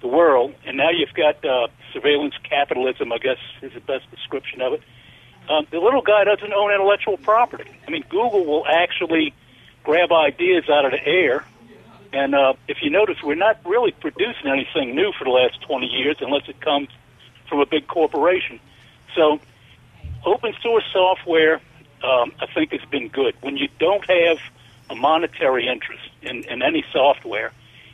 the 0.00 0.08
world, 0.08 0.54
and 0.66 0.76
now 0.76 0.90
you've 0.90 1.14
got 1.14 1.42
uh, 1.44 1.68
surveillance 1.92 2.34
capitalism. 2.42 3.10
I 3.12 3.18
guess 3.18 3.38
is 3.62 3.72
the 3.72 3.80
best 3.80 4.10
description 4.10 4.60
of 4.60 4.74
it. 4.74 4.82
Um, 5.48 5.66
the 5.70 5.78
little 5.78 6.02
guy 6.02 6.24
doesn't 6.24 6.52
own 6.52 6.72
intellectual 6.72 7.16
property. 7.18 7.70
I 7.86 7.90
mean, 7.90 8.04
Google 8.08 8.44
will 8.44 8.66
actually 8.66 9.34
grab 9.82 10.10
ideas 10.12 10.64
out 10.70 10.84
of 10.84 10.92
the 10.92 11.06
air. 11.06 11.44
And 12.12 12.34
uh, 12.34 12.54
if 12.68 12.78
you 12.80 12.90
notice, 12.90 13.16
we're 13.22 13.34
not 13.34 13.58
really 13.66 13.92
producing 13.92 14.46
anything 14.46 14.94
new 14.94 15.12
for 15.18 15.24
the 15.24 15.30
last 15.30 15.60
20 15.62 15.86
years 15.86 16.16
unless 16.20 16.48
it 16.48 16.60
comes 16.60 16.88
from 17.54 17.60
a 17.60 17.66
big 17.66 17.86
corporation. 17.86 18.58
So, 19.14 19.38
open 20.24 20.54
source 20.60 20.82
software, 20.92 21.60
um, 22.02 22.32
I 22.40 22.46
think, 22.52 22.72
has 22.72 22.80
been 22.90 23.08
good. 23.08 23.36
When 23.42 23.56
you 23.56 23.68
don't 23.78 24.04
have 24.10 24.38
a 24.90 24.96
monetary 24.96 25.68
interest 25.68 26.02
in, 26.20 26.42
in 26.44 26.62
any 26.62 26.84
software, 26.92 27.52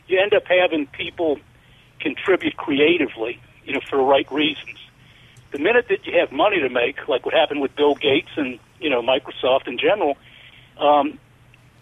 you 0.09 0.19
end 0.19 0.33
up 0.33 0.45
having 0.47 0.87
people 0.87 1.39
contribute 1.99 2.57
creatively, 2.57 3.39
you 3.67 3.75
know, 3.75 3.81
for 3.81 3.97
the 3.97 4.03
right 4.03 4.31
reasons. 4.33 4.79
The 5.53 5.59
minute 5.59 5.89
that 5.89 6.07
you 6.07 6.19
have 6.19 6.33
money 6.33 6.61
to 6.61 6.71
make, 6.71 7.07
like 7.07 7.27
what 7.27 7.35
happened 7.35 7.61
with 7.61 7.77
Bill 7.77 7.95
Gates 7.95 8.31
and 8.37 8.59
you 8.81 8.89
know 8.89 9.03
Microsoft 9.03 9.69
in 9.69 9.77
general, 9.77 10.17
um, 10.79 11.19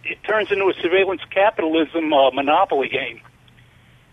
it 0.02 0.18
turns 0.24 0.50
into 0.50 0.64
a 0.64 0.74
surveillance 0.82 1.22
capitalism 1.30 2.12
uh, 2.12 2.32
monopoly 2.32 2.88
game, 2.88 3.20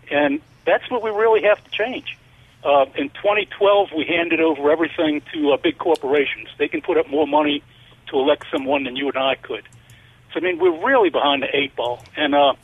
and 0.08 0.40
that's 0.64 0.88
what 0.88 1.02
we 1.02 1.10
really 1.10 1.42
have 1.42 1.64
to 1.64 1.70
change. 1.70 2.16
Uh, 2.64 2.86
in 2.96 3.10
2012, 3.10 3.90
we 3.96 4.04
handed 4.04 4.40
over 4.40 4.70
everything 4.70 5.22
to 5.32 5.52
uh, 5.52 5.56
big 5.56 5.78
corporations. 5.78 6.48
They 6.58 6.68
can 6.68 6.82
put 6.82 6.96
up 6.96 7.08
more 7.08 7.26
money 7.26 7.62
to 8.08 8.18
elect 8.18 8.46
someone 8.50 8.84
than 8.84 8.96
you 8.96 9.08
and 9.08 9.18
I 9.18 9.36
could. 9.36 9.64
So 10.32 10.40
I 10.40 10.42
mean, 10.42 10.58
we're 10.58 10.84
really 10.84 11.10
behind 11.10 11.42
the 11.42 11.56
eight 11.56 11.74
ball, 11.76 12.02
and 12.16 12.34
uh, 12.34 12.54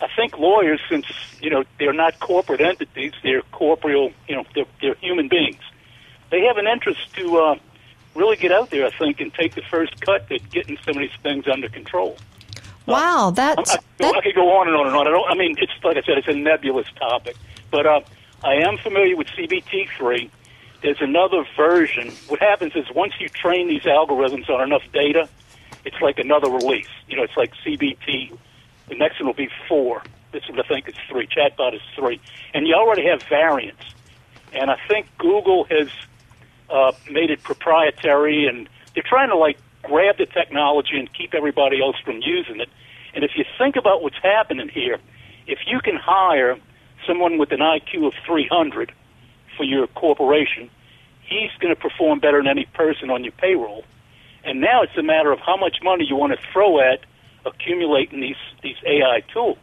I 0.00 0.08
think 0.16 0.38
lawyers, 0.38 0.80
since 0.88 1.06
you 1.40 1.50
know 1.50 1.64
they're 1.78 1.92
not 1.92 2.18
corporate 2.20 2.60
entities, 2.60 3.12
they're 3.22 3.42
corporeal, 3.52 4.12
you 4.28 4.36
know, 4.36 4.44
they're, 4.54 4.66
they're 4.80 4.94
human 4.94 5.28
beings. 5.28 5.60
They 6.30 6.42
have 6.42 6.56
an 6.56 6.66
interest 6.66 7.14
to 7.14 7.38
uh, 7.38 7.56
really 8.14 8.36
get 8.36 8.52
out 8.52 8.70
there, 8.70 8.86
I 8.86 8.90
think, 8.90 9.20
and 9.20 9.32
take 9.32 9.54
the 9.54 9.62
first 9.62 10.00
cut 10.00 10.30
at 10.32 10.50
getting 10.50 10.78
some 10.84 10.96
of 10.96 11.00
these 11.00 11.20
things 11.22 11.46
under 11.46 11.68
control. 11.68 12.16
Wow, 12.86 13.30
that's 13.34 13.70
I, 13.70 13.74
I, 13.74 13.78
that... 13.98 14.14
I 14.16 14.20
could 14.22 14.34
go 14.34 14.58
on 14.58 14.68
and 14.68 14.76
on 14.76 14.86
and 14.86 14.96
on. 14.96 15.06
I, 15.06 15.10
don't, 15.10 15.30
I 15.30 15.34
mean, 15.34 15.56
it's 15.58 15.72
like 15.82 15.96
I 15.96 16.02
said, 16.02 16.18
it's 16.18 16.28
a 16.28 16.34
nebulous 16.34 16.86
topic, 16.98 17.36
but 17.70 17.86
uh, 17.86 18.00
I 18.44 18.56
am 18.56 18.76
familiar 18.76 19.16
with 19.16 19.28
GPT3. 19.28 20.28
There's 20.82 21.00
another 21.00 21.46
version. 21.56 22.12
What 22.28 22.40
happens 22.40 22.76
is 22.76 22.84
once 22.94 23.14
you 23.18 23.30
train 23.30 23.68
these 23.68 23.84
algorithms 23.84 24.50
on 24.50 24.60
enough 24.62 24.82
data, 24.92 25.30
it's 25.86 25.96
like 26.02 26.18
another 26.18 26.50
release. 26.50 26.88
You 27.08 27.16
know, 27.16 27.22
it's 27.22 27.36
like 27.38 27.54
GPT. 27.64 28.36
The 28.88 28.96
next 28.96 29.18
one 29.18 29.28
will 29.28 29.34
be 29.34 29.48
four. 29.66 30.02
This 30.32 30.46
one 30.46 30.60
I 30.60 30.62
think 30.64 30.86
is 30.90 30.94
three. 31.08 31.26
Chatbot 31.26 31.74
is 31.74 31.80
three, 31.96 32.20
and 32.52 32.66
you 32.66 32.74
already 32.74 33.06
have 33.06 33.22
variants. 33.22 33.82
And 34.52 34.70
I 34.70 34.76
think 34.88 35.06
Google 35.16 35.64
has 35.70 35.88
uh, 36.68 36.92
made 37.10 37.30
it 37.30 37.42
proprietary, 37.42 38.46
and 38.46 38.68
they're 38.92 39.02
trying 39.02 39.30
to 39.30 39.36
like 39.36 39.56
grab 39.82 40.18
the 40.18 40.26
technology 40.26 40.98
and 40.98 41.10
keep 41.14 41.32
everybody 41.32 41.80
else 41.80 41.96
from 42.04 42.20
using 42.20 42.60
it. 42.60 42.68
And 43.14 43.24
if 43.24 43.30
you 43.36 43.44
think 43.56 43.76
about 43.76 44.02
what's 44.02 44.18
happening 44.22 44.68
here, 44.68 44.98
if 45.46 45.60
you 45.66 45.80
can 45.80 45.96
hire 45.96 46.58
someone 47.06 47.38
with 47.38 47.52
an 47.52 47.60
IQ 47.60 48.06
of 48.06 48.14
300 48.26 48.92
for 49.56 49.64
your 49.64 49.86
corporation, 49.88 50.70
he's 51.22 51.50
going 51.60 51.74
to 51.74 51.80
perform 51.80 52.20
better 52.20 52.38
than 52.38 52.48
any 52.48 52.66
person 52.74 53.10
on 53.10 53.24
your 53.24 53.32
payroll. 53.32 53.84
And 54.44 54.60
now 54.60 54.82
it's 54.82 54.96
a 54.96 55.02
matter 55.02 55.32
of 55.32 55.40
how 55.40 55.56
much 55.56 55.78
money 55.82 56.04
you 56.06 56.16
want 56.16 56.32
to 56.32 56.46
throw 56.52 56.80
at 56.80 57.00
accumulating 57.46 58.20
these 58.20 58.36
these 58.62 58.76
AI 58.86 59.22
tools. 59.32 59.58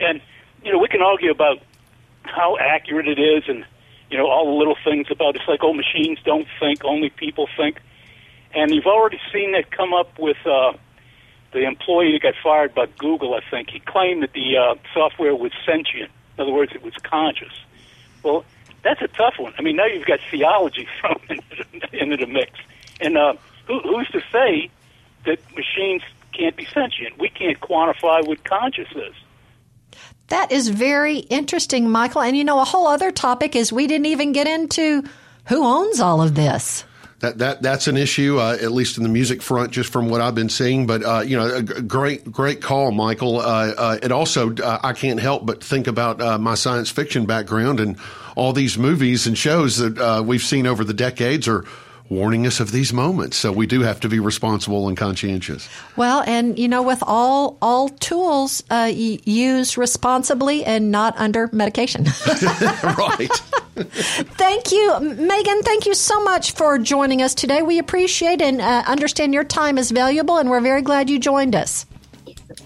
And 0.00 0.20
you 0.64 0.72
know, 0.72 0.78
we 0.78 0.88
can 0.88 1.02
argue 1.02 1.30
about 1.30 1.58
how 2.22 2.56
accurate 2.58 3.06
it 3.06 3.18
is, 3.18 3.44
and 3.48 3.64
you 4.10 4.18
know, 4.18 4.26
all 4.26 4.46
the 4.46 4.58
little 4.58 4.76
things 4.84 5.06
about 5.10 5.36
it's 5.36 5.46
like, 5.46 5.60
oh, 5.62 5.72
machines 5.72 6.18
don't 6.24 6.46
think, 6.58 6.84
only 6.84 7.10
people 7.10 7.48
think. 7.56 7.80
And 8.54 8.72
you've 8.72 8.86
already 8.86 9.20
seen 9.32 9.52
that 9.52 9.70
come 9.70 9.92
up 9.92 10.18
with 10.18 10.36
uh, 10.46 10.72
the 11.52 11.64
employee 11.64 12.12
that 12.12 12.22
got 12.22 12.34
fired 12.42 12.74
by 12.74 12.86
Google. 12.98 13.34
I 13.34 13.40
think 13.50 13.70
he 13.70 13.80
claimed 13.80 14.22
that 14.22 14.32
the 14.32 14.56
uh, 14.56 14.74
software 14.92 15.34
was 15.34 15.52
sentient. 15.66 16.10
In 16.36 16.42
other 16.42 16.52
words, 16.52 16.72
it 16.74 16.82
was 16.82 16.94
conscious. 17.02 17.52
Well, 18.22 18.44
that's 18.82 19.02
a 19.02 19.08
tough 19.08 19.34
one. 19.38 19.54
I 19.58 19.62
mean, 19.62 19.76
now 19.76 19.86
you've 19.86 20.06
got 20.06 20.20
theology 20.30 20.86
thrown 21.00 21.20
into, 21.92 22.16
the 22.16 22.26
mix, 22.26 22.52
and 23.00 23.16
uh, 23.16 23.34
who, 23.66 23.80
who's 23.80 24.08
to 24.08 24.22
say 24.32 24.70
that 25.24 25.38
machines 25.56 26.02
can't 26.32 26.56
be 26.56 26.66
sentient? 26.66 27.18
We 27.18 27.28
can't 27.28 27.58
quantify 27.60 28.26
what 28.26 28.44
conscious 28.44 28.88
is. 28.94 29.14
That 30.28 30.52
is 30.52 30.68
very 30.68 31.18
interesting, 31.18 31.90
Michael. 31.90 32.22
And 32.22 32.36
you 32.36 32.44
know, 32.44 32.60
a 32.60 32.64
whole 32.64 32.86
other 32.86 33.10
topic 33.10 33.54
is 33.54 33.72
we 33.72 33.86
didn't 33.86 34.06
even 34.06 34.32
get 34.32 34.46
into 34.46 35.04
who 35.46 35.64
owns 35.64 36.00
all 36.00 36.22
of 36.22 36.34
this. 36.34 36.84
That, 37.20 37.38
that 37.38 37.62
that's 37.62 37.86
an 37.86 37.96
issue, 37.96 38.38
uh, 38.38 38.56
at 38.60 38.72
least 38.72 38.96
in 38.98 39.02
the 39.02 39.08
music 39.08 39.40
front, 39.40 39.70
just 39.70 39.90
from 39.90 40.08
what 40.08 40.20
I've 40.20 40.34
been 40.34 40.48
seeing. 40.48 40.86
But 40.86 41.04
uh, 41.04 41.20
you 41.20 41.36
know, 41.36 41.56
a 41.56 41.62
great 41.62 42.30
great 42.30 42.60
call, 42.60 42.90
Michael. 42.90 43.40
Uh, 43.40 43.72
uh 43.76 43.98
it 44.02 44.12
also 44.12 44.54
uh, 44.56 44.80
I 44.82 44.92
can't 44.92 45.20
help 45.20 45.46
but 45.46 45.62
think 45.62 45.86
about 45.86 46.20
uh, 46.20 46.38
my 46.38 46.54
science 46.54 46.90
fiction 46.90 47.24
background 47.24 47.80
and 47.80 47.96
all 48.36 48.52
these 48.52 48.76
movies 48.76 49.26
and 49.26 49.38
shows 49.38 49.78
that 49.78 50.24
we've 50.26 50.42
seen 50.42 50.66
over 50.66 50.82
the 50.82 50.94
decades 50.94 51.46
are 51.46 51.64
warning 52.08 52.46
us 52.46 52.60
of 52.60 52.72
these 52.72 52.92
moments. 52.92 53.36
So 53.36 53.52
we 53.52 53.66
do 53.66 53.80
have 53.80 54.00
to 54.00 54.08
be 54.08 54.18
responsible 54.18 54.88
and 54.88 54.96
conscientious. 54.96 55.68
Well, 55.96 56.22
and 56.26 56.58
you 56.58 56.68
know, 56.68 56.82
with 56.82 57.02
all 57.06 57.56
all 57.62 57.88
tools 57.88 58.62
uh, 58.70 58.90
used 58.94 59.78
responsibly 59.78 60.64
and 60.64 60.90
not 60.90 61.14
under 61.16 61.48
medication. 61.52 62.04
right. 62.82 63.30
thank 63.74 64.72
you, 64.72 65.00
Megan. 65.00 65.62
Thank 65.62 65.86
you 65.86 65.94
so 65.94 66.22
much 66.22 66.52
for 66.52 66.78
joining 66.78 67.22
us 67.22 67.34
today. 67.34 67.62
We 67.62 67.78
appreciate 67.78 68.40
and 68.40 68.60
uh, 68.60 68.84
understand 68.86 69.34
your 69.34 69.44
time 69.44 69.78
is 69.78 69.90
valuable, 69.90 70.38
and 70.38 70.50
we're 70.50 70.60
very 70.60 70.82
glad 70.82 71.10
you 71.10 71.18
joined 71.18 71.54
us. 71.54 71.86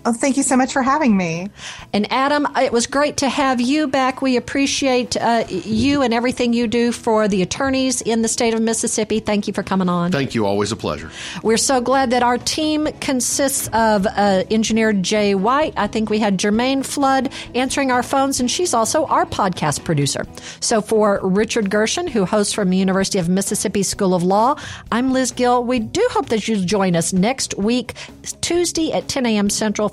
Oh, 0.08 0.12
thank 0.14 0.38
you 0.38 0.42
so 0.42 0.56
much 0.56 0.72
for 0.72 0.80
having 0.80 1.14
me. 1.18 1.50
And 1.92 2.10
Adam, 2.10 2.46
it 2.56 2.72
was 2.72 2.86
great 2.86 3.18
to 3.18 3.28
have 3.28 3.60
you 3.60 3.88
back. 3.88 4.22
We 4.22 4.38
appreciate 4.38 5.18
uh, 5.18 5.44
you 5.50 6.00
and 6.00 6.14
everything 6.14 6.54
you 6.54 6.66
do 6.66 6.92
for 6.92 7.28
the 7.28 7.42
attorneys 7.42 8.00
in 8.00 8.22
the 8.22 8.28
state 8.28 8.54
of 8.54 8.62
Mississippi. 8.62 9.20
Thank 9.20 9.46
you 9.46 9.52
for 9.52 9.62
coming 9.62 9.90
on. 9.90 10.10
Thank 10.10 10.34
you. 10.34 10.46
Always 10.46 10.72
a 10.72 10.76
pleasure. 10.76 11.10
We're 11.42 11.58
so 11.58 11.82
glad 11.82 12.08
that 12.12 12.22
our 12.22 12.38
team 12.38 12.88
consists 13.02 13.68
of 13.74 14.06
uh, 14.06 14.44
engineer 14.50 14.94
Jay 14.94 15.34
White. 15.34 15.74
I 15.76 15.88
think 15.88 16.08
we 16.08 16.18
had 16.18 16.38
Jermaine 16.38 16.86
Flood 16.86 17.30
answering 17.54 17.90
our 17.90 18.02
phones, 18.02 18.40
and 18.40 18.50
she's 18.50 18.72
also 18.72 19.04
our 19.04 19.26
podcast 19.26 19.84
producer. 19.84 20.26
So 20.60 20.80
for 20.80 21.20
Richard 21.22 21.68
Gershon, 21.68 22.06
who 22.06 22.24
hosts 22.24 22.54
from 22.54 22.70
the 22.70 22.78
University 22.78 23.18
of 23.18 23.28
Mississippi 23.28 23.82
School 23.82 24.14
of 24.14 24.22
Law, 24.22 24.56
I'm 24.90 25.12
Liz 25.12 25.32
Gill. 25.32 25.64
We 25.64 25.80
do 25.80 26.08
hope 26.12 26.30
that 26.30 26.48
you'll 26.48 26.64
join 26.64 26.96
us 26.96 27.12
next 27.12 27.58
week, 27.58 27.92
Tuesday 28.40 28.90
at 28.90 29.06
10 29.08 29.26
a.m. 29.26 29.50
Central 29.50 29.90